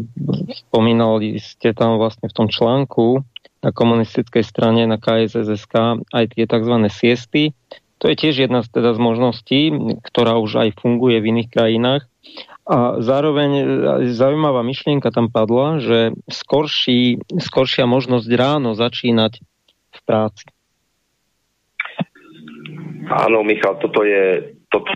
spomínali 0.62 1.35
ste 1.43 1.75
tam 1.75 1.99
vlastne 1.99 2.31
v 2.31 2.37
tom 2.38 2.47
článku 2.47 3.27
na 3.67 3.75
komunistickej 3.75 4.47
strane 4.47 4.87
na 4.87 4.95
KSSSK 4.95 6.07
aj 6.07 6.38
tie 6.38 6.47
tzv. 6.47 6.75
siesty. 6.87 7.51
To 7.99 8.07
je 8.07 8.14
tiež 8.14 8.47
jedna 8.47 8.62
z, 8.62 8.79
teda 8.79 8.95
z 8.95 9.01
možností, 9.03 9.75
ktorá 10.07 10.38
už 10.38 10.55
aj 10.55 10.79
funguje 10.79 11.19
v 11.19 11.35
iných 11.35 11.51
krajinách. 11.51 12.07
A 12.62 13.03
zároveň 13.03 13.51
e, 13.59 13.64
zaujímavá 14.14 14.62
myšlienka 14.62 15.11
tam 15.11 15.35
padla, 15.35 15.83
že 15.83 16.14
skorší, 16.31 17.19
skoršia 17.43 17.91
možnosť 17.91 18.31
ráno 18.38 18.79
začínať 18.79 19.43
v 19.99 20.01
práci. 20.07 20.47
Áno, 23.11 23.43
Michal, 23.43 23.83
toto 23.83 24.07
je, 24.07 24.55
toto, 24.71 24.95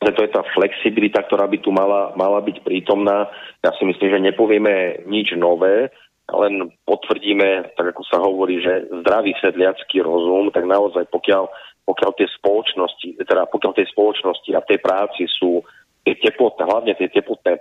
to 0.00 0.24
je 0.24 0.32
tá 0.32 0.40
flexibilita, 0.56 1.20
ktorá 1.28 1.44
by 1.44 1.60
tu 1.60 1.68
mala, 1.76 2.16
mala 2.16 2.40
byť 2.40 2.64
prítomná. 2.64 3.28
Ja 3.60 3.70
si 3.76 3.84
myslím, 3.84 4.16
že 4.16 4.26
nepovieme 4.32 5.04
nič 5.04 5.36
nové, 5.36 5.92
len 6.32 6.72
potvrdíme, 6.88 7.76
tak 7.76 7.92
ako 7.92 8.02
sa 8.08 8.16
hovorí, 8.24 8.64
že 8.64 8.88
zdravý 9.04 9.36
sedliacký 9.44 10.00
rozum, 10.00 10.48
tak 10.48 10.64
naozaj 10.64 11.04
pokiaľ, 11.12 11.44
pokiaľ 11.84 12.10
tie 12.16 12.28
spoločnosti, 12.32 13.08
teda 13.20 13.44
pokiaľ 13.52 13.72
tie 13.76 13.86
spoločnosti 13.92 14.50
a 14.56 14.64
tej 14.64 14.78
práci 14.80 15.28
sú 15.28 15.60
tie 16.06 16.16
teplotné, 16.16 16.62
hlavne 16.64 16.92
tie 16.96 17.12
teplotné 17.12 17.60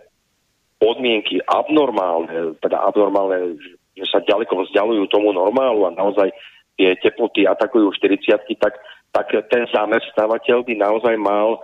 podmienky 0.80 1.44
abnormálne, 1.44 2.56
teda 2.64 2.80
abnormálne, 2.88 3.60
že 4.00 4.06
sa 4.08 4.24
ďaleko 4.24 4.64
vzdialujú 4.64 5.12
tomu 5.12 5.36
normálu 5.36 5.92
a 5.92 5.92
naozaj 5.92 6.32
tie 6.80 6.96
teploty 7.04 7.44
atakujú 7.44 7.92
40 7.92 8.32
tak 8.64 8.80
tak 9.10 9.26
ten 9.50 9.66
zamestnávateľ 9.74 10.64
by 10.70 10.74
naozaj 10.78 11.16
mal 11.18 11.60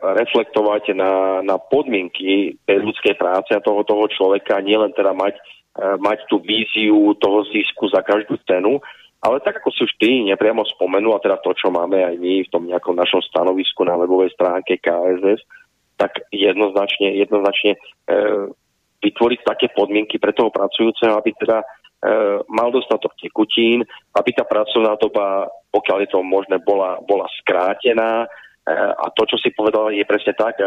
reflektovať 0.00 0.96
na, 0.96 1.44
na 1.44 1.60
podmienky 1.60 2.56
tej 2.64 2.78
ľudskej 2.80 3.20
práce 3.20 3.52
a 3.52 3.60
toho, 3.60 3.84
toho 3.84 4.08
človeka, 4.08 4.64
nielen 4.64 4.96
teda 4.96 5.12
mať, 5.12 5.36
uh, 5.76 6.00
mať 6.00 6.24
tú 6.32 6.40
víziu 6.40 7.12
toho 7.20 7.44
zisku 7.52 7.92
za 7.92 8.00
každú 8.00 8.40
cenu, 8.48 8.80
Ale 9.22 9.38
tak 9.38 9.62
ako 9.62 9.70
si 9.70 9.86
už 9.86 9.92
ty 10.02 10.18
nepriamo 10.26 10.66
spomenul, 10.66 11.14
a 11.14 11.22
teda 11.22 11.38
to, 11.38 11.54
čo 11.54 11.70
máme 11.70 11.94
aj 11.94 12.18
my 12.18 12.42
v 12.42 12.50
tom 12.50 12.66
nejakom 12.66 12.98
našom 12.98 13.22
stanovisku 13.22 13.86
na 13.86 13.94
webovej 13.94 14.34
stránke 14.34 14.82
KSS, 14.82 15.38
tak 15.94 16.26
jednoznačne, 16.34 17.14
jednoznačne 17.14 17.78
e, 17.78 18.18
vytvoriť 18.98 19.40
také 19.46 19.70
podmienky 19.78 20.18
pre 20.18 20.34
toho 20.34 20.50
pracujúceho, 20.50 21.14
aby 21.14 21.30
teda 21.38 21.62
e, 21.62 21.66
mal 22.50 22.74
dostatok 22.74 23.14
tekutín, 23.14 23.86
aby 24.18 24.34
tá 24.34 24.42
pracovná 24.42 24.98
doba, 24.98 25.46
pokiaľ 25.70 25.98
je 26.02 26.10
to 26.10 26.18
možné, 26.26 26.58
bola, 26.58 26.98
bola 27.06 27.30
skrátená. 27.38 28.26
E, 28.62 28.74
a 28.74 29.06
to, 29.14 29.22
čo 29.26 29.36
si 29.42 29.50
povedal, 29.50 29.90
je 29.90 30.06
presne 30.06 30.34
tak, 30.38 30.58
e, 30.62 30.66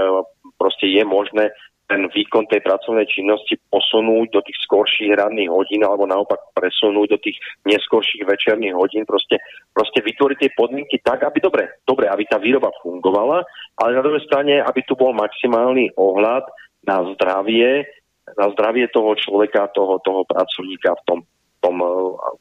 proste 0.60 0.92
je 0.92 1.04
možné 1.08 1.56
ten 1.86 2.10
výkon 2.10 2.50
tej 2.50 2.66
pracovnej 2.66 3.06
činnosti 3.06 3.62
posunúť 3.70 4.28
do 4.34 4.42
tých 4.42 4.58
skorších 4.66 5.14
ranných 5.14 5.54
hodín 5.54 5.86
alebo 5.86 6.10
naopak 6.10 6.42
presunúť 6.58 7.08
do 7.14 7.20
tých 7.22 7.38
neskorších 7.70 8.26
večerných 8.26 8.74
hodín, 8.74 9.06
proste, 9.06 9.38
proste 9.70 10.02
vytvoriť 10.02 10.38
tie 10.42 10.52
podmienky 10.58 10.98
tak, 11.06 11.22
aby 11.22 11.38
dobre, 11.38 11.78
dobre, 11.86 12.10
aby 12.10 12.26
tá 12.26 12.42
výroba 12.42 12.74
fungovala, 12.82 13.46
ale 13.78 13.90
na 13.94 14.02
druhej 14.02 14.26
strane, 14.26 14.66
aby 14.66 14.82
tu 14.82 14.98
bol 14.98 15.14
maximálny 15.14 15.94
ohľad 15.94 16.50
na 16.90 17.06
zdravie, 17.14 17.86
na 18.34 18.50
zdravie 18.58 18.90
toho 18.90 19.14
človeka, 19.14 19.70
toho, 19.78 20.02
toho 20.02 20.26
pracovníka 20.26 20.90
v 20.90 21.04
tom, 21.06 21.20
tom, 21.62 21.82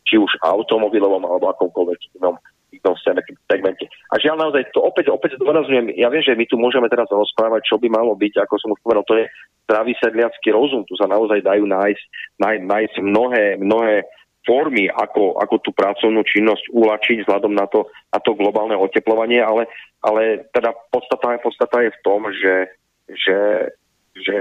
či 0.04 0.20
už 0.20 0.40
automobilovom 0.44 1.24
alebo 1.24 1.48
akomkoľvek 1.52 2.20
inom 2.20 2.36
tom 2.80 2.96
segmente. 3.50 3.86
A 4.10 4.18
žiaľ 4.18 4.48
naozaj, 4.48 4.70
to 4.72 4.80
opäť, 4.82 5.12
opäť 5.12 5.36
zdôrazňujem, 5.38 5.94
ja 5.94 6.08
viem, 6.08 6.24
že 6.24 6.38
my 6.38 6.46
tu 6.48 6.56
môžeme 6.56 6.88
teraz 6.90 7.06
rozprávať, 7.12 7.66
čo 7.68 7.76
by 7.78 7.92
malo 7.92 8.16
byť, 8.16 8.42
ako 8.42 8.54
som 8.58 8.72
už 8.74 8.80
povedal, 8.82 9.04
to 9.06 9.18
je 9.20 9.26
zdravý 9.68 9.92
sedliacký 10.00 10.48
rozum, 10.50 10.82
tu 10.88 10.96
sa 10.96 11.06
naozaj 11.06 11.44
dajú 11.44 11.64
nájsť, 11.68 12.04
nájsť, 12.40 12.62
nájsť 12.64 12.94
mnohé, 13.00 13.44
mnohé 13.60 13.94
formy, 14.44 14.92
ako, 14.92 15.40
ako 15.40 15.54
tú 15.64 15.70
pracovnú 15.72 16.20
činnosť 16.22 16.68
uľačiť 16.70 17.24
vzhľadom 17.24 17.52
na 17.56 17.64
to, 17.66 17.88
na 18.12 18.20
to 18.20 18.36
globálne 18.36 18.76
oteplovanie, 18.76 19.40
ale, 19.40 19.66
ale 20.04 20.44
teda 20.52 20.76
podstata, 20.92 21.40
podstata 21.40 21.80
je 21.80 21.90
v 21.90 22.02
tom, 22.04 22.28
že, 22.28 22.54
že, 23.08 23.38
že 24.20 24.36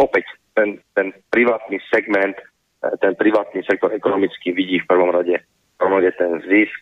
opäť 0.00 0.24
ten, 0.56 0.80
ten 0.96 1.12
privátny 1.28 1.78
segment, 1.92 2.36
ten 2.80 3.12
privátny 3.16 3.60
sektor 3.68 3.92
ekonomicky 3.92 4.56
vidí 4.56 4.80
v 4.80 4.88
prvom 4.88 5.12
rade, 5.12 5.36
v 5.44 5.76
prvom 5.76 6.00
rade 6.00 6.10
ten 6.16 6.40
zisk 6.48 6.74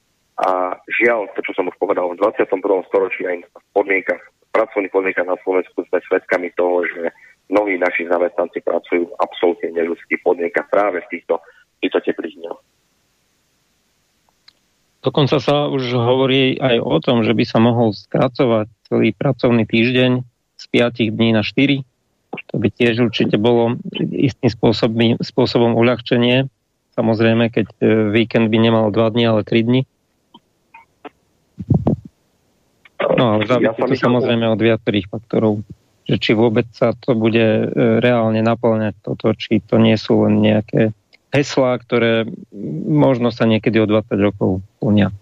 a 0.43 0.75
žiaľ, 0.91 1.31
to, 1.39 1.41
čo 1.47 1.55
som 1.55 1.71
už 1.71 1.77
povedal, 1.79 2.11
v 2.11 2.19
21. 2.19 2.51
storočí 2.91 3.23
aj 3.23 3.47
v 3.47 3.69
podmienkach, 3.79 4.19
v 4.19 4.51
pracovných 4.51 4.93
podmienkach 4.93 5.29
na 5.31 5.39
Slovensku 5.47 5.87
sme 5.87 6.03
svedkami 6.03 6.51
toho, 6.59 6.83
že 6.91 7.15
mnohí 7.47 7.79
naši 7.79 8.11
zamestnanci 8.11 8.59
pracujú 8.67 9.07
v 9.07 9.17
absolútne 9.23 9.71
neľudských 9.71 10.21
podmienkach 10.27 10.67
práve 10.67 11.05
v 11.07 11.11
týchto, 11.15 11.39
týchto 11.79 12.03
teplých 12.03 12.37
dňoch. 12.43 12.61
Dokonca 15.03 15.43
sa 15.43 15.67
už 15.67 15.99
hovorí 15.99 16.59
aj 16.63 16.79
o 16.79 16.97
tom, 17.03 17.27
že 17.27 17.35
by 17.35 17.45
sa 17.47 17.59
mohol 17.59 17.91
skracovať 17.91 18.71
celý 18.87 19.11
pracovný 19.11 19.67
týždeň 19.67 20.23
z 20.59 20.65
5 20.71 21.19
dní 21.19 21.35
na 21.35 21.43
4. 21.43 21.83
To 22.55 22.57
by 22.57 22.69
tiež 22.71 23.03
určite 23.03 23.35
bolo 23.35 23.83
istým 23.99 24.47
spôsobom, 24.47 25.19
spôsobom 25.19 25.75
uľahčenie. 25.75 26.47
Samozrejme, 26.95 27.51
keď 27.51 27.67
e, 27.83 27.87
víkend 28.15 28.47
by 28.47 28.59
nemal 28.63 28.95
2 28.95 29.15
dní, 29.17 29.25
ale 29.27 29.43
3 29.43 29.67
dní. 29.67 29.81
No, 33.19 33.39
ale 33.39 33.43
závisí 33.47 33.67
ja 33.67 33.87
to 33.87 33.95
samozrejme 33.99 34.47
od 34.47 34.61
viacerých 34.61 35.11
faktorov. 35.11 35.63
Že 36.03 36.17
či 36.19 36.33
vôbec 36.35 36.67
sa 36.75 36.95
to 36.99 37.15
bude 37.15 37.39
e, 37.39 37.65
reálne 38.03 38.43
naplňať 38.43 38.95
toto, 39.07 39.31
či 39.39 39.63
to 39.63 39.79
nie 39.79 39.95
sú 39.95 40.27
len 40.27 40.43
nejaké 40.43 40.91
heslá, 41.31 41.79
ktoré 41.79 42.27
možno 42.87 43.31
sa 43.31 43.47
niekedy 43.47 43.79
o 43.79 43.87
20 43.87 44.11
rokov 44.19 44.61
plnia. 44.83 45.15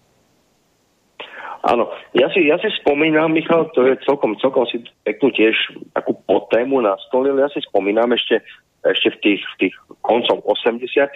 Áno, 1.61 1.92
ja 2.16 2.33
si, 2.33 2.48
ja 2.48 2.57
si 2.57 2.72
spomínam, 2.81 3.37
Michal, 3.37 3.68
to 3.76 3.85
je 3.85 4.00
celkom, 4.09 4.33
celkom 4.40 4.64
si 4.64 4.81
peknú 5.05 5.29
tiež 5.29 5.53
takú 5.92 6.16
podtému 6.24 6.81
nastolil. 6.81 7.37
Ja 7.37 7.53
si 7.53 7.61
spomínam 7.61 8.16
ešte, 8.16 8.40
ešte 8.81 9.12
v 9.12 9.18
tých, 9.20 9.42
v 9.44 9.57
tých 9.68 9.74
koncom 10.00 10.40
80 10.48 11.12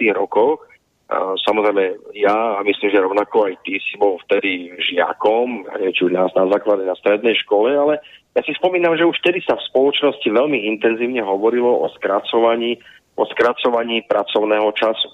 Samozrejme, 1.45 2.17
ja 2.17 2.57
a 2.57 2.65
myslím, 2.65 2.89
že 2.89 3.05
rovnako 3.05 3.45
aj 3.45 3.61
ty 3.61 3.77
si 3.77 3.93
bol 3.93 4.17
vtedy 4.25 4.73
žiakom, 4.81 5.69
či 5.93 6.01
už 6.01 6.09
nás 6.09 6.33
na 6.33 6.49
základe 6.49 6.81
na 6.81 6.97
strednej 6.97 7.37
škole, 7.45 7.69
ale 7.77 8.01
ja 8.33 8.41
si 8.41 8.57
spomínam, 8.57 8.97
že 8.97 9.05
už 9.05 9.21
vtedy 9.21 9.45
sa 9.45 9.53
v 9.53 9.65
spoločnosti 9.69 10.25
veľmi 10.25 10.65
intenzívne 10.65 11.21
hovorilo 11.21 11.85
o 11.85 11.87
skracovaní, 11.93 12.81
o 13.13 13.23
skracovaní 13.29 14.01
pracovného 14.09 14.65
času. 14.73 15.09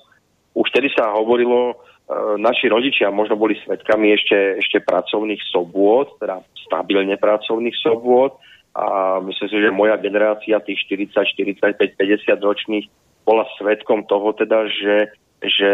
Už 0.56 0.72
vtedy 0.72 0.96
sa 0.96 1.12
hovorilo, 1.12 1.76
e, 1.76 2.40
naši 2.40 2.72
rodičia 2.72 3.12
možno 3.12 3.36
boli 3.36 3.60
svetkami 3.60 4.16
ešte, 4.16 4.64
ešte 4.64 4.80
pracovných 4.88 5.44
sobôd, 5.52 6.16
teda 6.24 6.40
stabilne 6.72 7.20
pracovných 7.20 7.76
sobôd 7.84 8.40
a 8.72 9.20
myslím 9.28 9.48
si, 9.52 9.58
že 9.60 9.76
moja 9.76 10.00
generácia 10.00 10.64
tých 10.64 10.88
40, 10.88 11.12
45, 11.60 12.00
50 12.00 12.40
ročných 12.40 12.88
bola 13.28 13.44
svetkom 13.60 14.08
toho 14.08 14.32
teda, 14.34 14.72
že 14.72 14.96
že 15.42 15.70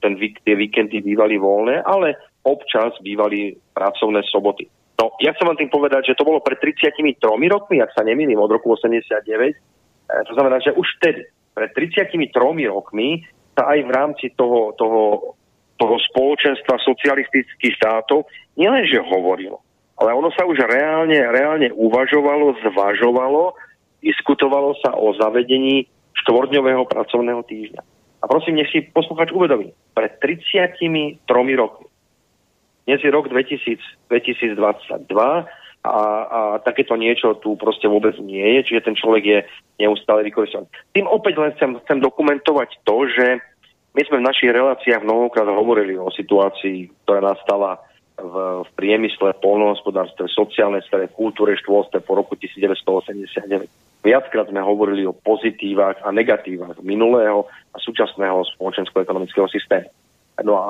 ten, 0.00 0.16
tie 0.16 0.54
víkendy 0.56 1.04
bývali 1.04 1.36
voľné, 1.36 1.84
ale 1.84 2.16
občas 2.40 2.96
bývali 3.04 3.52
pracovné 3.76 4.24
soboty. 4.32 4.64
No, 4.96 5.16
ja 5.20 5.32
chcem 5.32 5.48
vám 5.48 5.60
tým 5.60 5.72
povedať, 5.72 6.12
že 6.12 6.16
to 6.16 6.28
bolo 6.28 6.44
pred 6.44 6.60
33 6.60 7.20
rokmi, 7.48 7.80
ak 7.80 7.92
sa 7.96 8.04
nemýlim, 8.04 8.36
od 8.36 8.52
roku 8.52 8.76
89. 8.76 9.16
E, 9.16 9.56
to 10.28 10.32
znamená, 10.36 10.60
že 10.60 10.76
už 10.76 10.88
vtedy, 11.00 11.24
pred 11.56 11.72
33 11.72 12.16
rokmi, 12.68 13.24
sa 13.56 13.76
aj 13.76 13.80
v 13.84 13.90
rámci 13.92 14.26
toho, 14.36 14.72
toho, 14.76 15.36
toho 15.76 15.96
spoločenstva 16.12 16.80
socialistických 16.84 17.76
štátov 17.76 18.28
nielenže 18.56 19.00
hovorilo, 19.04 19.60
ale 20.00 20.16
ono 20.16 20.28
sa 20.32 20.44
už 20.44 20.64
reálne, 20.64 21.16
reálne 21.16 21.68
uvažovalo, 21.72 22.56
zvažovalo, 22.60 23.56
diskutovalo 24.00 24.76
sa 24.80 24.96
o 24.96 25.12
zavedení 25.16 25.88
štvordňového 26.24 26.84
pracovného 26.88 27.40
týždňa. 27.44 27.99
A 28.20 28.24
prosím, 28.28 28.60
nech 28.60 28.68
si 28.68 28.84
posluchač 28.84 29.32
uvedomí, 29.32 29.72
pred 29.96 30.12
33 30.20 30.76
rokmi, 31.56 31.88
dnes 32.84 33.00
je 33.00 33.10
rok 33.12 33.28
2000, 33.30 33.80
2022 34.10 34.58
a, 35.16 35.46
a 35.86 36.40
takéto 36.60 36.98
niečo 36.98 37.38
tu 37.40 37.56
proste 37.56 37.88
vôbec 37.88 38.18
nie 38.20 38.60
je, 38.60 38.72
čiže 38.72 38.84
ten 38.90 38.96
človek 38.98 39.24
je 39.24 39.38
neustále 39.80 40.26
vykoristovaný. 40.26 40.68
Tým 40.92 41.06
opäť 41.06 41.34
len 41.38 41.50
chcem, 41.56 41.70
chcem 41.86 41.98
dokumentovať 42.02 42.82
to, 42.84 42.96
že 43.08 43.26
my 43.94 44.02
sme 44.06 44.16
v 44.22 44.26
našich 44.26 44.50
reláciách 44.50 45.02
mnohokrát 45.06 45.48
hovorili 45.50 45.96
o 45.96 46.10
situácii, 46.10 46.90
ktorá 47.06 47.22
nastala 47.22 47.80
v, 48.20 48.66
v 48.66 48.70
priemysle, 48.76 49.38
polnohospodárstve, 49.40 50.28
sociálnej 50.30 50.84
sfere, 50.84 51.08
kultúre, 51.08 51.56
štôlstve 51.58 52.04
po 52.04 52.12
roku 52.18 52.36
1989. 52.36 53.89
Viackrát 54.00 54.48
sme 54.48 54.64
hovorili 54.64 55.04
o 55.04 55.12
pozitívach 55.12 56.00
a 56.00 56.08
negatívach 56.08 56.80
minulého 56.80 57.44
a 57.72 57.76
súčasného 57.76 58.48
spoločensko-ekonomického 58.56 59.44
systému. 59.52 59.92
No 60.40 60.56
a 60.56 60.66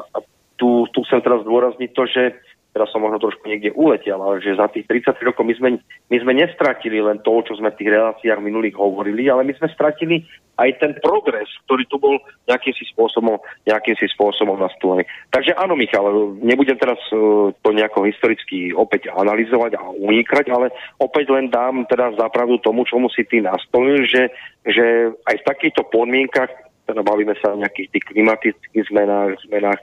tu, 0.58 0.90
tu 0.90 1.06
chcem 1.06 1.22
teraz 1.22 1.46
zdôrazniť 1.46 1.90
to, 1.94 2.04
že 2.10 2.22
teraz 2.70 2.88
som 2.94 3.02
možno 3.02 3.18
trošku 3.18 3.42
niekde 3.46 3.74
uletel, 3.74 4.18
ale 4.22 4.38
že 4.38 4.54
za 4.54 4.70
tých 4.70 4.86
30 4.86 5.18
rokov 5.26 5.42
my 5.42 5.54
sme, 5.58 5.68
my 6.06 6.16
sme 6.22 6.32
nestratili 6.38 7.02
len 7.02 7.18
to, 7.22 7.42
čo 7.42 7.58
sme 7.58 7.74
v 7.74 7.78
tých 7.82 7.90
reláciách 7.90 8.38
minulých 8.38 8.78
hovorili, 8.78 9.26
ale 9.26 9.42
my 9.42 9.52
sme 9.58 9.68
stratili 9.74 10.22
aj 10.60 10.70
ten 10.76 10.92
progres, 11.00 11.48
ktorý 11.66 11.88
tu 11.88 11.96
bol 11.96 12.20
nejakým 12.44 12.76
si 12.76 12.84
spôsobom, 12.92 13.40
nejakým 13.64 13.96
si 13.96 14.06
spôsobom 14.12 14.60
nastolený. 14.60 15.08
Takže 15.32 15.56
áno, 15.56 15.72
Michal, 15.72 16.36
nebudem 16.44 16.76
teraz 16.76 17.00
uh, 17.10 17.48
to 17.64 17.68
nejako 17.72 18.04
historicky 18.04 18.70
opäť 18.76 19.08
analyzovať 19.10 19.80
a 19.80 19.82
unikať, 19.88 20.52
ale 20.52 20.68
opäť 21.00 21.32
len 21.32 21.48
dám 21.48 21.88
teda 21.88 22.12
zapravdu 22.20 22.60
tomu, 22.60 22.84
čomu 22.84 23.08
si 23.08 23.24
ty 23.24 23.40
nastolil, 23.40 24.04
že, 24.04 24.28
že 24.68 25.10
aj 25.26 25.36
v 25.40 25.46
takýchto 25.48 25.88
podmienkach, 25.88 26.52
teda 26.84 27.00
bavíme 27.00 27.32
sa 27.40 27.56
o 27.56 27.60
nejakých 27.60 27.88
tých 27.96 28.04
klimatických 28.12 28.84
zmenách, 28.92 29.40
zmenách 29.48 29.80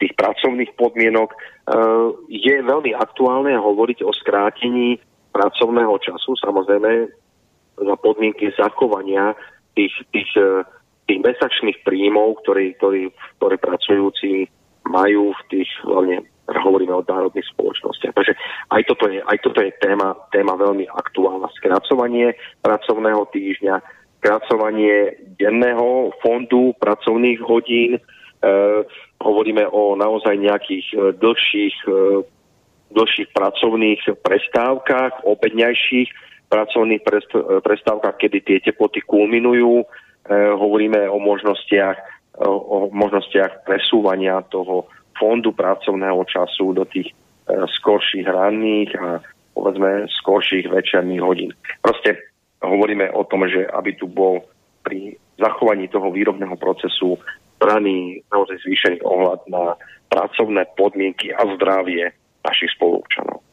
tých 0.00 0.16
pracovných 0.16 0.72
podmienok. 0.74 1.30
E, 1.30 1.36
je 2.32 2.56
veľmi 2.64 2.96
aktuálne 2.96 3.52
hovoriť 3.54 4.02
o 4.02 4.10
skrátení 4.16 4.96
pracovného 5.30 5.94
času, 6.00 6.34
samozrejme 6.40 7.12
za 7.80 7.94
podmienky 8.00 8.50
zachovania 8.56 9.36
tých, 9.76 9.92
tých, 10.10 10.30
e, 10.40 10.64
tých 11.06 11.20
mesačných 11.20 11.84
príjmov, 11.84 12.40
ktoré, 12.42 12.74
ktoré, 12.80 13.12
ktoré 13.38 13.56
pracujúci 13.60 14.48
majú 14.88 15.36
v 15.36 15.42
tých, 15.52 15.70
hlavne 15.84 16.24
hovoríme 16.50 16.90
o 16.96 17.06
národných 17.06 17.46
spoločnostiach. 17.54 18.16
Takže 18.16 18.34
aj 18.74 18.82
toto 18.90 19.06
je, 19.06 19.22
aj 19.22 19.38
toto 19.38 19.62
je 19.62 19.70
téma, 19.78 20.18
téma 20.34 20.58
veľmi 20.58 20.88
aktuálna. 20.90 21.46
Skracovanie 21.54 22.34
pracovného 22.58 23.22
týždňa, 23.30 23.78
skracovanie 24.18 25.14
denného 25.38 26.10
fondu 26.18 26.74
pracovných 26.82 27.38
hodín, 27.46 28.02
E, 28.40 28.48
hovoríme 29.20 29.68
o 29.68 29.94
naozaj 29.94 30.34
nejakých 30.40 30.86
e, 30.92 30.96
dlhších, 31.16 31.76
e, 31.86 31.92
dlhších 32.90 33.28
pracovných 33.36 34.00
prestávkach, 34.24 35.22
opäťnejších 35.28 36.08
pracovných 36.50 37.06
prestávkach, 37.62 38.18
kedy 38.18 38.38
tie 38.42 38.58
teploty 38.58 39.06
kulminujú. 39.06 39.86
Hovoríme 40.34 41.06
o 41.06 41.22
možnostiach, 41.22 41.94
o 42.42 42.90
možnostiach 42.90 43.62
presúvania 43.62 44.42
toho 44.50 44.90
fondu 45.14 45.54
pracovného 45.54 46.26
času 46.26 46.74
do 46.74 46.82
tých 46.90 47.14
skorších 47.46 48.26
ranných 48.26 48.90
a 48.98 49.22
povedzme 49.54 50.10
skorších 50.10 50.66
večerných 50.66 51.22
hodín. 51.22 51.50
Proste 51.78 52.18
hovoríme 52.58 53.14
o 53.14 53.22
tom, 53.30 53.46
že 53.46 53.70
aby 53.70 53.94
tu 53.94 54.10
bol 54.10 54.42
pri 54.82 55.14
zachovaní 55.38 55.86
toho 55.86 56.10
výrobného 56.10 56.56
procesu 56.58 57.14
braný 57.60 58.24
naozaj 58.32 58.56
zvýšený 58.64 59.04
ohľad 59.04 59.44
na 59.52 59.76
pracovné 60.08 60.64
podmienky 60.74 61.30
a 61.36 61.44
zdravie 61.54 62.10
našich 62.40 62.72
spoluobčanov. 62.80 63.44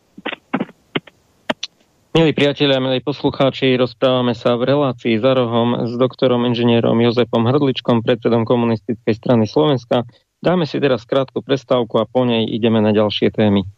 Milí 2.18 2.34
priatelia, 2.34 2.82
milí 2.82 2.98
poslucháči, 3.06 3.78
rozprávame 3.78 4.34
sa 4.34 4.58
v 4.58 4.74
relácii 4.74 5.22
za 5.22 5.38
rohom 5.38 5.86
s 5.86 5.94
doktorom 6.02 6.50
inžinierom 6.50 6.98
Jozefom 6.98 7.46
Hrdličkom, 7.46 8.02
predsedom 8.02 8.42
komunistickej 8.42 9.14
strany 9.14 9.46
Slovenska. 9.46 10.02
Dáme 10.42 10.66
si 10.66 10.82
teraz 10.82 11.06
krátku 11.06 11.46
prestávku 11.46 12.02
a 12.02 12.10
po 12.10 12.26
nej 12.26 12.50
ideme 12.50 12.82
na 12.82 12.90
ďalšie 12.90 13.30
témy. 13.30 13.70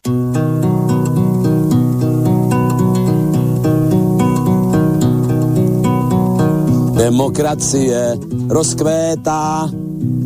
Demokracie 6.99 8.19
rozkvétá, 8.51 9.71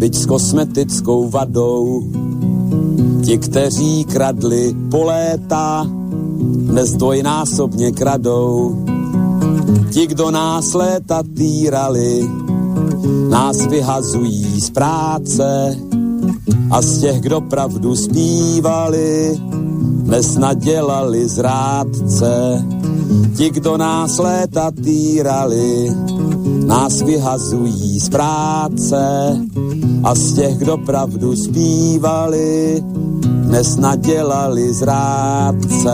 byť 0.02 0.14
s 0.18 0.26
kosmetickou 0.26 1.30
vadou. 1.30 2.02
Ti, 3.22 3.38
kteří 3.38 4.10
kradli 4.10 4.74
po 4.90 5.06
léta, 5.06 5.86
dnes 6.42 6.98
dvojnásobně 6.98 7.92
kradou. 7.92 8.74
Ti, 9.94 10.08
kdo 10.08 10.32
nás 10.32 10.74
léta 10.74 11.22
týrali, 11.38 12.26
nás 13.30 13.66
vyhazují 13.70 14.62
z 14.62 14.70
práce 14.70 15.78
a 16.72 16.82
z 16.82 16.98
těch, 16.98 17.22
kdo 17.22 17.42
pravdu 17.42 17.96
zpívali, 17.96 19.38
dnes 20.10 20.38
nadělali 20.38 21.30
zrádce. 21.30 22.66
Ti, 23.38 23.50
kdo 23.50 23.78
nás 23.78 24.18
léta 24.18 24.72
týrali, 24.74 25.94
nás 26.66 27.02
vyhazují 27.02 28.00
z 28.00 28.10
práce 28.10 28.98
a 30.04 30.16
z 30.16 30.34
těch, 30.34 30.58
kdo 30.58 30.78
pravdu 30.78 31.36
zpívali, 31.36 32.84
dnes 33.24 33.78
nadělali 33.78 34.74
zrádce. 34.74 35.94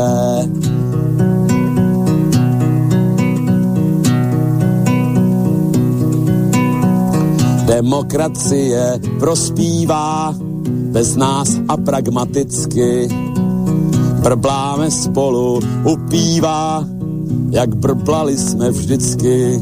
Demokracie 7.66 9.00
prospívá 9.20 10.36
bez 10.92 11.16
nás 11.16 11.58
a 11.68 11.78
pragmaticky. 11.78 13.08
Brbláme 14.22 14.92
spolu, 14.92 15.60
upívá, 15.84 16.84
jak 17.50 17.76
brblali 17.76 18.38
jsme 18.38 18.72
vždycky. 18.72 19.62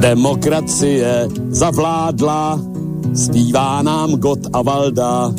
Demokracie 0.00 1.28
zavládla 1.48 2.60
zpívá 3.14 3.82
nám 3.82 4.10
Got 4.10 4.38
a 4.52 4.62
Valda. 4.62 5.32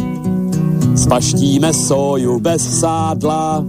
Spaštíme 0.96 1.74
soju 1.74 2.40
bez 2.40 2.80
sádla 2.80 3.66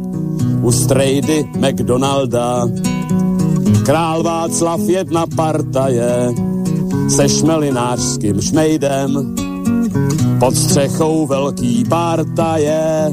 u 0.63 0.73
strejdy 0.73 1.49
McDonalda. 1.57 2.69
Král 3.85 4.23
Václav 4.23 4.81
jedna 4.81 5.25
partaje 5.37 6.29
se 7.09 7.29
šmelinářským 7.29 8.41
šmejdem. 8.41 9.35
Pod 10.41 10.57
střechou 10.57 11.27
velký 11.27 11.85
partaje 11.85 13.13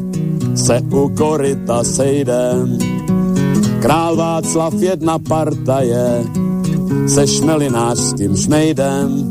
se 0.56 0.82
u 0.92 1.10
koryta 1.10 1.84
sejdem. 1.84 2.78
Král 3.80 4.16
Václav 4.16 4.74
jedna 4.74 5.20
partaje 5.20 6.24
se 7.08 7.28
šmelinářským 7.28 8.36
šmejdem 8.38 9.30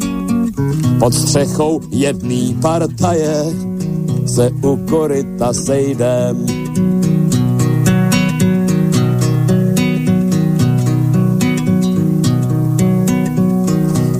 pod 0.98 1.14
střechou 1.14 1.80
jedný 1.90 2.56
partaje 2.62 3.44
se 4.26 4.50
u 4.62 4.76
koryta 4.90 5.52
sejdem. 5.52 6.46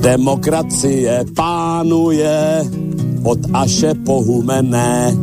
Demokracie 0.00 1.24
pánuje 1.36 2.64
od 3.22 3.38
Aše 3.52 3.94
pohumené. 3.94 5.16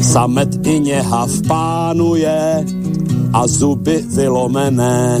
Samet 0.00 0.66
i 0.66 0.80
něha 0.80 1.26
pánuje 1.48 2.64
a 3.32 3.46
zuby 3.46 4.04
vylomené. 4.08 5.20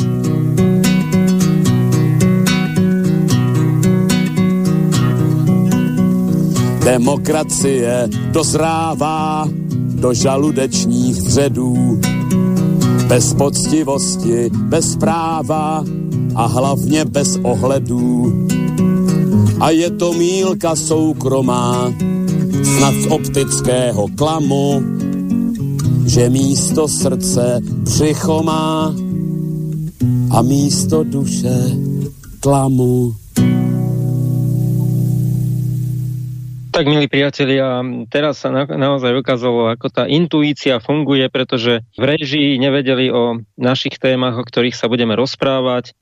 Demokracie 6.85 8.09
dozrává 8.31 9.49
do 9.75 10.13
žaludečních 10.13 11.21
vředů. 11.21 12.01
Bez 13.07 13.33
poctivosti, 13.33 14.49
bez 14.49 14.95
práva 14.95 15.83
a 16.35 16.45
hlavně 16.45 17.05
bez 17.05 17.39
ohledů. 17.43 18.33
A 19.59 19.69
je 19.69 19.91
to 19.91 20.13
mílka 20.13 20.75
soukromá, 20.75 21.93
snad 22.77 22.93
z 22.93 23.07
optického 23.07 24.07
klamu, 24.15 24.81
že 26.05 26.29
místo 26.29 26.87
srdce 26.87 27.61
břicho 27.63 28.43
má 28.43 28.95
a 30.31 30.41
místo 30.41 31.03
duše 31.03 31.77
klamu. 32.39 33.20
Tak, 36.81 36.89
milí 36.89 37.05
priatelia, 37.05 37.85
teraz 38.09 38.41
sa 38.41 38.49
na, 38.49 38.65
naozaj 38.65 39.13
ukázalo, 39.13 39.69
ako 39.69 39.93
tá 39.93 40.09
intuícia 40.09 40.81
funguje, 40.81 41.29
pretože 41.29 41.85
v 41.93 42.03
režii 42.17 42.57
nevedeli 42.57 43.13
o 43.13 43.37
našich 43.53 44.01
témach, 44.01 44.33
o 44.33 44.41
ktorých 44.41 44.73
sa 44.73 44.89
budeme 44.89 45.13
rozprávať. 45.13 45.93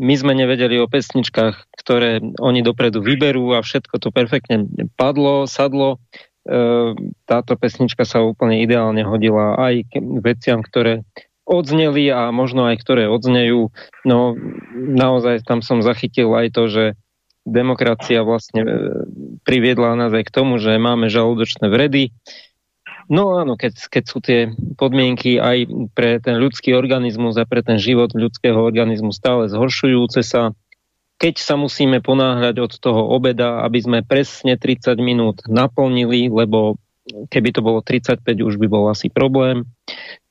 My 0.00 0.16
sme 0.16 0.32
nevedeli 0.32 0.80
o 0.80 0.88
pesničkách, 0.88 1.76
ktoré 1.76 2.24
oni 2.40 2.64
dopredu 2.64 3.04
vyberú 3.04 3.52
a 3.52 3.60
všetko 3.60 4.00
to 4.00 4.08
perfektne 4.08 4.72
padlo, 4.96 5.44
sadlo. 5.44 6.00
E, 6.48 6.56
táto 7.28 7.52
pesnička 7.60 8.08
sa 8.08 8.24
úplne 8.24 8.64
ideálne 8.64 9.04
hodila 9.04 9.60
aj 9.60 9.84
k 9.84 10.00
veciam, 10.24 10.64
ktoré 10.64 11.04
odzneli 11.44 12.08
a 12.08 12.32
možno 12.32 12.72
aj 12.72 12.80
ktoré 12.80 13.04
odznejú. 13.04 13.68
No 14.08 14.32
naozaj 14.72 15.44
tam 15.44 15.60
som 15.60 15.84
zachytil 15.84 16.32
aj 16.32 16.56
to, 16.56 16.62
že 16.72 16.84
demokracia 17.42 18.22
vlastne 18.22 18.60
e, 18.62 18.68
priviedla 19.42 19.98
nás 19.98 20.12
aj 20.14 20.24
k 20.28 20.34
tomu, 20.34 20.58
že 20.62 20.78
máme 20.78 21.10
žalúdočné 21.10 21.66
vredy. 21.66 22.14
No 23.10 23.34
áno, 23.34 23.58
keď, 23.58 23.74
keď 23.90 24.04
sú 24.06 24.18
tie 24.22 24.54
podmienky 24.78 25.42
aj 25.42 25.66
pre 25.92 26.22
ten 26.22 26.38
ľudský 26.38 26.72
organizmus 26.72 27.34
a 27.34 27.44
pre 27.44 27.66
ten 27.66 27.76
život 27.76 28.14
ľudského 28.14 28.56
organizmu 28.56 29.10
stále 29.10 29.50
zhoršujúce 29.50 30.22
sa, 30.22 30.54
keď 31.18 31.34
sa 31.38 31.54
musíme 31.58 32.02
ponáhľať 32.02 32.56
od 32.62 32.72
toho 32.78 33.10
obeda, 33.10 33.62
aby 33.66 33.78
sme 33.78 33.98
presne 34.06 34.54
30 34.58 34.98
minút 35.02 35.42
naplnili, 35.50 36.30
lebo 36.30 36.78
keby 37.30 37.50
to 37.54 37.60
bolo 37.62 37.82
35, 37.82 38.22
už 38.22 38.58
by 38.58 38.66
bol 38.70 38.86
asi 38.90 39.10
problém. 39.10 39.66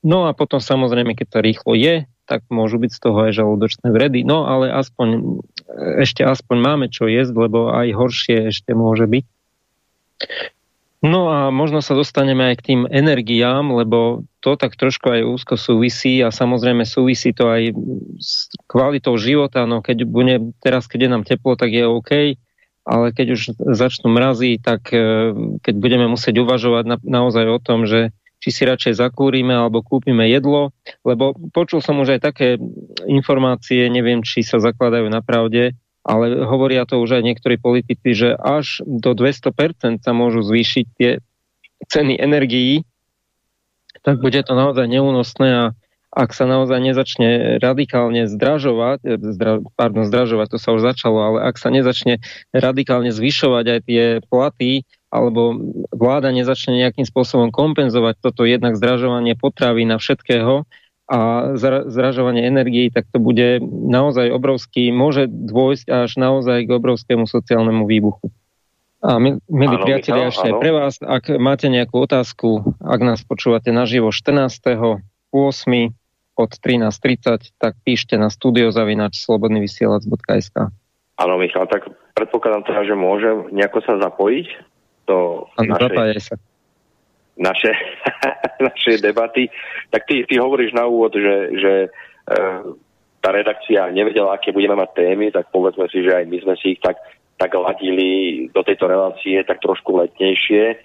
No 0.00 0.28
a 0.28 0.32
potom 0.32 0.60
samozrejme, 0.60 1.12
keď 1.12 1.26
to 1.28 1.38
rýchlo 1.44 1.72
je, 1.76 2.08
tak 2.24 2.48
môžu 2.48 2.80
byť 2.80 2.90
z 2.96 3.00
toho 3.02 3.18
aj 3.28 3.32
žalúdočné 3.36 3.88
vredy. 3.92 4.24
No 4.24 4.48
ale 4.48 4.72
aspoň, 4.72 5.40
ešte 6.00 6.22
aspoň 6.24 6.56
máme 6.60 6.86
čo 6.92 7.08
jesť, 7.08 7.32
lebo 7.36 7.72
aj 7.72 7.96
horšie 7.96 8.52
ešte 8.52 8.72
môže 8.76 9.08
byť. 9.08 9.24
No 11.02 11.34
a 11.34 11.50
možno 11.50 11.82
sa 11.82 11.98
dostaneme 11.98 12.54
aj 12.54 12.62
k 12.62 12.66
tým 12.72 12.80
energiám, 12.86 13.74
lebo 13.74 14.22
to 14.38 14.54
tak 14.54 14.78
trošku 14.78 15.10
aj 15.10 15.26
úzko 15.26 15.58
súvisí 15.58 16.22
a 16.22 16.30
samozrejme 16.30 16.86
súvisí 16.86 17.34
to 17.34 17.50
aj 17.50 17.74
s 18.22 18.46
kvalitou 18.70 19.18
života. 19.18 19.66
No 19.66 19.82
keď 19.82 20.06
bude, 20.06 20.54
teraz 20.62 20.86
keď 20.86 20.98
je 21.02 21.10
nám 21.10 21.22
teplo, 21.26 21.58
tak 21.58 21.74
je 21.74 21.90
OK, 21.90 22.38
ale 22.86 23.06
keď 23.10 23.26
už 23.34 23.40
začnú 23.74 24.14
mrazy, 24.14 24.62
tak 24.62 24.94
e, 24.94 25.34
keď 25.58 25.74
budeme 25.74 26.06
musieť 26.06 26.38
uvažovať 26.38 26.84
na, 26.86 26.96
naozaj 27.02 27.50
o 27.50 27.58
tom, 27.58 27.82
že 27.82 28.14
či 28.42 28.50
si 28.50 28.66
radšej 28.66 28.98
zakúrime 28.98 29.54
alebo 29.54 29.86
kúpime 29.86 30.26
jedlo, 30.26 30.74
lebo 31.06 31.38
počul 31.54 31.78
som 31.78 32.02
už 32.02 32.18
aj 32.18 32.20
také 32.26 32.48
informácie, 33.06 33.86
neviem, 33.86 34.26
či 34.26 34.42
sa 34.42 34.58
zakladajú 34.58 35.06
na 35.06 35.22
pravde, 35.22 35.78
ale 36.02 36.42
hovoria 36.42 36.82
to 36.82 36.98
už 36.98 37.22
aj 37.22 37.22
niektorí 37.22 37.62
politici, 37.62 38.18
že 38.18 38.34
až 38.34 38.82
do 38.82 39.14
200% 39.14 40.02
sa 40.02 40.12
môžu 40.12 40.42
zvýšiť 40.42 40.86
tie 40.98 41.22
ceny 41.86 42.18
energií, 42.18 42.82
tak 44.02 44.18
bude 44.18 44.42
to 44.42 44.58
naozaj 44.58 44.90
neúnosné 44.90 45.48
a 45.54 45.64
ak 46.12 46.36
sa 46.36 46.44
naozaj 46.44 46.76
nezačne 46.76 47.56
radikálne 47.56 48.28
zdražovať, 48.28 49.00
zdra, 49.32 49.64
pardon, 49.80 50.04
zdražovať, 50.04 50.46
to 50.52 50.58
sa 50.60 50.76
už 50.76 50.84
začalo, 50.92 51.18
ale 51.24 51.38
ak 51.48 51.56
sa 51.56 51.72
nezačne 51.72 52.20
radikálne 52.52 53.08
zvyšovať 53.08 53.64
aj 53.64 53.80
tie 53.88 54.04
platy, 54.28 54.84
alebo 55.12 55.60
vláda 55.92 56.32
nezačne 56.32 56.80
nejakým 56.80 57.04
spôsobom 57.04 57.52
kompenzovať 57.52 58.24
toto 58.24 58.48
jednak 58.48 58.80
zdražovanie 58.80 59.36
potravy 59.36 59.84
na 59.84 60.00
všetkého, 60.00 60.64
a 61.12 61.52
zražovanie 61.92 62.48
energií, 62.48 62.88
tak 62.88 63.04
to 63.12 63.20
bude 63.20 63.60
naozaj 63.68 64.32
obrovský, 64.32 64.88
môže 64.94 65.28
dôjsť 65.28 65.86
až 65.92 66.10
naozaj 66.16 66.64
k 66.64 66.70
obrovskému 66.72 67.28
sociálnemu 67.28 67.84
výbuchu. 67.84 68.32
A 69.02 69.20
my, 69.20 69.36
milí 69.50 69.76
áno, 69.76 69.84
priatelia, 69.84 70.30
ešte 70.32 70.54
aj 70.54 70.56
pre 70.62 70.70
vás, 70.72 70.94
ak 71.02 71.36
máte 71.36 71.68
nejakú 71.68 72.06
otázku, 72.06 72.78
ak 72.80 73.00
nás 73.02 73.20
počúvate 73.26 73.74
naživo 73.74 74.08
14. 74.08 75.02
8. 75.34 75.34
od 76.38 76.50
13.30, 76.54 77.60
tak 77.60 77.76
píšte 77.82 78.14
na 78.16 78.30
studiozavinač 78.32 79.20
slobodnyvysielac.sk 79.26 80.70
Áno, 81.18 81.34
Michal, 81.36 81.66
tak 81.68 81.92
predpokladám 82.14 82.62
teda, 82.62 82.88
že 82.88 82.94
môžem 82.96 83.52
nejako 83.52 83.84
sa 83.84 84.00
zapojiť 84.00 84.71
ano, 85.56 85.72
našej... 85.76 86.20
sa. 86.20 86.34
naše, 87.38 87.72
naše 88.68 88.92
debaty, 89.00 89.48
tak 89.90 90.04
ty, 90.08 90.24
ty 90.28 90.34
hovoríš 90.38 90.72
na 90.72 90.86
úvod, 90.86 91.16
že, 91.16 91.36
že 91.58 91.72
e, 91.84 92.38
tá 93.22 93.30
redakcia 93.30 93.86
nevedela, 93.94 94.34
aké 94.34 94.50
budeme 94.50 94.74
mať 94.74 94.90
témy, 94.98 95.30
tak 95.30 95.48
povedzme 95.54 95.86
si, 95.88 96.02
že 96.02 96.10
aj 96.10 96.24
my 96.26 96.38
sme 96.42 96.54
si 96.58 96.74
ich 96.74 96.80
tak, 96.82 96.98
tak 97.38 97.54
ladili 97.54 98.46
do 98.50 98.62
tejto 98.66 98.90
relácie 98.90 99.38
tak 99.46 99.62
trošku 99.62 99.94
letnejšie, 99.94 100.64
e, 100.74 100.76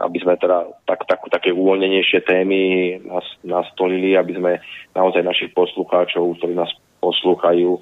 aby 0.00 0.18
sme 0.24 0.40
teda 0.40 0.72
tak, 0.88 1.04
tak, 1.04 1.20
také 1.28 1.52
uvoľnenejšie 1.52 2.24
témy 2.24 2.60
nás, 3.04 3.26
nastolili, 3.44 4.16
aby 4.16 4.32
sme 4.40 4.52
naozaj 4.96 5.20
našich 5.20 5.52
poslucháčov, 5.52 6.40
ktorí 6.40 6.56
nás 6.56 6.72
poslúchajú, 7.04 7.76
e, 7.76 7.80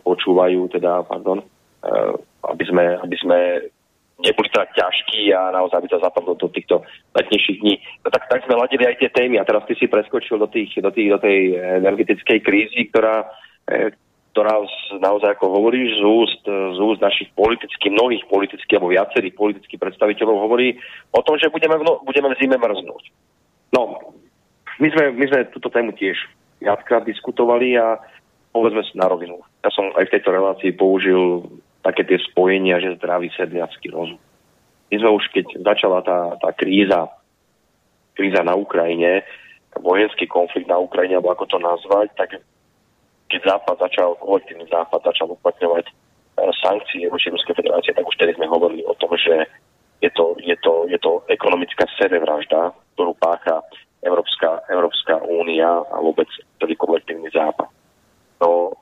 počúvajú, 0.00 0.72
teda, 0.72 1.04
pardon, 1.04 1.40
e, 1.40 1.46
aby 2.48 2.64
sme, 2.64 2.84
aby 3.04 3.16
sme 3.20 3.38
neboli 4.20 4.48
teda 4.52 4.68
ťažký 4.76 5.32
a 5.32 5.52
naozaj 5.52 5.80
by 5.84 5.88
to 5.88 5.98
zapadlo 5.98 6.32
do 6.36 6.48
týchto 6.52 6.84
letnejších 7.16 7.60
dní. 7.60 7.74
No 8.04 8.08
tak, 8.12 8.28
tak 8.28 8.44
sme 8.44 8.60
ladili 8.60 8.86
aj 8.86 9.00
tie 9.00 9.10
témy 9.10 9.40
a 9.40 9.48
teraz 9.48 9.64
ty 9.64 9.74
si 9.76 9.88
preskočil 9.88 10.36
do, 10.36 10.48
tých, 10.48 10.76
do, 10.78 10.90
tých, 10.92 11.08
do 11.10 11.18
tej 11.18 11.56
energetickej 11.84 12.38
krízy, 12.44 12.88
ktorá, 12.92 13.26
e, 13.66 13.96
ktorá 14.36 14.62
naozaj, 15.00 15.36
ako 15.36 15.46
hovoríš, 15.50 15.98
z 15.98 16.04
úst, 16.04 16.42
z 16.46 16.78
úst 16.78 17.00
našich 17.00 17.32
politických, 17.34 17.92
mnohých 17.92 18.24
politických 18.28 18.76
alebo 18.78 18.94
viacerých 18.94 19.34
politických 19.34 19.80
predstaviteľov 19.80 20.36
hovorí 20.46 20.76
o 21.10 21.20
tom, 21.24 21.40
že 21.40 21.50
budeme 21.50 21.80
v, 21.80 21.82
no, 21.82 22.04
budeme 22.04 22.30
v 22.30 22.38
zime 22.38 22.56
mrznúť. 22.60 23.04
No, 23.74 24.14
my 24.80 24.88
sme, 24.92 25.04
my 25.16 25.24
sme 25.28 25.52
túto 25.52 25.68
tému 25.68 25.92
tiež 25.96 26.16
viackrát 26.60 27.04
diskutovali 27.04 27.76
a 27.76 28.00
povedzme 28.52 28.84
si 28.84 28.94
na 28.98 29.08
rovinu. 29.08 29.40
Ja 29.64 29.70
som 29.72 29.92
aj 29.94 30.08
v 30.08 30.14
tejto 30.18 30.30
relácii 30.34 30.72
použil 30.76 31.46
také 31.80 32.04
tie 32.04 32.18
spojenia, 32.32 32.80
že 32.80 32.96
zdraví 33.00 33.32
sedliacký 33.32 33.88
rozum. 33.92 34.20
My 34.90 34.96
sme 34.98 35.10
už, 35.16 35.24
keď 35.30 35.46
začala 35.62 36.02
tá, 36.02 36.34
tá 36.42 36.50
kríza, 36.52 37.08
kríza 38.18 38.42
na 38.42 38.58
Ukrajine, 38.58 39.22
vojenský 39.78 40.26
konflikt 40.26 40.66
na 40.66 40.82
Ukrajine, 40.82 41.16
alebo 41.16 41.30
ako 41.30 41.46
to 41.46 41.58
nazvať, 41.62 42.08
tak 42.18 42.30
keď 43.30 43.40
Západ 43.46 43.78
začal, 43.78 44.18
kolektívny 44.18 44.66
Západ 44.66 45.06
začal 45.06 45.30
uplatňovať 45.30 45.86
e, 45.86 45.92
sankcie 46.58 47.06
voči 47.06 47.30
Ruskej 47.30 47.54
federácie, 47.54 47.94
tak 47.94 48.02
už 48.02 48.18
tedy 48.18 48.34
sme 48.34 48.50
hovorili 48.50 48.82
o 48.82 48.98
tom, 48.98 49.14
že 49.14 49.46
je 50.02 50.10
to, 50.10 50.34
je 50.42 50.58
to, 50.58 50.90
je 50.90 50.98
to 50.98 51.22
ekonomická 51.30 51.86
sebevražda, 51.94 52.74
ktorú 52.98 53.14
pácha 53.14 53.62
Európska, 54.02 54.66
Európska 54.66 55.22
únia 55.22 55.70
a 55.92 55.96
vôbec 56.02 56.26
celý 56.58 56.74
kolektívny 56.74 57.30
Západ. 57.30 57.70
No, 58.42 58.74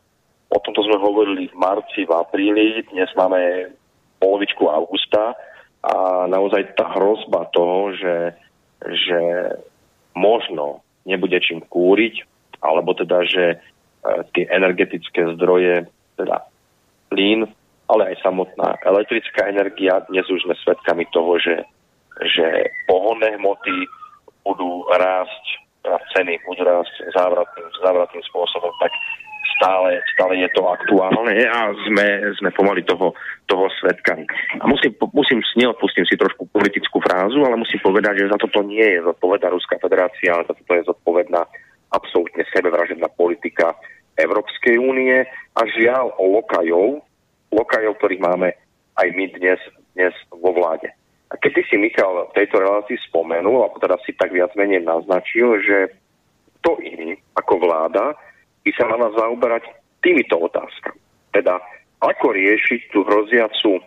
O 0.49 0.59
tomto 0.65 0.81
sme 0.81 0.97
hovorili 0.97 1.53
v 1.53 1.57
marci, 1.61 2.09
v 2.09 2.13
apríli, 2.17 2.81
dnes 2.89 3.13
máme 3.13 3.69
polovičku 4.17 4.65
augusta 4.65 5.37
a 5.85 6.25
naozaj 6.25 6.73
tá 6.73 6.89
hrozba 6.97 7.53
toho, 7.53 7.93
že, 7.93 8.17
že 8.81 9.21
možno 10.17 10.81
nebude 11.05 11.37
čím 11.45 11.61
kúriť, 11.69 12.25
alebo 12.65 12.97
teda, 12.97 13.29
že 13.29 13.45
e, 13.53 13.57
tie 14.33 14.49
energetické 14.49 15.37
zdroje, 15.37 15.85
teda 16.17 16.49
plyn, 17.13 17.45
ale 17.93 18.03
aj 18.13 18.25
samotná 18.25 18.81
elektrická 18.89 19.53
energia, 19.53 20.01
dnes 20.09 20.25
už 20.33 20.49
sme 20.49 20.57
svedkami 20.65 21.05
toho, 21.13 21.37
že, 21.37 21.61
že 22.25 22.73
pohonné 22.89 23.37
hmoty 23.37 23.85
budú 24.49 24.89
rásť, 24.97 25.45
ceny 26.17 26.41
budú 26.49 26.65
rásť 26.65 27.05
závratným, 27.13 27.69
závratným 27.85 28.25
spôsobom, 28.33 28.73
tak 28.81 28.93
stále, 29.59 29.99
stále 30.15 30.39
je 30.39 30.49
to 30.55 30.63
aktuálne 30.71 31.35
a 31.51 31.75
sme, 31.91 32.07
sme 32.39 32.55
pomaly 32.55 32.87
toho, 32.87 33.11
toho 33.51 33.67
svetkami. 33.83 34.23
A 34.63 34.65
musím, 34.71 34.95
musím, 35.11 35.43
neodpustím 35.59 36.07
si 36.07 36.15
trošku 36.15 36.47
politickú 36.55 37.03
frázu, 37.03 37.43
ale 37.43 37.59
musím 37.59 37.83
povedať, 37.83 38.23
že 38.23 38.31
za 38.31 38.39
toto 38.39 38.63
nie 38.63 38.87
je 38.87 39.03
zodpovedná 39.03 39.51
Ruská 39.51 39.83
federácia, 39.83 40.31
ale 40.31 40.47
za 40.47 40.55
toto 40.55 40.73
je 40.79 40.87
zodpovedná 40.87 41.43
absolútne 41.91 42.47
sebevražedná 42.55 43.11
politika 43.19 43.75
Európskej 44.15 44.79
únie 44.79 45.27
a 45.59 45.61
žiaľ 45.75 46.15
o 46.23 46.39
lokajov, 46.39 47.03
lokajov, 47.51 47.99
ktorých 47.99 48.23
máme 48.23 48.55
aj 48.95 49.09
my 49.11 49.25
dnes, 49.35 49.61
dnes 49.99 50.15
vo 50.31 50.55
vláde. 50.55 50.95
A 51.29 51.37
keď 51.37 51.61
si, 51.67 51.77
Michal, 51.77 52.33
v 52.33 52.37
tejto 52.39 52.57
relácii 52.57 52.97
spomenul, 53.11 53.61
alebo 53.61 53.77
teda 53.77 54.01
si 54.07 54.17
tak 54.17 54.33
viac 54.33 54.49
menej 54.57 54.81
naznačil, 54.81 55.61
že 55.61 55.93
to 56.65 56.81
iný 56.81 57.21
ako 57.37 57.61
vláda 57.63 58.17
by 58.69 58.73
sa 58.77 58.85
mala 58.85 59.09
zaoberať 59.17 59.65
týmito 60.05 60.37
otázkami. 60.37 61.01
Teda, 61.33 61.57
ako 62.05 62.37
riešiť 62.37 62.93
tú 62.93 63.01
hroziacu, 63.01 63.81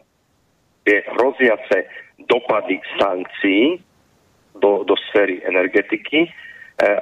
tie 0.89 1.05
hroziace 1.05 1.85
dopady 2.25 2.81
sankcií 2.97 3.77
do, 4.57 4.81
do 4.81 4.97
sféry 5.09 5.45
energetiky, 5.45 6.25
e, 6.25 6.29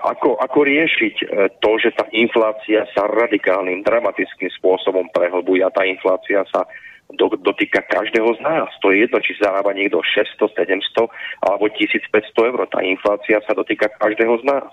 ako, 0.04 0.36
ako 0.44 0.60
riešiť 0.68 1.16
e, 1.24 1.26
to, 1.64 1.72
že 1.80 1.96
tá 1.96 2.04
inflácia 2.12 2.84
sa 2.92 3.08
radikálnym, 3.08 3.88
dramatickým 3.88 4.52
spôsobom 4.60 5.08
prehlbuje 5.16 5.64
a 5.64 5.72
tá 5.72 5.88
inflácia 5.88 6.44
sa 6.52 6.68
do, 7.16 7.32
dotýka 7.40 7.80
každého 7.88 8.36
z 8.36 8.40
nás. 8.44 8.68
To 8.84 8.92
je 8.92 9.08
jedno, 9.08 9.24
či 9.24 9.40
zarába 9.40 9.72
niekto 9.72 10.04
600, 10.04 10.52
700 10.52 11.48
alebo 11.48 11.72
1500 11.72 12.12
eur. 12.44 12.60
Tá 12.68 12.84
inflácia 12.84 13.40
sa 13.48 13.56
dotýka 13.56 13.88
každého 13.98 14.36
z 14.44 14.46
nás. 14.46 14.68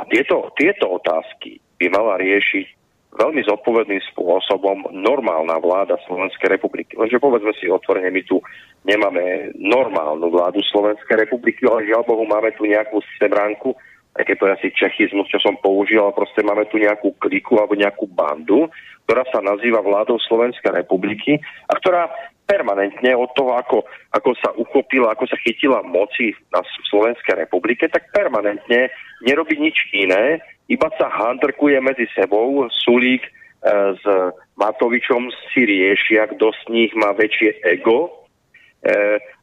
A 0.00 0.08
tieto, 0.08 0.48
tieto 0.56 0.96
otázky 0.96 1.60
by 1.76 1.86
mala 1.92 2.16
riešiť 2.16 2.80
veľmi 3.10 3.42
zodpovedným 3.44 4.00
spôsobom 4.14 4.96
normálna 4.96 5.58
vláda 5.60 5.98
Slovenskej 6.06 6.56
republiky. 6.56 6.96
Lenže 6.96 7.20
povedzme 7.20 7.52
si 7.58 7.66
otvorene, 7.68 8.08
my 8.08 8.22
tu 8.24 8.40
nemáme 8.86 9.52
normálnu 9.58 10.30
vládu 10.30 10.62
Slovenskej 10.70 11.28
republiky, 11.28 11.66
ale 11.66 11.90
žiaľ 11.90 12.06
Bohu 12.06 12.24
máme 12.24 12.54
tu 12.54 12.64
nejakú 12.64 13.02
sebránku, 13.18 13.74
aj 14.14 14.24
keď 14.24 14.36
to 14.38 14.46
je 14.46 14.56
asi 14.56 14.68
čechizmus, 14.72 15.26
čo 15.28 15.42
som 15.42 15.58
použil, 15.58 16.00
ale 16.00 16.16
proste 16.16 16.42
máme 16.42 16.66
tu 16.70 16.78
nejakú 16.78 17.14
kliku 17.18 17.58
alebo 17.58 17.74
nejakú 17.78 18.08
bandu, 18.08 18.70
ktorá 19.06 19.26
sa 19.28 19.42
nazýva 19.42 19.82
vládou 19.82 20.18
Slovenskej 20.22 20.70
republiky 20.70 21.38
a 21.66 21.72
ktorá 21.78 22.10
permanentne 22.50 23.14
od 23.14 23.30
toho, 23.38 23.54
ako, 23.54 23.86
ako 24.10 24.30
sa 24.42 24.50
uchopila, 24.58 25.14
ako 25.14 25.30
sa 25.30 25.38
chytila 25.38 25.86
moci 25.86 26.34
na 26.50 26.66
Slovenskej 26.90 27.46
republike, 27.46 27.86
tak 27.86 28.10
permanentne 28.10 28.90
nerobí 29.22 29.54
nič 29.54 29.94
iné, 29.94 30.42
iba 30.66 30.90
sa 30.98 31.06
handrkuje 31.06 31.78
medzi 31.78 32.10
sebou. 32.18 32.66
Sulík 32.82 33.22
e, 33.22 33.30
s 33.94 34.04
Matovičom 34.58 35.30
si 35.54 35.62
riešia, 35.62 36.26
kto 36.34 36.50
z 36.50 36.62
nich 36.74 36.90
má 36.98 37.14
väčšie 37.14 37.62
ego 37.62 38.20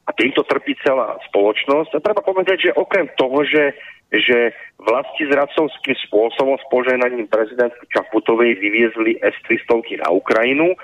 a 0.08 0.10
týmto 0.16 0.42
trpí 0.48 0.74
celá 0.82 1.20
spoločnosť. 1.30 2.00
A 2.00 2.04
treba 2.04 2.24
povedať, 2.24 2.72
že 2.72 2.80
okrem 2.80 3.12
toho, 3.20 3.44
že, 3.44 3.76
že 4.08 4.56
vlasti 4.80 5.28
zradcovským 5.28 5.98
spôsobom 6.08 6.56
s 6.56 6.66
poženaním 6.72 7.28
prezidentky 7.28 7.84
Čaputovej 7.92 8.56
vyviezli 8.56 9.20
S-300 9.20 10.00
na 10.00 10.10
Ukrajinu, 10.16 10.72
e, 10.72 10.78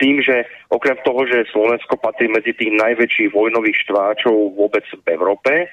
tým, 0.00 0.24
že 0.24 0.48
okrem 0.72 0.96
toho, 1.04 1.28
že 1.28 1.48
Slovensko 1.52 2.00
patrí 2.00 2.32
medzi 2.32 2.56
tých 2.56 2.72
najväčších 2.72 3.32
vojnových 3.36 3.76
štváčov 3.84 4.56
vôbec 4.56 4.88
v 4.88 5.06
Európe, 5.12 5.52
e, 5.52 5.66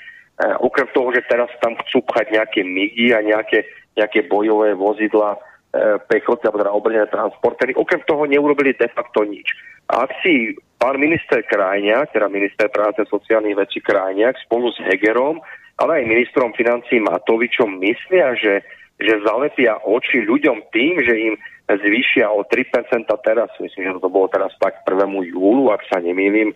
okrem 0.59 0.91
toho, 0.91 1.15
že 1.15 1.23
teraz 1.31 1.47
tam 1.63 1.79
chcú 1.87 2.03
pchať 2.03 2.35
nejaké 2.35 2.67
migy 2.67 3.15
a 3.15 3.23
nejaké, 3.23 3.63
nejaké 3.95 4.27
bojové 4.27 4.75
vozidla 4.75 5.39
E, 5.73 5.97
pechoty, 6.05 6.45
alebo 6.45 6.61
teda 6.61 6.77
obrnené 6.77 7.07
transportéry. 7.09 7.73
Okrem 7.73 8.05
toho 8.05 8.29
neurobili 8.29 8.77
de 8.77 8.85
facto 8.93 9.25
nič. 9.25 9.57
A 9.89 10.05
ak 10.05 10.13
si 10.21 10.53
pán 10.77 11.01
minister 11.01 11.41
Krajňák, 11.41 12.13
teda 12.13 12.29
minister 12.29 12.69
práce 12.69 13.01
sociálnych 13.09 13.57
vecí 13.57 13.81
Krajňák 13.81 14.37
spolu 14.45 14.69
s 14.69 14.77
Hegerom, 14.85 15.41
ale 15.81 16.01
aj 16.01 16.09
ministrom 16.09 16.53
financí 16.53 17.01
Matovičom 17.01 17.81
myslia, 17.81 18.37
že, 18.37 18.61
že 19.01 19.23
zalepia 19.25 19.81
oči 19.81 20.25
ľuďom 20.25 20.69
tým, 20.69 20.95
že 21.01 21.13
im 21.31 21.35
zvýšia 21.71 22.27
o 22.27 22.43
3% 22.45 23.07
teraz, 23.23 23.49
myslím, 23.57 23.95
že 23.95 24.03
to 24.03 24.11
bolo 24.11 24.27
teraz 24.27 24.51
tak 24.59 24.83
1. 24.85 24.99
júlu, 25.31 25.71
ak 25.71 25.81
sa 25.87 26.03
nemýlim, 26.03 26.51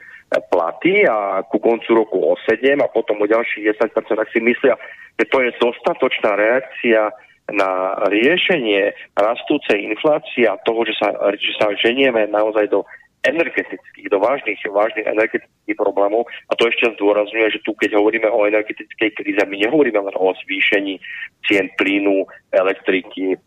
platy 0.51 1.07
a 1.07 1.39
ku 1.47 1.55
koncu 1.63 2.03
roku 2.03 2.19
o 2.19 2.35
7 2.43 2.83
a 2.83 2.91
potom 2.91 3.15
o 3.23 3.25
ďalších 3.25 3.79
10%, 3.79 3.95
ak 3.95 4.29
si 4.35 4.43
myslia, 4.43 4.75
že 5.15 5.25
to 5.31 5.39
je 5.39 5.55
dostatočná 5.55 6.35
reakcia 6.35 7.15
na 7.47 7.95
riešenie 8.11 8.91
rastúcej 9.15 9.87
inflácie 9.87 10.43
a 10.43 10.59
toho, 10.67 10.83
že 10.83 10.99
sa, 10.99 11.15
že 11.39 11.51
sa 11.55 11.71
ženieme 11.79 12.27
naozaj 12.27 12.67
do 12.67 12.83
energetických, 13.27 14.07
do 14.07 14.19
vážnych, 14.19 14.59
vážnych 14.63 15.07
energetických 15.07 15.77
problémov. 15.77 16.27
A 16.49 16.55
to 16.55 16.67
ešte 16.67 16.95
zdôrazňuje, 16.95 17.59
že 17.59 17.63
tu, 17.63 17.75
keď 17.75 17.99
hovoríme 17.99 18.27
o 18.31 18.47
energetickej 18.47 19.09
kríze, 19.15 19.41
my 19.43 19.57
nehovoríme 19.59 19.99
len 19.99 20.15
o 20.15 20.31
zvýšení 20.43 20.99
cien 21.47 21.67
plynu, 21.75 22.27
elektriky, 22.51 23.35
e, 23.35 23.37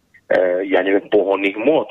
ja 0.69 0.81
neviem, 0.81 1.09
pohonných 1.09 1.57
môd. 1.61 1.89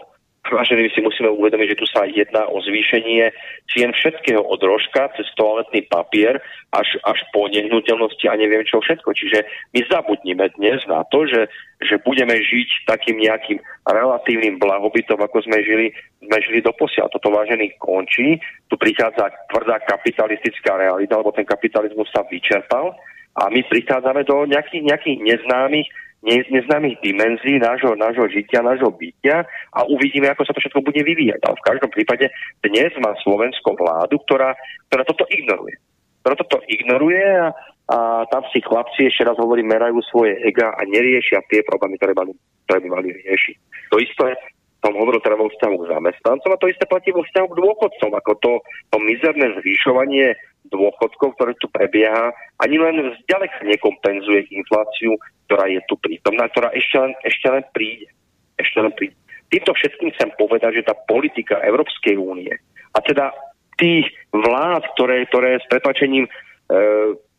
Vážení, 0.49 0.89
si 0.89 1.01
musíme 1.05 1.29
uvedomiť, 1.29 1.77
že 1.77 1.79
tu 1.79 1.85
sa 1.85 2.09
jedná 2.09 2.49
o 2.49 2.57
zvýšenie 2.57 3.29
cien 3.69 3.93
všetkého 3.93 4.41
od 4.41 4.57
rožka 4.65 5.13
cez 5.13 5.29
toaletný 5.37 5.85
papier 5.85 6.41
až, 6.73 6.97
až 7.05 7.21
po 7.29 7.45
nehnuteľnosti 7.45 8.25
a 8.25 8.33
neviem 8.33 8.65
čo 8.65 8.81
všetko. 8.81 9.13
Čiže 9.13 9.45
my 9.77 9.79
zabudnime 9.85 10.49
dnes 10.57 10.81
na 10.89 11.05
to, 11.13 11.29
že, 11.29 11.47
že 11.85 12.01
budeme 12.01 12.33
žiť 12.33 12.89
takým 12.89 13.21
nejakým 13.21 13.61
relatívnym 13.85 14.57
blahobytom, 14.57 15.21
ako 15.21 15.45
sme 15.45 15.61
žili, 15.61 15.93
sme 16.21 16.37
žili 16.41 16.65
do 16.65 16.73
posiaľ. 16.73 17.13
Toto 17.13 17.29
vážený 17.29 17.77
končí, 17.77 18.41
tu 18.67 18.75
prichádza 18.77 19.29
tvrdá 19.53 19.77
kapitalistická 19.85 20.81
realita, 20.81 21.17
lebo 21.17 21.29
ten 21.29 21.45
kapitalizmus 21.45 22.09
sa 22.09 22.25
vyčerpal 22.25 22.97
a 23.37 23.47
my 23.53 23.61
prichádzame 23.69 24.25
do 24.25 24.49
nejakých, 24.49 24.83
nejakých 24.89 25.17
neznámych 25.21 25.87
neznámych 26.25 26.99
dimenzií 26.99 27.59
nášho, 27.59 27.95
nášho 27.95 28.27
žitia, 28.27 28.59
nášho 28.59 28.91
bytia 28.91 29.47
a 29.71 29.79
uvidíme, 29.87 30.27
ako 30.27 30.43
sa 30.43 30.51
to 30.51 30.59
všetko 30.59 30.83
bude 30.83 30.99
vyvíjať. 30.99 31.39
Ale 31.47 31.55
v 31.55 31.67
každom 31.67 31.89
prípade 31.91 32.25
dnes 32.59 32.91
má 32.99 33.15
Slovensko 33.23 33.75
vládu, 33.79 34.19
ktorá, 34.27 34.51
ktorá 34.91 35.03
toto 35.07 35.23
ignoruje. 35.31 35.79
Ktorá 36.19 36.35
toto 36.35 36.59
ignoruje 36.67 37.23
a, 37.23 37.55
a 37.87 37.97
tam 38.27 38.43
si 38.51 38.59
chlapci, 38.59 39.07
ešte 39.07 39.23
raz 39.23 39.39
hovorím, 39.39 39.71
merajú 39.71 40.03
svoje 40.11 40.35
ega 40.43 40.75
a 40.75 40.83
neriešia 40.83 41.39
tie 41.47 41.63
problémy, 41.63 41.95
ktoré, 41.95 42.11
mali, 42.11 42.35
ktoré 42.67 42.79
by 42.83 42.89
mali 42.99 43.09
riešiť. 43.15 43.55
To 43.95 44.03
isté 44.03 44.35
som 44.79 44.95
hovoril 44.95 45.19
teda 45.19 45.35
vo 45.35 45.51
vzťahu 45.51 45.75
k 45.75 45.89
zamestnancom 45.91 46.51
a 46.55 46.61
to 46.61 46.71
isté 46.71 46.87
platí 46.87 47.11
vo 47.11 47.23
vzťahu 47.23 47.47
k 47.51 47.59
dôchodcom, 47.59 48.11
ako 48.15 48.31
to, 48.39 48.51
to 48.95 48.97
mizerné 49.03 49.51
zvýšovanie 49.59 50.39
dôchodkov, 50.69 51.35
ktoré 51.35 51.53
tu 51.57 51.67
prebieha, 51.69 52.31
ani 52.61 52.77
len 52.77 53.13
zďaleka 53.25 53.65
nekompenzuje 53.65 54.49
infláciu, 54.53 55.17
ktorá 55.49 55.65
je 55.69 55.81
tu 55.89 55.97
prítomná, 55.97 56.47
ktorá 56.53 56.69
ešte 56.77 56.97
len, 57.01 57.11
ešte 57.25 57.47
len 57.49 57.63
príde. 57.73 58.07
Ešte 58.55 58.77
len 58.79 58.93
príde. 58.93 59.15
Týmto 59.49 59.73
všetkým 59.73 60.13
chcem 60.13 60.29
povedať, 60.37 60.81
že 60.81 60.87
tá 60.87 60.93
politika 60.93 61.57
Európskej 61.65 62.21
únie 62.21 62.53
a 62.93 62.99
teda 63.01 63.33
tých 63.79 64.05
vlád, 64.29 64.85
ktoré, 64.93 65.25
ktoré 65.31 65.57
s 65.57 65.65
prepačením 65.71 66.27
e, 66.27 66.31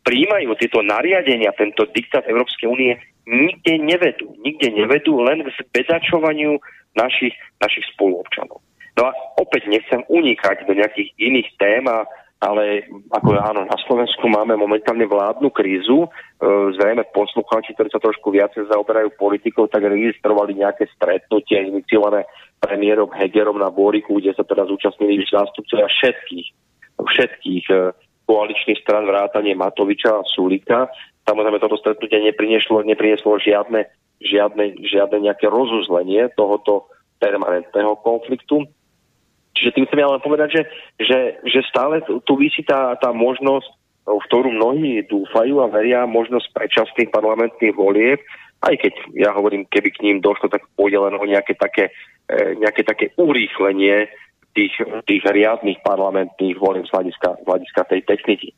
príjmajú 0.02 0.56
tieto 0.56 0.80
nariadenia, 0.80 1.54
tento 1.54 1.84
diktát 1.92 2.24
Európskej 2.26 2.66
únie, 2.66 2.96
nikde 3.28 3.76
nevedú. 3.78 4.32
Nikde 4.40 4.72
nevedú 4.72 5.20
len 5.20 5.44
k 5.44 5.52
zbedačovaniu 5.60 6.56
našich, 6.96 7.36
našich 7.60 7.84
spoluobčanov. 7.94 8.58
No 8.98 9.02
a 9.06 9.12
opäť 9.38 9.70
nechcem 9.70 10.02
unikať 10.10 10.66
do 10.66 10.74
nejakých 10.74 11.14
iných 11.20 11.48
tém 11.60 11.84
a 11.86 12.08
ale 12.40 12.88
ako 13.12 13.36
áno, 13.36 13.68
na 13.68 13.76
Slovensku 13.84 14.24
máme 14.24 14.56
momentálne 14.56 15.04
vládnu 15.04 15.52
krízu. 15.52 16.08
E, 16.08 16.08
zrejme 16.72 17.04
poslucháči, 17.12 17.76
ktorí 17.76 17.92
sa 17.92 18.00
trošku 18.00 18.32
viacej 18.32 18.72
zaoberajú 18.72 19.12
politikou, 19.20 19.68
tak 19.68 19.84
registrovali 19.84 20.56
nejaké 20.56 20.88
stretnutie 20.96 21.60
iniciované 21.60 22.24
premiérom 22.56 23.12
Hegerom 23.12 23.60
na 23.60 23.68
Boriku, 23.68 24.16
kde 24.16 24.32
sa 24.32 24.40
teda 24.48 24.64
zúčastnili 24.64 25.20
zástupcovia 25.28 25.84
všetkých, 25.84 26.48
všetkých 26.96 27.64
e, 27.68 27.92
koaličných 28.24 28.80
stran 28.88 29.04
vrátane 29.04 29.52
Matoviča 29.52 30.24
a 30.24 30.24
Sulika. 30.24 30.88
Samozrejme, 31.28 31.60
toto 31.60 31.76
stretnutie 31.76 32.24
neprineslo, 32.24 32.80
neprineslo 32.88 33.36
žiadne, 33.36 33.84
žiadne, 34.24 34.80
žiadne 34.80 35.28
nejaké 35.28 35.44
rozuzlenie 35.44 36.32
tohoto 36.40 36.88
permanentného 37.20 38.00
konfliktu 38.00 38.64
Čiže 39.60 39.76
tým 39.76 39.86
chcem 39.86 40.00
ja 40.00 40.08
len 40.08 40.24
povedať, 40.24 40.48
že, 40.56 40.62
že, 40.96 41.18
že 41.44 41.60
stále 41.68 42.00
tu 42.00 42.32
vysí 42.40 42.64
tá, 42.64 42.96
tá 42.96 43.12
možnosť, 43.12 43.68
v 44.08 44.22
ktorú 44.32 44.48
mnohí 44.56 45.04
dúfajú 45.04 45.60
a 45.60 45.68
veria, 45.68 46.08
možnosť 46.08 46.56
predčasných 46.56 47.12
parlamentných 47.12 47.76
volieb, 47.76 48.24
aj 48.64 48.74
keď 48.76 48.92
ja 49.16 49.30
hovorím, 49.36 49.68
keby 49.68 49.88
k 49.92 50.02
ním 50.04 50.18
došlo, 50.24 50.48
tak 50.48 50.64
pôjde 50.76 51.00
len 51.00 51.16
o 51.16 51.24
nejaké 51.24 51.56
také, 51.56 51.92
e, 52.28 52.56
nejaké 52.60 52.84
také 52.84 53.12
urýchlenie 53.16 54.08
tých, 54.52 54.74
tých 55.04 55.22
riadných 55.24 55.80
parlamentných 55.84 56.56
volieb 56.60 56.84
z 56.88 56.92
hľadiska, 56.92 57.40
z 57.40 57.44
hľadiska 57.44 57.80
tej 57.88 58.00
techniky. 58.04 58.48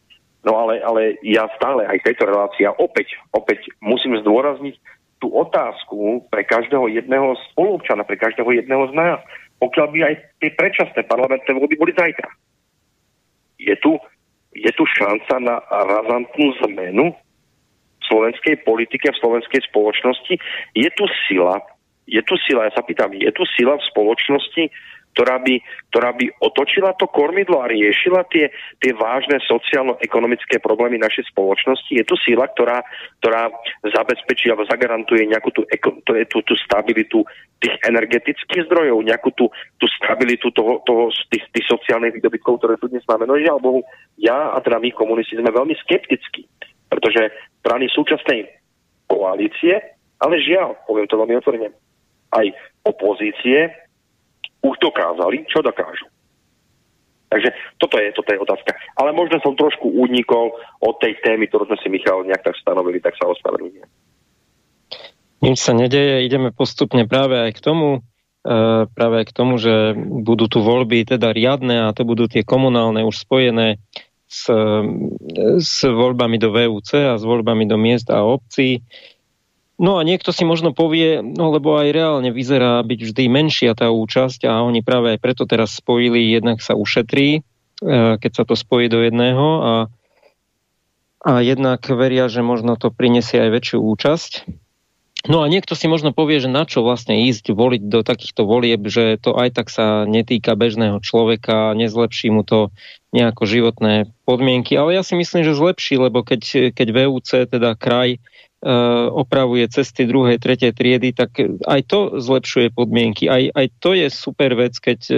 No 0.42 0.58
ale, 0.58 0.82
ale 0.82 1.22
ja 1.22 1.46
stále 1.54 1.86
aj 1.86 2.02
tejto 2.02 2.26
relácii 2.26 2.66
opäť, 2.82 3.14
opäť 3.30 3.70
musím 3.78 4.18
zdôrazniť 4.18 4.74
tú 5.22 5.30
otázku 5.30 6.26
pre 6.34 6.42
každého 6.42 6.90
jedného 6.90 7.38
spolupčana, 7.54 8.02
pre 8.02 8.18
každého 8.18 8.50
jedného 8.50 8.90
z 8.90 8.94
nás 8.98 9.22
pokiaľ 9.62 9.86
by 9.94 9.98
aj 10.02 10.14
tie 10.42 10.50
predčasné 10.58 11.06
parlamentné 11.06 11.54
voľby 11.54 11.78
boli 11.78 11.94
zajtra. 11.94 12.26
Je 13.62 13.78
tu, 13.78 13.94
je 14.58 14.70
tu 14.74 14.82
šanca 14.98 15.38
na 15.38 15.62
razantnú 15.70 16.50
zmenu 16.66 17.14
v 17.14 18.02
slovenskej 18.10 18.66
politike, 18.66 19.14
v 19.14 19.20
slovenskej 19.22 19.62
spoločnosti. 19.70 20.34
Je 20.74 20.90
tu 20.98 21.06
sila, 21.30 21.62
je 22.10 22.18
tu 22.26 22.34
sila, 22.42 22.66
ja 22.66 22.72
sa 22.74 22.82
pýtam, 22.82 23.14
je 23.14 23.30
tu 23.30 23.46
sila 23.54 23.78
v 23.78 23.86
spoločnosti, 23.86 24.66
ktorá 25.12 25.36
by, 25.44 25.54
ktorá 25.92 26.10
by 26.16 26.24
otočila 26.40 26.96
to 26.96 27.04
kormidlo 27.08 27.60
a 27.60 27.68
riešila 27.68 28.24
tie, 28.32 28.48
tie 28.80 28.92
vážne 28.96 29.36
sociálno-ekonomické 29.44 30.56
problémy 30.58 30.96
našej 30.96 31.28
spoločnosti. 31.32 31.92
Je 31.92 32.04
tu 32.04 32.16
síla, 32.16 32.48
ktorá, 32.48 32.80
ktorá 33.20 33.52
zabezpečí 33.84 34.48
alebo 34.48 34.64
zagarantuje 34.68 35.28
nejakú 35.28 35.52
tú, 35.52 35.62
tú, 36.32 36.38
tú 36.40 36.54
stabilitu 36.64 37.24
tých 37.60 37.76
energetických 37.86 38.66
zdrojov, 38.66 39.04
nejakú 39.04 39.30
tú, 39.36 39.52
tú 39.78 39.86
stabilitu 40.00 40.50
toho, 40.50 40.80
toho, 40.88 41.12
tých, 41.30 41.44
tých 41.52 41.66
sociálnych 41.68 42.16
výdobytkov, 42.18 42.58
ktoré 42.58 42.80
tu 42.80 42.88
dnes 42.88 43.04
máme. 43.06 43.28
No 43.28 43.36
žiaľ 43.38 43.60
Bohu, 43.60 43.80
ja 44.18 44.56
a 44.56 44.58
teda 44.64 44.80
my 44.82 44.90
komunisti 44.96 45.38
sme 45.38 45.52
veľmi 45.52 45.76
skeptickí, 45.86 46.48
pretože 46.88 47.30
strany 47.62 47.86
súčasnej 47.92 48.48
koalície, 49.06 49.78
ale 50.18 50.40
žiaľ, 50.40 50.74
poviem 50.88 51.06
to 51.06 51.20
veľmi 51.20 51.38
otvorene, 51.38 51.70
aj 52.32 52.46
opozície 52.88 53.70
už 54.62 54.74
dokázali, 54.78 55.44
čo 55.50 55.60
dokážu. 55.60 56.06
Takže 57.32 57.48
toto 57.80 57.96
je, 57.96 58.12
toto 58.12 58.28
je 58.28 58.38
otázka. 58.44 58.76
Ale 59.00 59.16
možno 59.16 59.40
som 59.40 59.56
trošku 59.56 59.88
unikol 59.88 60.52
od 60.84 60.94
tej 61.00 61.16
témy, 61.24 61.48
ktorú 61.48 61.64
sme 61.64 61.80
si 61.80 61.88
Michal 61.88 62.28
nejak 62.28 62.44
tak 62.44 62.60
stanovili, 62.60 63.00
tak 63.00 63.16
sa 63.16 63.24
ospravedlňujem. 63.32 63.88
Nič 65.42 65.58
sa 65.58 65.72
nedeje, 65.72 66.28
ideme 66.28 66.52
postupne 66.52 67.08
práve 67.08 67.34
aj 67.40 67.56
k 67.56 67.60
tomu, 67.64 67.88
e, 68.44 68.84
práve 68.84 69.24
k 69.24 69.32
tomu, 69.32 69.56
že 69.56 69.96
budú 69.96 70.46
tu 70.46 70.60
voľby 70.60 71.08
teda 71.08 71.32
riadne 71.32 71.88
a 71.88 71.96
to 71.96 72.04
budú 72.04 72.28
tie 72.28 72.44
komunálne 72.44 73.00
už 73.02 73.24
spojené 73.24 73.80
s, 74.28 74.46
s 75.60 75.76
voľbami 75.84 76.36
do 76.36 76.52
VUC 76.52 76.90
a 76.94 77.14
s 77.16 77.24
voľbami 77.24 77.64
do 77.64 77.80
miest 77.80 78.12
a 78.12 78.24
obcí. 78.24 78.84
No 79.80 79.96
a 79.96 80.04
niekto 80.04 80.36
si 80.36 80.44
možno 80.44 80.76
povie, 80.76 81.24
no 81.24 81.48
lebo 81.48 81.80
aj 81.80 81.88
reálne 81.96 82.30
vyzerá 82.30 82.84
byť 82.84 83.00
vždy 83.08 83.24
menšia 83.32 83.72
tá 83.72 83.88
účasť 83.88 84.44
a 84.44 84.60
oni 84.62 84.84
práve 84.84 85.16
aj 85.16 85.18
preto 85.18 85.48
teraz 85.48 85.72
spojili, 85.72 86.28
jednak 86.28 86.60
sa 86.60 86.76
ušetrí, 86.76 87.40
e, 87.40 87.40
keď 88.20 88.32
sa 88.32 88.44
to 88.44 88.52
spojí 88.52 88.92
do 88.92 89.00
jedného 89.00 89.46
a, 89.58 89.74
a 91.24 91.32
jednak 91.40 91.82
veria, 91.88 92.28
že 92.28 92.44
možno 92.44 92.76
to 92.76 92.92
prinesie 92.92 93.40
aj 93.40 93.50
väčšiu 93.50 93.78
účasť. 93.80 94.32
No 95.22 95.46
a 95.46 95.46
niekto 95.46 95.78
si 95.78 95.86
možno 95.86 96.10
povie, 96.10 96.42
že 96.42 96.50
na 96.50 96.66
čo 96.66 96.82
vlastne 96.82 97.30
ísť 97.30 97.54
voliť 97.54 97.82
do 97.86 98.02
takýchto 98.02 98.42
volieb, 98.42 98.82
že 98.90 99.22
to 99.22 99.38
aj 99.38 99.54
tak 99.54 99.70
sa 99.70 100.02
netýka 100.02 100.58
bežného 100.58 100.98
človeka, 100.98 101.78
nezlepší 101.78 102.34
mu 102.34 102.42
to 102.42 102.74
nejako 103.14 103.46
životné 103.46 104.10
podmienky, 104.26 104.74
ale 104.74 104.98
ja 104.98 105.06
si 105.06 105.14
myslím, 105.14 105.46
že 105.46 105.54
zlepší, 105.54 106.02
lebo 106.02 106.26
keď, 106.26 106.74
keď 106.74 106.88
VUC, 106.90 107.28
teda 107.46 107.78
kraj, 107.78 108.18
opravuje 109.10 109.66
cesty 109.66 110.06
druhej, 110.06 110.38
tretej 110.38 110.70
triedy, 110.70 111.10
tak 111.10 111.34
aj 111.66 111.80
to 111.82 112.22
zlepšuje 112.22 112.70
podmienky. 112.70 113.26
Aj, 113.26 113.50
aj 113.50 113.66
to 113.82 113.90
je 113.90 114.06
super 114.06 114.54
vec, 114.54 114.78
keď 114.78 114.98
e, 115.10 115.14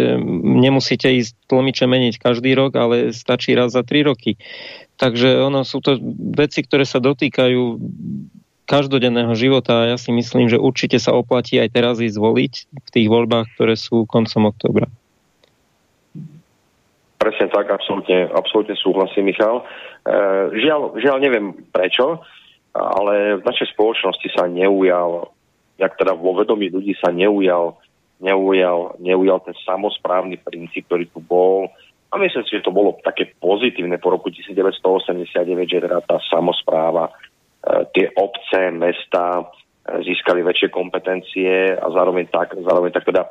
nemusíte 0.64 1.12
ísť 1.12 1.53
tlmiče 1.53 1.84
meniť 1.84 2.14
každý 2.16 2.57
rok, 2.57 2.72
ale 2.72 3.12
stačí 3.12 3.53
raz 3.53 3.76
za 3.76 3.84
tri 3.84 4.01
roky. 4.01 4.40
Takže 4.97 5.45
ono 5.45 5.61
sú 5.61 5.84
to 5.84 6.01
veci, 6.32 6.64
ktoré 6.64 6.88
sa 6.88 7.05
dotýkajú 7.05 7.62
každodenného 8.64 9.36
života 9.36 9.84
a 9.84 9.88
ja 9.92 9.97
si 10.01 10.09
myslím, 10.09 10.49
že 10.49 10.57
určite 10.57 10.97
sa 10.97 11.12
oplatí 11.12 11.61
aj 11.61 11.68
teraz 11.68 12.01
ísť 12.01 12.16
voliť 12.16 12.53
v 12.80 12.88
tých 12.97 13.09
voľbách, 13.12 13.53
ktoré 13.61 13.76
sú 13.76 14.09
koncom 14.09 14.49
oktobra. 14.49 14.88
Presne 17.20 17.53
tak, 17.53 17.68
absolútne, 17.68 18.24
absolútne 18.32 18.72
súhlasím, 18.80 19.28
Michal. 19.28 19.61
E, 19.61 19.64
žiaľ, 20.64 20.97
žiaľ, 20.97 21.16
neviem 21.20 21.53
prečo, 21.72 22.24
ale 22.74 23.38
v 23.38 23.46
našej 23.46 23.72
spoločnosti 23.72 24.28
sa 24.34 24.50
neujal, 24.50 25.30
jak 25.78 25.94
teda 25.94 26.12
vo 26.18 26.34
vedomí 26.34 26.68
ľudí 26.68 26.98
sa 26.98 27.14
neujal, 27.14 27.78
neujal, 28.18 28.98
neujal 28.98 29.38
ten 29.46 29.54
samozprávny 29.62 30.42
princíp, 30.42 30.90
ktorý 30.90 31.06
tu 31.10 31.22
bol. 31.22 31.70
A 32.10 32.18
myslím 32.18 32.46
si, 32.46 32.58
že 32.58 32.66
to 32.66 32.74
bolo 32.74 32.98
také 33.02 33.34
pozitívne 33.38 33.98
po 33.98 34.14
roku 34.14 34.30
1989, 34.30 35.66
že 35.66 35.82
teda 35.82 35.98
tá 36.02 36.18
samozpráva 36.30 37.10
E, 37.64 37.88
tie 37.96 38.06
obce, 38.20 38.68
mesta 38.76 39.40
e, 39.40 39.44
získali 40.04 40.44
väčšie 40.44 40.68
kompetencie 40.68 41.72
a 41.72 41.86
zároveň 41.88 42.28
tak, 42.28 42.52
zároveň 42.60 42.92
tak 42.92 43.08
teda 43.08 43.24
e, 43.24 43.30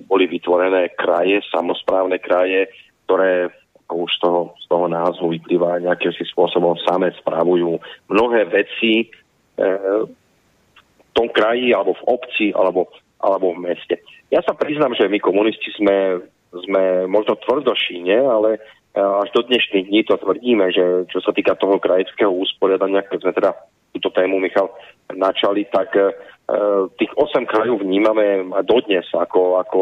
boli 0.00 0.24
vytvorené 0.32 0.96
kraje, 0.96 1.44
samozprávne 1.52 2.16
kraje, 2.16 2.72
ktoré 3.04 3.52
ako 3.86 4.10
už 4.10 4.12
toho, 4.18 4.40
z 4.58 4.66
toho 4.66 4.86
názvu 4.90 5.26
vyplýva 5.38 5.78
nejakým 5.78 6.10
si 6.18 6.26
spôsobom 6.26 6.74
same 6.82 7.14
spravujú 7.22 7.78
mnohé 8.10 8.50
veci 8.50 9.06
v 9.56 11.10
tom 11.14 11.30
kraji 11.30 11.70
alebo 11.70 11.94
v 11.94 12.06
obci 12.10 12.46
alebo, 12.52 12.90
alebo 13.22 13.54
v 13.54 13.62
meste. 13.72 14.02
Ja 14.34 14.42
sa 14.42 14.58
priznám, 14.58 14.98
že 14.98 15.06
my 15.06 15.22
komunisti 15.22 15.70
sme, 15.78 16.18
sme 16.66 17.06
možno 17.06 17.38
tvrdošíne, 17.38 18.26
ale 18.26 18.58
až 18.98 19.28
do 19.36 19.46
dnešných 19.46 19.86
dní 19.86 20.00
to 20.08 20.18
tvrdíme, 20.18 20.66
že 20.72 20.84
čo 21.12 21.22
sa 21.22 21.30
týka 21.30 21.54
toho 21.54 21.78
krajského 21.78 22.32
usporiadania, 22.32 23.06
keď 23.06 23.18
sme 23.22 23.32
teda 23.38 23.50
túto 23.96 24.10
tému, 24.12 24.40
Michal, 24.40 24.72
načali, 25.12 25.64
tak 25.68 25.92
e, 25.96 26.12
tých 27.00 27.12
8 27.16 27.48
krajov 27.48 27.80
vnímame 27.80 28.44
dodnes 28.64 29.08
ako, 29.12 29.60
ako 29.62 29.80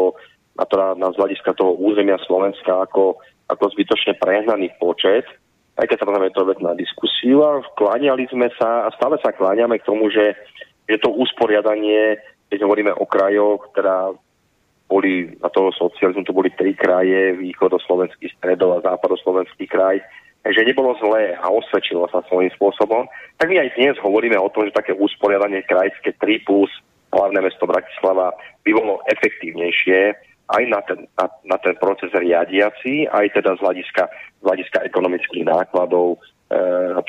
a 0.55 0.63
teda 0.63 0.95
na 0.95 1.11
z 1.11 1.19
hľadiska 1.19 1.51
toho 1.51 1.75
územia 1.75 2.15
Slovenska 2.23 2.87
ako, 2.87 3.19
ako 3.49 3.71
zbytočne 3.77 4.17
prehnaný 4.17 4.73
počet, 4.81 5.25
aj 5.75 5.85
keď 5.91 5.97
samozrejme 6.01 6.31
to 6.31 6.47
vec 6.47 6.59
na 6.63 6.73
diskusiu 6.73 7.43
a 7.43 7.59
kláňali 7.75 8.25
sme 8.31 8.47
sa 8.55 8.87
a 8.87 8.93
stále 8.95 9.19
sa 9.19 9.35
kláňame 9.35 9.75
k 9.79 9.87
tomu, 9.87 10.07
že, 10.07 10.33
že 10.87 10.97
to 11.03 11.11
usporiadanie, 11.11 12.15
keď 12.47 12.59
hovoríme 12.63 12.93
o 12.95 13.05
krajoch, 13.05 13.69
teda 13.75 14.15
boli 14.87 15.35
na 15.41 15.49
toho 15.49 15.73
socializmu, 15.75 16.23
to 16.23 16.33
boli 16.33 16.53
tri 16.53 16.77
kraje, 16.77 17.35
východoslovenský, 17.35 18.31
stredov 18.37 18.79
a 18.79 18.85
západoslovenský 18.85 19.65
kraj, 19.67 19.99
že 20.45 20.61
nebolo 20.61 20.93
zlé 21.01 21.33
a 21.41 21.49
osvedčilo 21.49 22.05
sa 22.13 22.21
svojím 22.29 22.53
spôsobom, 22.53 23.09
tak 23.41 23.49
my 23.49 23.65
aj 23.65 23.73
dnes 23.81 23.97
hovoríme 23.97 24.37
o 24.37 24.53
tom, 24.53 24.69
že 24.69 24.77
také 24.77 24.93
usporiadanie 24.93 25.65
krajské 25.65 26.13
3 26.21 26.45
plus 26.45 26.69
hlavné 27.09 27.41
mesto 27.41 27.65
Bratislava 27.65 28.37
by 28.61 28.71
bolo 28.77 29.01
efektívnejšie 29.09 30.13
aj 30.45 30.63
na 30.69 30.79
ten, 30.85 30.99
na, 31.17 31.25
na 31.45 31.57
ten 31.57 31.75
proces 31.81 32.13
riadiaci, 32.13 33.09
aj 33.09 33.33
teda 33.33 33.57
z 33.57 33.61
hľadiska, 33.65 34.03
z 34.41 34.43
hľadiska 34.45 34.79
ekonomických 34.85 35.45
nákladov 35.45 36.21
e, 36.53 36.57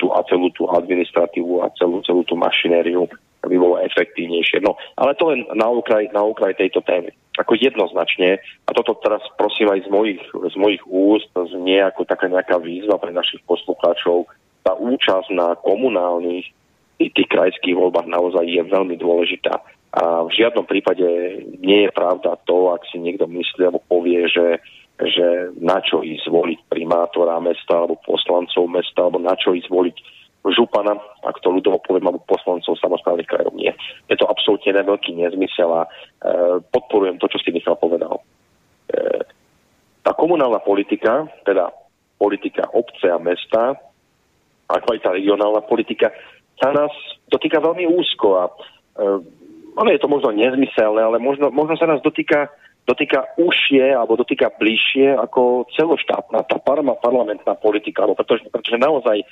tú, 0.01 0.09
a 0.13 0.25
celú 0.25 0.49
tú 0.57 0.65
administratívu 0.69 1.61
a 1.61 1.69
celú, 1.77 2.01
celú 2.01 2.25
tú 2.25 2.33
mašinériu 2.33 3.05
by 3.47 3.55
bolo 3.55 3.79
efektívnejšie. 3.79 4.59
No, 4.59 4.75
ale 4.99 5.15
to 5.15 5.31
len 5.31 5.47
na 5.55 5.71
okraj, 5.71 6.11
na 6.11 6.21
okraj 6.25 6.57
tejto 6.59 6.83
témy. 6.83 7.15
Ako 7.39 7.55
jednoznačne, 7.55 8.41
a 8.67 8.69
toto 8.75 8.97
teraz 8.99 9.23
prosím 9.39 9.71
aj 9.71 9.87
z 9.87 9.89
mojich, 9.93 10.21
z 10.27 10.55
mojich 10.59 10.83
úst, 10.89 11.31
znie 11.31 11.79
ako 11.85 12.03
taká 12.03 12.27
nejaká 12.27 12.59
výzva 12.59 12.99
pre 12.99 13.15
našich 13.15 13.39
poslucháčov, 13.47 14.27
tá 14.65 14.75
účasť 14.75 15.31
na 15.31 15.55
komunálnych 15.63 16.49
i 16.97 17.05
tých 17.13 17.29
krajských 17.29 17.77
voľbách 17.77 18.09
naozaj 18.09 18.43
je 18.43 18.61
veľmi 18.65 18.97
dôležitá. 18.97 19.61
A 19.97 20.21
v 20.29 20.31
žiadnom 20.37 20.69
prípade 20.69 21.05
nie 21.57 21.89
je 21.89 21.91
pravda 21.95 22.37
to, 22.45 22.69
ak 22.69 22.85
si 22.93 23.01
niekto 23.01 23.25
myslí 23.25 23.65
alebo 23.65 23.81
povie, 23.89 24.29
že, 24.29 24.61
že 25.01 25.49
na 25.57 25.81
čo 25.81 26.05
ísť 26.05 26.29
zvoliť 26.29 26.59
primátora 26.69 27.41
mesta 27.41 27.81
alebo 27.81 27.97
poslancov 28.05 28.69
mesta 28.69 29.09
alebo 29.09 29.17
na 29.17 29.33
čo 29.33 29.57
ísť 29.57 29.65
zvoliť 29.65 29.97
župana, 30.53 30.95
ak 31.25 31.41
to 31.41 31.51
ľudovo 31.51 31.81
poviem, 31.83 32.07
alebo 32.07 32.23
poslancov 32.29 32.79
samozprávnych 32.79 33.27
krajov 33.27 33.51
nie. 33.57 33.73
Je 34.07 34.15
to 34.15 34.29
absolútne 34.29 34.71
veľký 34.71 35.17
nezmysel 35.17 35.67
a 35.67 35.83
e, 35.83 35.89
podporujem 36.71 37.19
to, 37.19 37.27
čo 37.27 37.41
si 37.41 37.51
Michal 37.51 37.75
povedal. 37.75 38.21
E, 38.87 39.27
tá 40.05 40.11
komunálna 40.15 40.63
politika, 40.63 41.27
teda 41.43 41.67
politika 42.15 42.69
obce 42.71 43.11
a 43.11 43.19
mesta, 43.19 43.75
ako 44.71 44.87
aj 44.95 44.99
tá 45.03 45.09
regionálna 45.11 45.67
politika, 45.67 46.15
sa 46.55 46.71
nás 46.71 46.93
dotýka 47.27 47.59
veľmi 47.59 47.83
úzko 47.91 48.27
a 48.39 48.43
e, 48.47 48.53
je 49.85 50.01
to 50.01 50.09
možno 50.09 50.33
nezmyselné, 50.33 51.01
ale 51.05 51.21
možno, 51.21 51.53
možno 51.53 51.77
sa 51.77 51.85
nás 51.85 52.01
dotýka 52.01 52.49
dotýka 52.87 53.35
užšie 53.35 53.91
alebo 53.91 54.15
dotýka 54.15 54.47
bližšie 54.55 55.11
ako 55.19 55.67
celoštátna 55.75 56.47
tá 56.47 56.55
parlamentná 57.03 57.53
politika, 57.59 58.07
alebo 58.07 58.15
pretože, 58.15 58.47
pretože 58.47 58.79
naozaj 58.79 59.27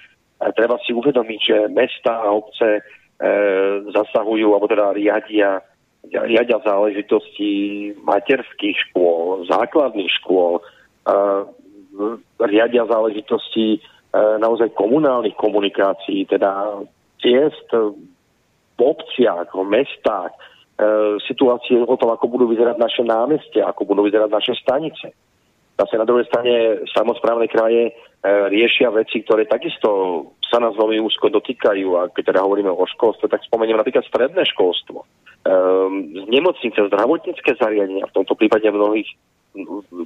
treba 0.60 0.76
si 0.84 0.92
uvedomiť, 0.92 1.40
že 1.40 1.58
mesta 1.72 2.20
a 2.20 2.36
obce 2.36 2.68
e, 2.76 2.82
zasahujú 3.96 4.52
alebo 4.52 4.68
teda 4.68 4.92
riadia, 4.92 5.64
riadia 6.12 6.60
záležitosti 6.68 7.96
materských 8.04 8.92
škôl, 8.92 9.48
základných 9.48 10.12
škôl, 10.20 10.60
e, 10.60 10.64
riadia 12.44 12.84
záležitosti 12.92 13.80
naozaj 14.16 14.72
komunálnych 14.80 15.36
komunikácií, 15.36 16.24
teda 16.28 16.84
ciest 17.20 17.68
v 18.76 18.82
obciach, 18.84 19.52
v 19.56 19.64
mestách, 19.64 20.32
e, 20.36 20.40
situácie 21.24 21.80
o 21.80 21.96
tom, 21.96 22.12
ako 22.12 22.28
budú 22.28 22.46
vyzerať 22.52 22.76
naše 22.76 23.04
námestia, 23.08 23.72
ako 23.72 23.88
budú 23.88 24.04
vyzerať 24.08 24.30
naše 24.30 24.54
stanice. 24.60 25.16
Zase 25.76 26.00
na 26.00 26.08
druhej 26.08 26.24
strane 26.32 26.88
samozprávne 26.96 27.52
kraje 27.52 27.92
e, 27.92 27.94
riešia 28.48 28.96
veci, 28.96 29.20
ktoré 29.28 29.44
takisto 29.44 29.90
sa 30.48 30.64
nás 30.64 30.72
veľmi 30.72 31.04
úzko 31.04 31.28
dotýkajú. 31.28 31.88
A 32.00 32.08
keď 32.16 32.32
teda 32.32 32.48
hovoríme 32.48 32.72
o 32.72 32.88
školstve, 32.88 33.28
tak 33.28 33.44
spomeniem 33.44 33.76
napríklad 33.76 34.08
stredné 34.08 34.48
školstvo. 34.56 35.04
E, 35.04 35.08
nemocnice, 36.32 36.80
zdravotnícke 36.80 37.60
zariadenia, 37.60 38.08
v 38.08 38.16
tomto 38.16 38.40
prípade 38.40 38.72
v 38.72 38.80
mnohých, 38.80 39.10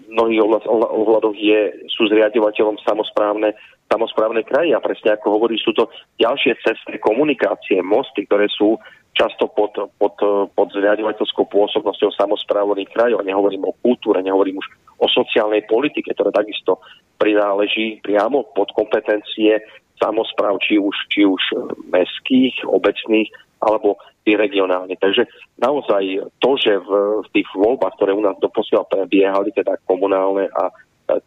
mnohých 0.10 0.42
ohľadoch 0.70 1.36
je, 1.36 1.90
sú 1.90 2.06
zriadovateľom 2.08 2.78
samozprávne, 2.86 3.58
samozprávne 3.90 4.46
kraje. 4.46 4.78
A 4.78 4.84
presne 4.84 5.18
ako 5.18 5.42
hovorí, 5.42 5.58
sú 5.58 5.74
to 5.74 5.90
ďalšie 6.22 6.56
cesty 6.62 7.02
komunikácie, 7.02 7.82
mosty, 7.82 8.30
ktoré 8.30 8.46
sú 8.54 8.78
často 9.18 9.50
pod, 9.52 9.74
pod, 9.98 10.16
pod 10.54 10.68
zriadovateľskou 10.72 11.50
pôsobnosťou 11.50 12.14
samozprávnych 12.16 12.88
krajov. 12.94 13.26
Nehovorím 13.26 13.68
o 13.68 13.76
kultúre, 13.82 14.22
nehovorím 14.24 14.62
už 14.62 14.68
o 15.02 15.08
sociálnej 15.12 15.66
politike, 15.66 16.14
ktorá 16.14 16.32
takisto 16.32 16.80
prináleží 17.20 18.00
priamo 18.00 18.48
pod 18.56 18.72
kompetencie 18.72 19.60
samozpráv, 20.00 20.58
či 20.64 20.80
už, 20.80 20.96
či 21.12 21.28
už 21.28 21.44
mestských, 21.92 22.64
obecných, 22.66 23.30
alebo 23.60 24.00
tých 24.24 24.40
regionálnych. 24.40 25.00
Takže 25.00 25.28
naozaj 25.60 26.24
to, 26.40 26.52
že 26.56 26.80
v, 26.80 26.90
v 27.24 27.28
tých 27.36 27.48
voľbách, 27.56 28.00
ktoré 28.00 28.16
u 28.16 28.24
nás 28.24 28.40
doposiaľ 28.40 28.88
prebiehali, 28.88 29.52
teda 29.52 29.76
komunálne 29.84 30.48
a 30.56 30.72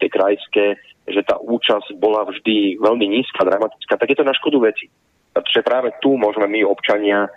tie 0.01 0.09
krajské, 0.09 0.79
že 1.05 1.21
tá 1.27 1.35
účasť 1.37 1.99
bola 1.99 2.23
vždy 2.23 2.79
veľmi 2.79 3.05
nízka, 3.11 3.43
dramatická, 3.43 3.99
tak 3.99 4.09
je 4.09 4.17
to 4.17 4.25
na 4.25 4.33
škodu 4.33 4.57
veci. 4.63 4.87
Pretože 5.35 5.65
práve 5.65 5.91
tu 5.99 6.15
môžeme 6.15 6.47
my, 6.47 6.63
občania, 6.63 7.27
e, 7.27 7.29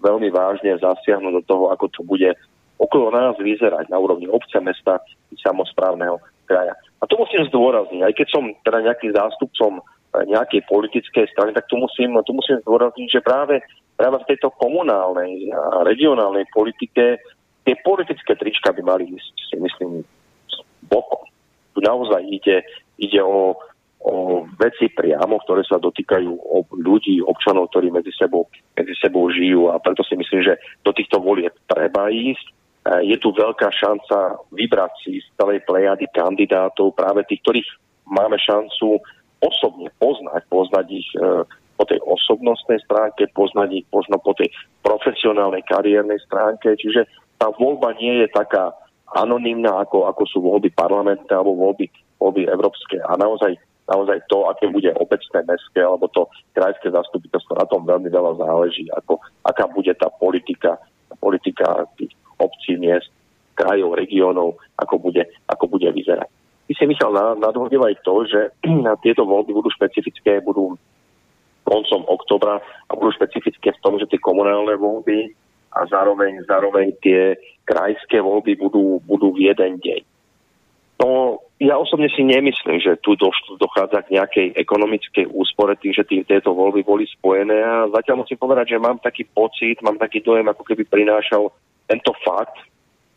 veľmi 0.00 0.32
vážne 0.32 0.80
zasiahnuť 0.80 1.32
do 1.36 1.42
toho, 1.44 1.64
ako 1.74 1.92
to 1.92 2.00
bude 2.06 2.32
okolo 2.80 3.12
nás 3.12 3.36
vyzerať 3.36 3.92
na 3.92 4.00
úrovni 4.00 4.28
obce, 4.28 4.56
mesta 4.60 5.00
i 5.32 5.36
samozprávneho 5.40 6.16
kraja. 6.48 6.72
A 7.00 7.04
to 7.04 7.20
musím 7.20 7.44
zdôrazniť, 7.52 8.00
aj 8.04 8.14
keď 8.16 8.26
som 8.32 8.44
teda 8.64 8.78
nejakým 8.88 9.12
zástupcom 9.12 9.84
nejakej 10.24 10.64
politickej 10.64 11.28
strany, 11.28 11.52
tak 11.52 11.68
tu 11.68 11.76
musím, 11.76 12.16
tu 12.24 12.32
musím 12.32 12.62
zdôrazniť, 12.64 13.08
že 13.12 13.20
práve, 13.20 13.60
práve 13.98 14.16
v 14.24 14.28
tejto 14.32 14.54
komunálnej 14.56 15.52
a 15.52 15.84
regionálnej 15.84 16.48
politike 16.48 17.20
tie 17.66 17.74
politické 17.82 18.38
trička 18.38 18.70
by 18.70 18.82
mali 18.86 19.04
ísť, 19.10 19.34
si 19.50 19.56
myslím, 19.58 20.06
bokom. 20.86 21.26
Tu 21.74 21.82
naozaj 21.82 22.22
ide, 22.30 22.62
ide 22.96 23.20
o, 23.20 23.58
o 24.06 24.14
veci 24.56 24.86
priamo, 24.88 25.42
ktoré 25.42 25.66
sa 25.66 25.82
dotýkajú 25.82 26.30
ob 26.30 26.70
ľudí, 26.72 27.18
občanov, 27.20 27.74
ktorí 27.74 27.90
medzi 27.90 28.14
sebou, 28.14 28.46
medzi 28.78 28.94
sebou 28.96 29.26
žijú 29.28 29.74
a 29.74 29.82
preto 29.82 30.06
si 30.06 30.14
myslím, 30.14 30.46
že 30.46 30.54
do 30.86 30.94
týchto 30.94 31.18
volieb 31.18 31.52
treba 31.66 32.08
ísť. 32.08 32.54
Je 33.02 33.18
tu 33.18 33.34
veľká 33.34 33.66
šanca 33.74 34.46
vybrať 34.54 34.92
si 35.02 35.18
z 35.18 35.26
celej 35.34 35.66
plejady 35.66 36.06
kandidátov, 36.14 36.94
práve 36.94 37.26
tých, 37.26 37.42
ktorých 37.42 37.68
máme 38.06 38.38
šancu 38.38 39.02
osobne 39.44 39.92
poznať, 40.00 40.42
poznať 40.48 40.86
ich 40.92 41.08
e, 41.16 41.44
po 41.76 41.84
tej 41.84 42.00
osobnostnej 42.08 42.80
stránke, 42.84 43.28
poznať 43.36 43.84
ich 43.84 43.86
možno 43.92 44.16
po 44.20 44.32
tej 44.32 44.48
profesionálnej 44.80 45.60
kariérnej 45.68 46.16
stránke. 46.24 46.72
Čiže 46.80 47.04
tá 47.36 47.52
voľba 47.52 47.92
nie 48.00 48.24
je 48.24 48.28
taká 48.32 48.72
anonimná, 49.12 49.84
ako, 49.84 50.08
ako 50.08 50.22
sú 50.26 50.38
voľby 50.42 50.72
parlamentné 50.72 51.30
alebo 51.30 51.54
voľby, 51.54 51.86
voľby 52.18 52.48
európske. 52.48 52.98
A 53.04 53.14
naozaj, 53.20 53.54
naozaj 53.86 54.24
to, 54.32 54.48
aké 54.48 54.66
bude 54.72 54.88
obecné 54.96 55.38
mestské 55.46 55.84
alebo 55.84 56.08
to 56.10 56.26
krajské 56.56 56.90
zastupiteľstvo, 56.90 57.60
na 57.60 57.68
tom 57.68 57.84
veľmi 57.84 58.08
veľa 58.08 58.40
záleží, 58.40 58.88
ako, 58.96 59.20
aká 59.44 59.68
bude 59.70 59.92
tá 59.94 60.08
politika, 60.16 60.80
politika 61.20 61.86
tých 62.00 62.10
obcí, 62.40 62.80
miest, 62.80 63.12
krajov, 63.56 63.96
regiónov, 63.96 64.60
ako 64.76 65.00
bude, 65.00 65.24
ako 65.48 65.64
bude 65.70 65.88
vyzerať. 65.92 66.28
Si, 66.66 66.82
Michal, 66.82 67.14
nadhodil 67.38 67.78
aj 67.78 68.02
to, 68.02 68.26
že 68.26 68.40
tieto 69.04 69.22
voľby 69.22 69.54
budú 69.54 69.70
špecifické, 69.70 70.42
budú 70.42 70.74
koncom 71.66 72.06
oktobra 72.06 72.62
a 72.62 72.92
budú 72.94 73.10
špecifické 73.14 73.74
v 73.74 73.82
tom, 73.82 73.98
že 73.98 74.06
tie 74.06 74.22
komunálne 74.22 74.74
voľby 74.78 75.34
a 75.74 75.86
zároveň, 75.86 76.46
zároveň 76.46 76.94
tie 77.02 77.34
krajské 77.66 78.22
voľby 78.22 78.54
budú, 78.58 79.02
budú 79.02 79.34
v 79.34 79.50
jeden 79.50 79.82
deň. 79.82 80.00
No, 80.96 81.42
ja 81.60 81.76
osobne 81.76 82.08
si 82.08 82.24
nemyslím, 82.24 82.80
že 82.80 82.96
tu 83.04 83.12
dochádza 83.60 84.00
k 84.08 84.16
nejakej 84.16 84.46
ekonomickej 84.56 85.28
úspore 85.28 85.76
tým, 85.76 85.92
že 85.92 86.08
tým, 86.08 86.24
tieto 86.24 86.56
voľby 86.56 86.80
boli 86.86 87.04
spojené 87.04 87.58
a 87.60 87.90
zatiaľ 87.92 88.24
musím 88.24 88.40
povedať, 88.40 88.76
že 88.76 88.80
mám 88.80 88.96
taký 89.02 89.28
pocit, 89.28 89.76
mám 89.84 90.00
taký 90.00 90.24
dojem, 90.24 90.48
ako 90.48 90.64
keby 90.64 90.88
prinášal 90.88 91.52
tento 91.84 92.12
fakt 92.24 92.56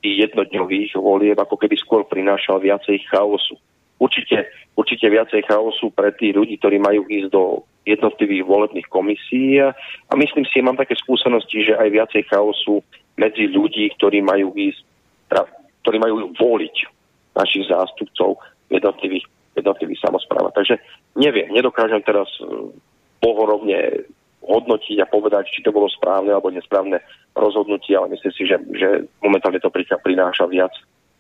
jednodňových 0.04 0.96
volieb, 0.96 1.36
ako 1.36 1.60
keby 1.60 1.76
skôr 1.76 2.08
prinášal 2.08 2.64
viacej 2.64 3.04
chaosu. 3.12 3.60
Určite, 4.00 4.48
určite 4.80 5.12
viacej 5.12 5.44
chaosu 5.44 5.92
pre 5.92 6.16
tých 6.16 6.32
ľudí, 6.32 6.56
ktorí 6.56 6.80
majú 6.80 7.04
ísť 7.04 7.30
do 7.36 7.68
jednotlivých 7.84 8.48
volebných 8.48 8.88
komisí 8.88 9.60
a, 9.60 9.76
a 10.08 10.14
myslím 10.16 10.48
si, 10.48 10.64
mám 10.64 10.80
také 10.80 10.96
skúsenosti, 10.96 11.68
že 11.68 11.76
aj 11.76 11.90
viacej 11.92 12.24
chaosu 12.32 12.80
medzi 13.20 13.52
ľudí, 13.52 13.92
ktorí 14.00 14.24
majú 14.24 14.56
ísť, 14.56 14.80
ktorí 15.84 15.98
majú 16.00 16.32
voliť 16.32 16.76
našich 17.36 17.68
zástupcov 17.68 18.40
v 18.72 18.80
jednotlivých, 18.80 19.26
jednotlivých 19.60 20.00
samozprávach. 20.00 20.56
Takže 20.56 20.80
neviem, 21.20 21.52
nedokážem 21.52 22.00
teraz 22.08 22.28
e, 22.40 22.72
pohorovne 23.20 24.08
hodnotiť 24.44 24.98
a 25.04 25.12
povedať, 25.12 25.52
či 25.52 25.60
to 25.62 25.76
bolo 25.76 25.92
správne 25.92 26.32
alebo 26.32 26.52
nesprávne 26.52 27.04
rozhodnutie, 27.36 27.96
ale 27.96 28.16
myslím 28.16 28.34
si, 28.34 28.44
že, 28.48 28.58
že 28.76 28.90
momentálne 29.20 29.60
to 29.60 29.72
prináša 29.72 30.48
viac, 30.48 30.72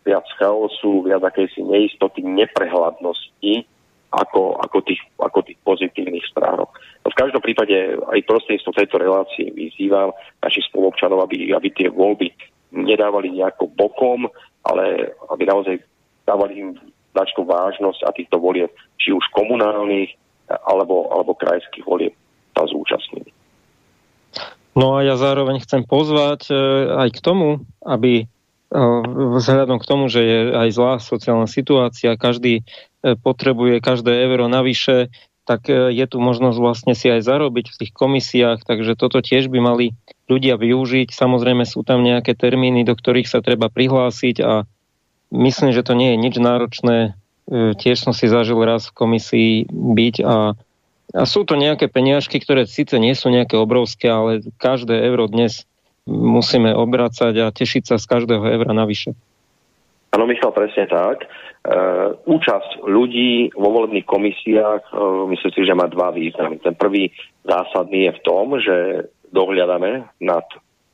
viac 0.08 0.24
chaosu, 0.40 1.04
viac 1.04 1.22
akejsi 1.24 1.62
neistoty, 1.64 2.24
neprehľadnosti 2.24 3.68
ako, 4.10 4.58
ako, 4.58 4.78
tých, 4.82 5.02
ako 5.22 5.46
tých 5.46 5.60
pozitívnych 5.62 6.26
stránok. 6.34 6.74
No 7.06 7.08
v 7.14 7.20
každom 7.20 7.42
prípade 7.46 7.78
aj 7.94 8.26
prostredníctvom 8.26 8.76
tejto 8.76 8.98
relácie 8.98 9.54
vyzývam 9.54 10.16
našich 10.42 10.66
spolupčanov, 10.74 11.30
aby, 11.30 11.54
aby 11.54 11.70
tie 11.70 11.94
voľby 11.94 12.34
nedávali 12.74 13.30
nejako 13.38 13.70
bokom, 13.70 14.26
ale 14.66 15.14
aby 15.30 15.44
naozaj 15.46 15.76
dávali 16.26 16.58
im 16.58 16.70
značnú 17.14 17.46
vážnosť 17.46 18.02
a 18.06 18.16
týchto 18.16 18.42
volieb, 18.42 18.74
či 18.98 19.14
už 19.14 19.22
komunálnych 19.34 20.14
alebo, 20.66 21.10
alebo 21.14 21.38
krajských 21.38 21.86
volieb 21.86 22.14
sa 22.60 22.68
zúčastnili. 22.68 23.32
No 24.76 25.00
a 25.00 25.08
ja 25.08 25.16
zároveň 25.16 25.64
chcem 25.64 25.88
pozvať 25.88 26.52
e, 26.52 26.56
aj 27.08 27.10
k 27.16 27.20
tomu, 27.24 27.64
aby 27.84 28.24
e, 28.24 28.26
vzhľadom 29.40 29.80
k 29.80 29.88
tomu, 29.88 30.12
že 30.12 30.22
je 30.22 30.40
aj 30.52 30.70
zlá 30.76 30.94
sociálna 31.00 31.48
situácia, 31.48 32.20
každý 32.20 32.68
E, 33.00 33.16
potrebuje 33.16 33.80
každé 33.80 34.12
euro 34.28 34.52
navyše, 34.52 35.08
tak 35.48 35.66
je 35.72 36.06
tu 36.06 36.22
možnosť 36.22 36.58
vlastne 36.62 36.94
si 36.94 37.10
aj 37.10 37.26
zarobiť 37.26 37.74
v 37.74 37.78
tých 37.82 37.92
komisiách, 37.96 38.70
takže 38.70 38.94
toto 38.94 39.18
tiež 39.18 39.50
by 39.50 39.58
mali 39.58 39.98
ľudia 40.30 40.62
využiť. 40.62 41.10
Samozrejme 41.10 41.66
sú 41.66 41.82
tam 41.82 42.06
nejaké 42.06 42.38
termíny, 42.38 42.86
do 42.86 42.94
ktorých 42.94 43.26
sa 43.26 43.42
treba 43.42 43.66
prihlásiť 43.66 44.46
a 44.46 44.70
myslím, 45.34 45.74
že 45.74 45.82
to 45.82 45.98
nie 45.98 46.14
je 46.14 46.22
nič 46.22 46.36
náročné. 46.38 47.18
Tiež 47.50 47.98
som 47.98 48.14
si 48.14 48.30
zažil 48.30 48.62
raz 48.62 48.94
v 48.94 48.98
komisii 49.02 49.54
byť 49.74 50.16
a, 50.22 50.54
a 51.14 51.26
sú 51.26 51.42
to 51.46 51.58
nejaké 51.58 51.90
peniažky, 51.90 52.38
ktoré 52.38 52.70
síce 52.70 52.98
nie 53.02 53.18
sú 53.18 53.34
nejaké 53.34 53.58
obrovské, 53.58 54.10
ale 54.10 54.46
každé 54.62 54.94
euro 55.10 55.26
dnes 55.26 55.66
musíme 56.06 56.74
obracať 56.74 57.34
a 57.42 57.54
tešiť 57.54 57.94
sa 57.94 57.96
z 57.98 58.06
každého 58.06 58.46
eura 58.46 58.74
navyše. 58.74 59.14
Áno, 60.10 60.26
Michal, 60.26 60.54
presne 60.54 60.90
tak. 60.90 61.30
Uh, 61.60 62.18
účasť 62.26 62.82
ľudí 62.88 63.54
vo 63.54 63.70
volebných 63.70 64.08
komisiách, 64.08 64.90
uh, 64.90 65.28
myslím 65.30 65.52
si, 65.54 65.62
že 65.68 65.78
má 65.78 65.86
dva 65.86 66.10
významy. 66.10 66.58
Ten 66.66 66.74
prvý 66.74 67.14
zásadný 67.46 68.10
je 68.10 68.16
v 68.18 68.24
tom, 68.26 68.46
že 68.58 68.76
dohľadáme 69.30 70.08
nad 70.24 70.46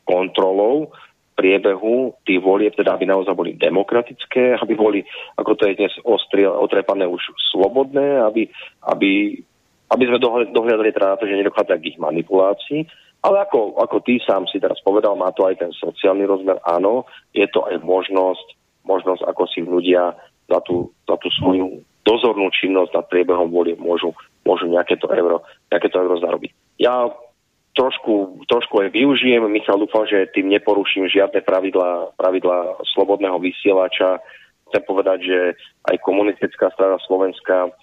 kontrolou 0.03 0.91
priebehu 1.35 2.15
tých 2.23 2.39
volieb, 2.39 2.75
teda 2.75 2.95
aby 2.95 3.07
naozaj 3.07 3.35
boli 3.35 3.59
demokratické, 3.59 4.55
aby 4.55 4.73
boli, 4.75 4.99
ako 5.35 5.51
to 5.59 5.63
je 5.67 5.79
dnes 5.79 5.93
ostrie, 6.07 6.47
otrepané 6.47 7.03
už 7.07 7.21
slobodné, 7.51 8.23
aby, 8.23 8.47
aby, 8.87 9.43
aby 9.91 10.03
sme 10.09 10.21
dohľadali 10.49 10.89
teda 10.89 11.13
na 11.13 11.17
to, 11.17 11.29
že 11.29 11.37
nedochádza 11.37 11.77
k 11.77 11.93
ich 11.93 11.99
manipulácii. 12.01 12.85
Ale 13.25 13.41
ako, 13.41 13.81
ako 13.81 13.97
ty 14.05 14.21
sám 14.21 14.45
si 14.45 14.61
teraz 14.61 14.77
povedal, 14.85 15.17
má 15.17 15.33
to 15.33 15.49
aj 15.49 15.57
ten 15.57 15.71
sociálny 15.73 16.29
rozmer, 16.29 16.61
áno, 16.61 17.09
je 17.33 17.45
to 17.49 17.65
aj 17.65 17.81
možnosť, 17.81 18.47
možnosť 18.85 19.25
ako 19.25 19.43
si 19.49 19.65
ľudia 19.65 20.13
za 20.45 20.59
tú, 20.61 20.93
za 21.09 21.17
tú 21.17 21.33
svoju 21.41 21.81
dozornú 22.05 22.53
činnosť 22.53 22.93
nad 22.93 23.05
priebehom 23.09 23.49
volie 23.49 23.73
môžu, 23.81 24.13
môžu 24.45 24.69
nejaké 24.69 25.01
to 25.01 25.09
euro, 25.09 25.41
nejaké 25.73 25.89
to 25.89 25.97
euro 25.97 26.21
zarobiť. 26.21 26.53
Ja 26.77 27.09
trošku, 27.73 28.45
trošku 28.45 28.85
aj 28.85 28.93
využijem, 28.93 29.41
Michal, 29.49 29.81
dúfam, 29.81 30.05
že 30.05 30.29
tým 30.31 30.53
neporuším 30.53 31.09
žiadne 31.09 31.41
pravidla, 31.41 32.13
pravidla 32.15 32.77
slobodného 32.93 33.41
vysielača. 33.41 34.21
Chcem 34.69 34.83
povedať, 34.85 35.17
že 35.25 35.39
aj 35.89 35.97
komunistická 36.05 36.69
strana 36.77 37.01
Slovenska 37.09 37.73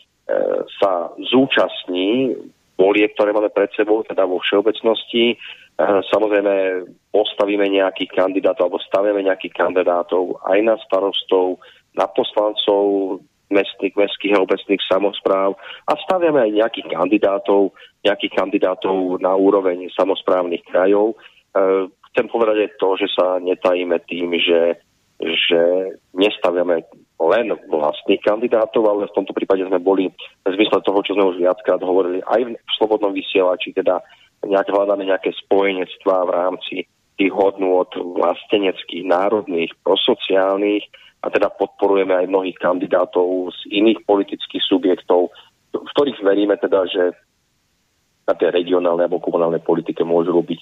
sa 0.80 1.10
zúčastní 1.32 2.36
volie, 2.82 3.06
ktoré 3.14 3.30
máme 3.30 3.52
pred 3.54 3.70
sebou, 3.78 4.02
teda 4.02 4.26
vo 4.26 4.42
všeobecnosti. 4.42 5.34
E, 5.34 5.36
samozrejme, 6.10 6.86
postavíme 7.14 7.68
nejakých 7.68 8.10
kandidátov 8.16 8.68
alebo 8.68 8.80
stavíme 8.82 9.20
nejakých 9.22 9.54
kandidátov 9.54 10.42
aj 10.42 10.58
na 10.66 10.74
starostov, 10.82 11.62
na 11.94 12.10
poslancov 12.10 13.20
mestných, 13.52 13.94
mestských 13.94 14.34
a 14.34 14.42
obecných 14.42 14.82
samozpráv 14.88 15.54
a 15.84 15.92
staviame 16.08 16.48
aj 16.48 16.50
nejakých 16.56 16.88
kandidátov, 16.88 17.76
nejakých 18.00 18.32
kandidátov 18.32 19.20
na 19.20 19.36
úroveň 19.36 19.92
samozprávnych 19.92 20.64
krajov. 20.66 21.14
E, 21.14 21.16
chcem 22.12 22.26
povedať 22.32 22.56
aj 22.66 22.70
to, 22.80 22.88
že 22.98 23.08
sa 23.12 23.38
netajíme 23.38 24.00
tým, 24.08 24.32
že, 24.40 24.80
že 25.20 25.60
nestaviame 26.16 26.88
len 27.30 27.54
vlastných 27.70 28.22
kandidátov, 28.24 28.82
ale 28.88 29.06
v 29.06 29.16
tomto 29.16 29.36
prípade 29.36 29.62
sme 29.62 29.78
boli 29.78 30.10
v 30.42 30.54
zmysle 30.54 30.82
toho, 30.82 31.00
čo 31.06 31.14
sme 31.14 31.30
už 31.30 31.38
viackrát 31.38 31.78
hovorili, 31.78 32.24
aj 32.26 32.56
v 32.58 32.72
slobodnom 32.80 33.14
vysielači, 33.14 33.70
teda 33.76 34.02
nejak 34.42 34.68
hľadáme 34.70 35.06
nejaké 35.06 35.30
spojenectvá 35.46 36.26
v 36.26 36.34
rámci 36.34 36.74
tých 37.14 37.32
hodnôt 37.32 37.86
vlasteneckých, 37.94 39.06
národných, 39.06 39.70
prosociálnych, 39.86 40.82
a 41.22 41.30
teda 41.30 41.54
podporujeme 41.54 42.18
aj 42.18 42.26
mnohých 42.26 42.58
kandidátov 42.58 43.54
z 43.54 43.60
iných 43.70 44.02
politických 44.02 44.62
subjektov, 44.66 45.30
v 45.70 45.88
ktorých 45.94 46.18
veríme 46.18 46.58
teda, 46.58 46.82
že 46.90 47.14
na 48.26 48.34
tej 48.34 48.50
regionálnej 48.50 49.06
alebo 49.06 49.22
komunálnej 49.22 49.62
politike 49.62 50.02
môžu 50.02 50.34
robiť 50.34 50.60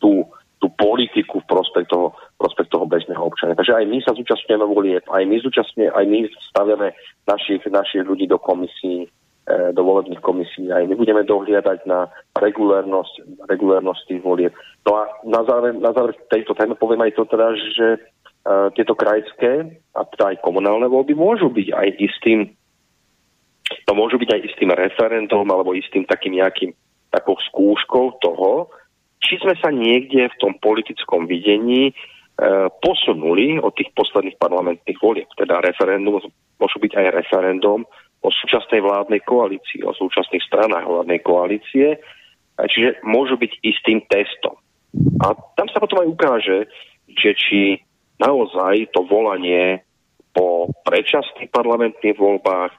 tú, 0.00 0.28
tú 0.62 0.70
politiku 0.78 1.42
v 1.42 1.50
prospech 1.50 1.90
toho, 1.90 2.14
prospech 2.38 2.70
toho 2.70 2.86
bežného 2.86 3.18
občania. 3.18 3.58
Takže 3.58 3.82
aj 3.82 3.84
my 3.90 3.98
sa 4.06 4.14
zúčastňujeme 4.14 4.66
volieb, 4.70 5.02
aj 5.10 5.22
my 5.26 5.36
zúčastňujeme, 5.42 5.90
aj 5.90 6.04
my 6.06 6.18
staviame 6.54 6.88
našich, 7.26 7.66
našich 7.66 8.06
ľudí 8.06 8.30
do 8.30 8.38
komisí, 8.38 9.10
e, 9.50 9.56
do 9.74 9.82
volebných 9.82 10.22
komisí, 10.22 10.70
aj 10.70 10.86
my 10.86 10.94
budeme 10.94 11.26
dohliadať 11.26 11.82
na 11.90 12.06
regulérnosť, 12.38 13.42
regulérnosť 13.50 14.00
tých 14.06 14.22
volieb. 14.22 14.54
No 14.86 15.02
a 15.02 15.10
na 15.26 15.42
záver, 15.42 15.74
na 15.74 15.90
záver 15.90 16.14
tejto 16.30 16.54
téme 16.54 16.78
poviem 16.78 17.02
aj 17.02 17.18
to 17.18 17.26
teda, 17.26 17.48
že 17.74 17.86
E, 18.42 18.74
tieto 18.74 18.98
krajské 18.98 19.70
a 19.94 20.02
teda 20.02 20.34
aj 20.34 20.42
komunálne 20.42 20.90
voľby 20.90 21.14
môžu 21.14 21.46
byť 21.46 21.68
aj 21.78 21.88
istým 22.02 22.50
to 23.86 23.92
môžu 23.94 24.18
byť 24.18 24.34
aj 24.34 24.40
istým 24.50 24.74
referendum 24.74 25.46
alebo 25.46 25.78
istým 25.78 26.02
takým 26.02 26.42
nejakým 26.42 26.74
takou 27.14 27.38
skúškou 27.38 28.18
toho, 28.18 28.66
či 29.22 29.38
sme 29.38 29.54
sa 29.62 29.70
niekde 29.70 30.26
v 30.28 30.38
tom 30.42 30.52
politickom 30.58 31.30
videní 31.30 31.90
e, 31.90 31.92
posunuli 32.82 33.62
od 33.62 33.70
tých 33.78 33.94
posledných 33.94 34.36
parlamentných 34.36 34.98
volieb. 34.98 35.30
Teda 35.38 35.62
referendum 35.62 36.18
môžu 36.58 36.78
byť 36.82 36.92
aj 36.98 37.06
referendum 37.14 37.86
o 38.22 38.28
súčasnej 38.30 38.82
vládnej 38.82 39.22
koalícii, 39.22 39.86
o 39.86 39.94
súčasných 39.94 40.42
stranách 40.46 40.86
vládnej 40.86 41.20
koalície, 41.22 41.98
čiže 42.58 43.02
môžu 43.02 43.38
byť 43.38 43.52
istým 43.62 44.02
testom. 44.06 44.58
A 45.22 45.34
tam 45.58 45.66
sa 45.70 45.82
potom 45.82 46.06
aj 46.06 46.08
ukáže, 46.12 46.58
že 47.18 47.30
či 47.34 47.82
naozaj 48.22 48.94
to 48.94 49.02
volanie 49.02 49.82
po 50.30 50.70
predčasných 50.86 51.50
parlamentných 51.50 52.16
voľbách, 52.16 52.72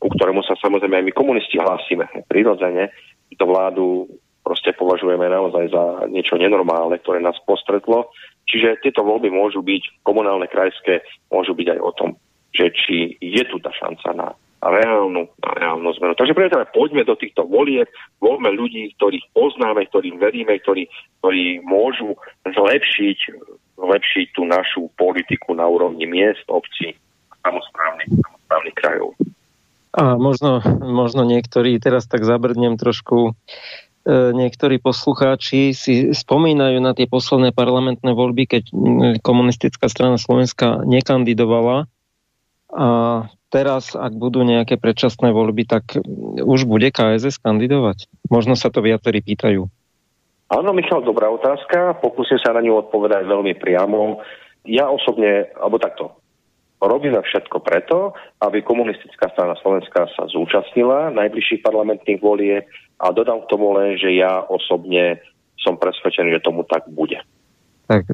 ku 0.00 0.08
ktorému 0.12 0.44
sa 0.44 0.56
samozrejme 0.60 1.00
aj 1.00 1.06
my 1.08 1.12
komunisti 1.12 1.56
hlásime 1.60 2.08
prirodzene, 2.28 2.92
to 3.36 3.44
vládu 3.46 4.10
proste 4.50 4.74
považujeme 4.74 5.30
naozaj 5.30 5.70
za 5.70 6.10
niečo 6.10 6.34
nenormálne, 6.34 6.98
ktoré 6.98 7.22
nás 7.22 7.38
postretlo. 7.46 8.10
Čiže 8.50 8.82
tieto 8.82 9.06
voľby 9.06 9.30
môžu 9.30 9.62
byť, 9.62 10.02
komunálne, 10.02 10.50
krajské, 10.50 11.06
môžu 11.30 11.54
byť 11.54 11.78
aj 11.78 11.80
o 11.86 11.90
tom, 11.94 12.10
že 12.50 12.74
či 12.74 13.14
je 13.22 13.42
tu 13.46 13.62
tá 13.62 13.70
šanca 13.70 14.10
na 14.10 14.28
reálnu, 14.58 15.30
na 15.38 15.50
reálnu 15.54 15.94
zmenu. 16.02 16.18
Takže 16.18 16.34
preto 16.34 16.58
poďme 16.74 17.06
do 17.06 17.14
týchto 17.14 17.46
volieb, 17.46 17.86
voľme 18.18 18.50
ľudí, 18.50 18.90
ktorých 18.98 19.30
poznáme, 19.30 19.86
ktorým 19.86 20.18
veríme, 20.18 20.58
ktorí, 20.66 20.90
ktorí 21.22 21.62
môžu 21.62 22.18
zlepšiť, 22.42 23.18
zlepšiť 23.78 24.26
tú 24.34 24.42
našu 24.50 24.90
politiku 24.98 25.54
na 25.54 25.70
úrovni 25.70 26.10
miest, 26.10 26.42
obcí, 26.50 26.98
samozprávnych, 27.46 28.18
samozprávnych 28.18 28.76
krajov. 28.82 29.14
A 29.90 30.14
možno, 30.18 30.62
možno 30.82 31.22
niektorí, 31.26 31.78
teraz 31.78 32.06
tak 32.06 32.22
zabrdnem 32.22 32.78
trošku, 32.78 33.34
niektorí 34.08 34.80
poslucháči 34.80 35.76
si 35.76 36.12
spomínajú 36.16 36.80
na 36.80 36.96
tie 36.96 37.04
posledné 37.04 37.52
parlamentné 37.52 38.16
voľby, 38.16 38.48
keď 38.48 38.62
komunistická 39.20 39.92
strana 39.92 40.16
Slovenska 40.16 40.82
nekandidovala 40.88 41.84
a 42.70 42.88
teraz, 43.50 43.98
ak 43.98 44.14
budú 44.14 44.46
nejaké 44.46 44.78
predčasné 44.78 45.34
voľby, 45.34 45.66
tak 45.66 45.98
už 46.38 46.64
bude 46.64 46.88
KSS 46.88 47.42
kandidovať? 47.42 48.08
Možno 48.30 48.54
sa 48.54 48.70
to 48.70 48.80
viacerí 48.80 49.20
pýtajú. 49.20 49.66
Áno, 50.50 50.70
Michal, 50.74 51.02
dobrá 51.06 51.30
otázka. 51.30 51.98
Pokúsim 52.02 52.38
sa 52.42 52.54
na 52.54 52.62
ňu 52.62 52.86
odpovedať 52.86 53.26
veľmi 53.26 53.54
priamo. 53.58 54.22
Ja 54.66 54.90
osobne, 54.90 55.50
alebo 55.58 55.78
takto, 55.78 56.18
robíme 56.80 57.20
všetko 57.20 57.60
preto, 57.60 58.16
aby 58.40 58.64
komunistická 58.64 59.28
strana 59.36 59.54
Slovenska 59.60 60.08
sa 60.16 60.24
zúčastnila 60.32 61.12
najbližších 61.12 61.60
parlamentných 61.60 62.20
volie 62.20 62.64
a 63.00 63.06
dodám 63.12 63.44
k 63.44 63.50
tomu 63.52 63.76
len, 63.76 64.00
že 64.00 64.16
ja 64.16 64.44
osobne 64.48 65.20
som 65.60 65.76
presvedčený, 65.76 66.40
že 66.40 66.44
tomu 66.44 66.64
tak 66.64 66.88
bude 66.88 67.20
tak 67.90 68.06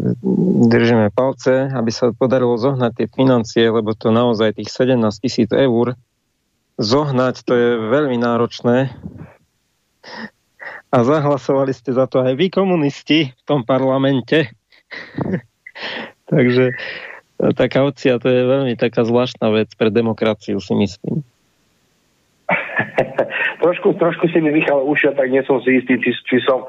držíme 0.73 1.13
palce, 1.13 1.69
aby 1.69 1.93
sa 1.93 2.09
podarilo 2.09 2.57
zohnať 2.57 2.93
tie 2.97 3.07
financie, 3.13 3.69
lebo 3.69 3.93
to 3.93 4.09
naozaj 4.09 4.57
tých 4.57 4.73
17 4.73 5.05
tisíc 5.21 5.53
eur 5.53 5.93
zohnať, 6.81 7.45
to 7.45 7.53
je 7.53 7.69
veľmi 7.93 8.17
náročné. 8.17 8.97
A 10.89 10.97
zahlasovali 10.97 11.77
ste 11.77 11.93
za 11.93 12.09
to 12.09 12.25
aj 12.25 12.41
vy 12.41 12.49
komunisti 12.49 13.37
v 13.37 13.43
tom 13.45 13.69
parlamente. 13.69 14.49
Takže 16.33 16.73
tá 17.37 17.67
kaucia 17.69 18.17
to 18.17 18.29
je 18.29 18.43
veľmi 18.45 18.75
taká 18.81 19.05
zvláštna 19.05 19.53
vec 19.53 19.69
pre 19.77 19.93
demokraciu, 19.93 20.57
si 20.61 20.75
myslím. 20.77 21.21
trošku, 23.65 23.99
trošku 23.99 24.31
si 24.31 24.39
mi 24.41 24.55
Michal 24.55 24.83
ušiel, 24.87 25.13
tak 25.19 25.29
nie 25.29 25.43
som 25.45 25.61
si 25.61 25.83
istý, 25.83 25.99
či, 26.01 26.15
či 26.15 26.37
som 26.47 26.65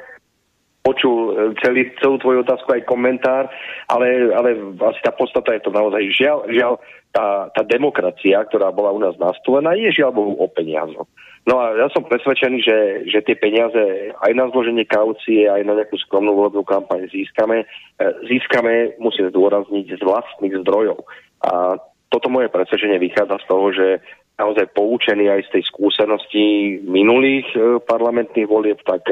počul 0.87 1.15
e, 1.19 1.31
celý, 1.59 1.91
celú 1.99 2.15
tvoju 2.15 2.47
otázku 2.47 2.71
aj 2.71 2.87
komentár, 2.87 3.51
ale, 3.91 4.31
ale 4.31 4.55
asi 4.87 4.99
tá 5.03 5.11
podstata 5.11 5.51
je 5.51 5.67
to 5.67 5.75
naozaj 5.75 5.99
žiaľ, 6.15 6.47
žiaľ 6.47 6.73
tá, 7.11 7.51
tá 7.51 7.67
demokracia, 7.67 8.39
ktorá 8.47 8.71
bola 8.71 8.95
u 8.95 8.99
nás 9.03 9.19
nastolená, 9.19 9.75
je 9.75 9.91
žiaľ 9.91 10.15
Bohu 10.15 10.33
o 10.39 10.47
peniazoch. 10.47 11.11
No 11.47 11.63
a 11.63 11.75
ja 11.79 11.87
som 11.95 12.03
presvedčený, 12.03 12.59
že, 12.59 12.77
že 13.07 13.19
tie 13.23 13.35
peniaze 13.39 14.11
aj 14.15 14.31
na 14.35 14.51
zloženie 14.51 14.83
kaucie, 14.83 15.47
aj 15.47 15.63
na 15.63 15.79
nejakú 15.79 15.95
skromnú 16.07 16.35
volebnú 16.35 16.63
kampaň 16.63 17.07
získame. 17.11 17.63
E, 17.63 18.05
získame, 18.27 18.95
musím 18.99 19.31
zdôrazniť, 19.31 19.99
z 19.99 20.03
vlastných 20.03 20.55
zdrojov. 20.63 21.03
A 21.43 21.79
toto 22.07 22.27
moje 22.31 22.47
presvedčenie 22.47 22.99
vychádza 22.99 23.43
z 23.43 23.45
toho, 23.47 23.65
že 23.75 23.87
naozaj 24.35 24.71
poučený 24.75 25.33
aj 25.33 25.41
z 25.47 25.59
tej 25.59 25.63
skúsenosti 25.71 26.45
minulých 26.83 27.47
e, 27.55 27.79
parlamentných 27.79 28.47
volieb, 28.47 28.79
tak 28.83 29.07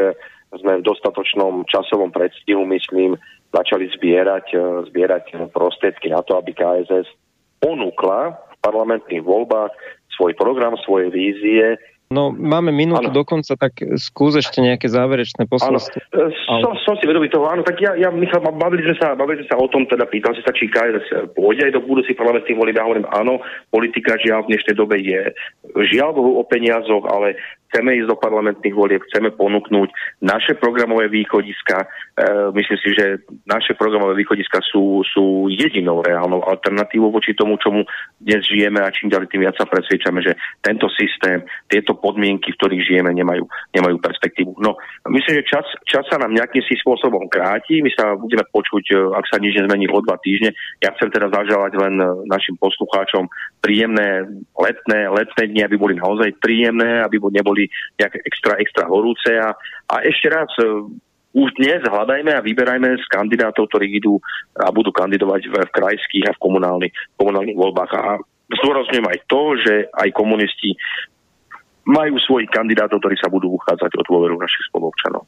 sme 0.53 0.79
v 0.79 0.87
dostatočnom 0.87 1.65
časovom 1.65 2.13
predstihu, 2.13 2.63
myslím, 2.69 3.17
začali 3.49 3.89
zbierať, 3.97 4.45
e, 4.53 4.59
zbierať 4.93 5.49
prostriedky 5.49 6.13
na 6.13 6.21
to, 6.21 6.37
aby 6.37 6.53
KSS 6.53 7.09
ponúkla 7.63 8.35
v 8.35 8.55
parlamentných 8.61 9.23
voľbách 9.25 9.73
svoj 10.13 10.37
program, 10.37 10.77
svoje 10.83 11.11
vízie 11.11 11.75
No, 12.05 12.29
máme 12.29 12.69
minútu 12.69 13.09
ano. 13.09 13.17
dokonca, 13.17 13.57
tak 13.57 13.81
skús 13.97 14.37
ešte 14.37 14.61
nejaké 14.61 14.85
záverečné 14.85 15.49
posolstvo. 15.49 15.97
E, 16.13 16.29
som, 16.45 16.77
som 16.85 16.93
si 17.01 17.09
vedomý 17.09 17.33
toho, 17.33 17.49
áno, 17.49 17.65
tak 17.65 17.81
ja, 17.81 17.97
ja 17.97 18.13
Michal, 18.13 18.45
bavili 18.45 18.85
sme, 18.85 18.95
sa, 19.01 19.17
bavili 19.17 19.41
sme 19.41 19.49
sa 19.49 19.57
o 19.57 19.65
tom, 19.65 19.89
teda 19.89 20.05
pýtal 20.05 20.37
si 20.37 20.45
sa, 20.45 20.53
či 20.53 20.69
KSS 20.69 21.33
pôjde 21.33 21.65
aj 21.65 21.73
do 21.73 21.81
budúcich 21.81 22.13
parlamentných 22.13 22.59
volieb. 22.61 22.77
Ja 22.77 22.85
hovorím, 22.85 23.09
áno, 23.09 23.41
politika 23.73 24.21
žiaľ 24.21 24.45
v 24.45 24.53
dnešnej 24.53 24.75
dobe 24.77 25.01
je 25.01 25.33
žiaľ 25.89 26.13
o 26.13 26.45
peniazoch, 26.45 27.09
ale 27.09 27.41
chceme 27.75 27.99
ísť 27.99 28.07
do 28.07 28.15
parlamentných 28.15 28.71
volieb, 28.71 29.03
chceme 29.11 29.35
ponúknuť 29.35 29.91
naše 30.23 30.55
programové 30.55 31.11
východiska. 31.11 31.83
E, 31.83 31.87
myslím 32.55 32.79
si, 32.79 32.89
že 32.95 33.05
naše 33.43 33.75
programové 33.75 34.15
východiska 34.15 34.63
sú, 34.63 35.03
sú 35.03 35.51
jedinou 35.51 35.99
reálnou 35.99 36.39
alternatívou 36.47 37.11
voči 37.11 37.35
tomu, 37.35 37.59
čomu 37.59 37.83
dnes 38.15 38.47
žijeme 38.47 38.79
a 38.79 38.95
čím 38.95 39.11
ďalej 39.11 39.27
tým 39.27 39.43
viac 39.43 39.59
sa 39.59 39.67
presvedčame, 39.67 40.23
že 40.23 40.39
tento 40.63 40.87
systém, 40.95 41.43
tieto 41.67 41.99
podmienky, 41.99 42.55
v 42.55 42.59
ktorých 42.63 42.85
žijeme, 42.87 43.11
nemajú, 43.11 43.43
nemajú 43.75 43.99
perspektívu. 43.99 44.55
No, 44.63 44.79
myslím, 45.11 45.43
že 45.43 45.51
čas, 45.51 45.67
čas 45.83 46.07
sa 46.07 46.15
nám 46.15 46.31
nejakým 46.31 46.63
si 46.63 46.79
spôsobom 46.79 47.27
kráti. 47.27 47.83
My 47.83 47.91
sa 47.91 48.15
budeme 48.15 48.47
počuť, 48.55 48.83
e, 48.87 48.95
ak 49.19 49.27
sa 49.27 49.35
nič 49.43 49.51
nezmení 49.59 49.91
o 49.91 49.99
dva 49.99 50.15
týždne. 50.23 50.55
Ja 50.79 50.95
chcem 50.95 51.11
teraz 51.11 51.27
zaželať 51.27 51.75
len 51.75 51.99
e, 51.99 52.07
našim 52.31 52.55
poslucháčom 52.55 53.27
príjemné 53.59 54.23
letné, 54.55 55.11
letné 55.11 55.43
dni, 55.51 55.61
aby 55.67 55.75
boli 55.75 55.99
naozaj 55.99 56.39
príjemné, 56.39 57.03
aby 57.03 57.19
neboli 57.33 57.64
nejak 57.99 58.21
extra, 58.25 58.57
extra 58.57 58.85
horúce. 58.87 59.29
A, 59.35 59.53
a 59.91 59.95
ešte 60.05 60.27
raz, 60.31 60.49
e, 60.57 60.65
už 61.35 61.51
dnes 61.59 61.83
hľadajme 61.83 62.31
a 62.31 62.45
vyberajme 62.45 62.95
z 62.95 63.05
kandidátov, 63.11 63.67
ktorí 63.67 63.91
idú 63.99 64.23
a 64.55 64.71
budú 64.71 64.95
kandidovať 64.95 65.41
v, 65.51 65.55
v 65.67 65.71
krajských 65.75 66.31
a 66.31 66.35
v 66.35 66.41
komunálnych, 66.41 66.93
komunálnych 67.19 67.59
voľbách. 67.59 67.91
A 67.91 68.01
zdôrazňujem 68.47 69.07
aj 69.07 69.19
to, 69.27 69.41
že 69.59 69.73
aj 69.91 70.09
komunisti 70.15 70.79
majú 71.85 72.17
svojich 72.17 72.49
kandidátov, 72.49 72.97
ktorí 73.03 73.15
sa 73.19 73.29
budú 73.29 73.53
uchádzať 73.61 73.91
o 73.99 74.01
dôveru 74.07 74.39
našich 74.39 74.63
spolupčanov. 74.71 75.27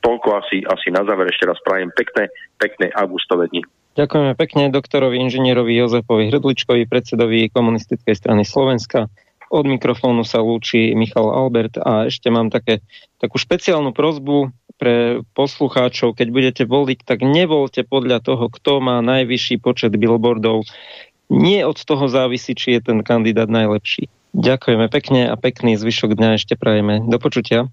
Toľko 0.00 0.28
asi, 0.40 0.64
asi 0.64 0.88
na 0.88 1.04
záver 1.04 1.28
ešte 1.28 1.44
raz 1.44 1.60
prajem 1.60 1.92
pekné, 1.92 2.32
pekné 2.56 2.88
augustové 2.96 3.52
dni. 3.52 3.60
Ďakujeme 4.00 4.32
pekne 4.32 4.72
doktorovi 4.72 5.20
inžinierovi 5.20 5.76
Jozefovi 5.76 6.32
Hrdličkovi, 6.32 6.88
predsedovi 6.88 7.52
komunistickej 7.52 8.14
strany 8.16 8.48
Slovenska. 8.48 9.12
Od 9.50 9.66
mikrofónu 9.66 10.22
sa 10.22 10.38
lúči 10.38 10.94
Michal 10.94 11.26
Albert 11.26 11.74
a 11.82 12.06
ešte 12.06 12.30
mám 12.30 12.54
také, 12.54 12.86
takú 13.18 13.34
špeciálnu 13.34 13.90
prozbu 13.90 14.54
pre 14.78 15.26
poslucháčov. 15.34 16.14
Keď 16.14 16.28
budete 16.30 16.62
voliť, 16.70 17.02
tak 17.02 17.26
nevolte 17.26 17.82
podľa 17.82 18.22
toho, 18.22 18.46
kto 18.46 18.78
má 18.78 19.02
najvyšší 19.02 19.58
počet 19.58 19.90
billboardov. 19.90 20.70
Nie 21.34 21.66
od 21.66 21.82
toho 21.82 22.06
závisí, 22.06 22.54
či 22.54 22.78
je 22.78 22.94
ten 22.94 23.02
kandidát 23.02 23.50
najlepší. 23.50 24.06
Ďakujeme 24.38 24.86
pekne 24.86 25.26
a 25.26 25.34
pekný 25.34 25.74
zvyšok 25.74 26.14
dňa 26.14 26.38
ešte 26.38 26.54
prajeme. 26.54 27.02
Do 27.02 27.18
počutia. 27.18 27.66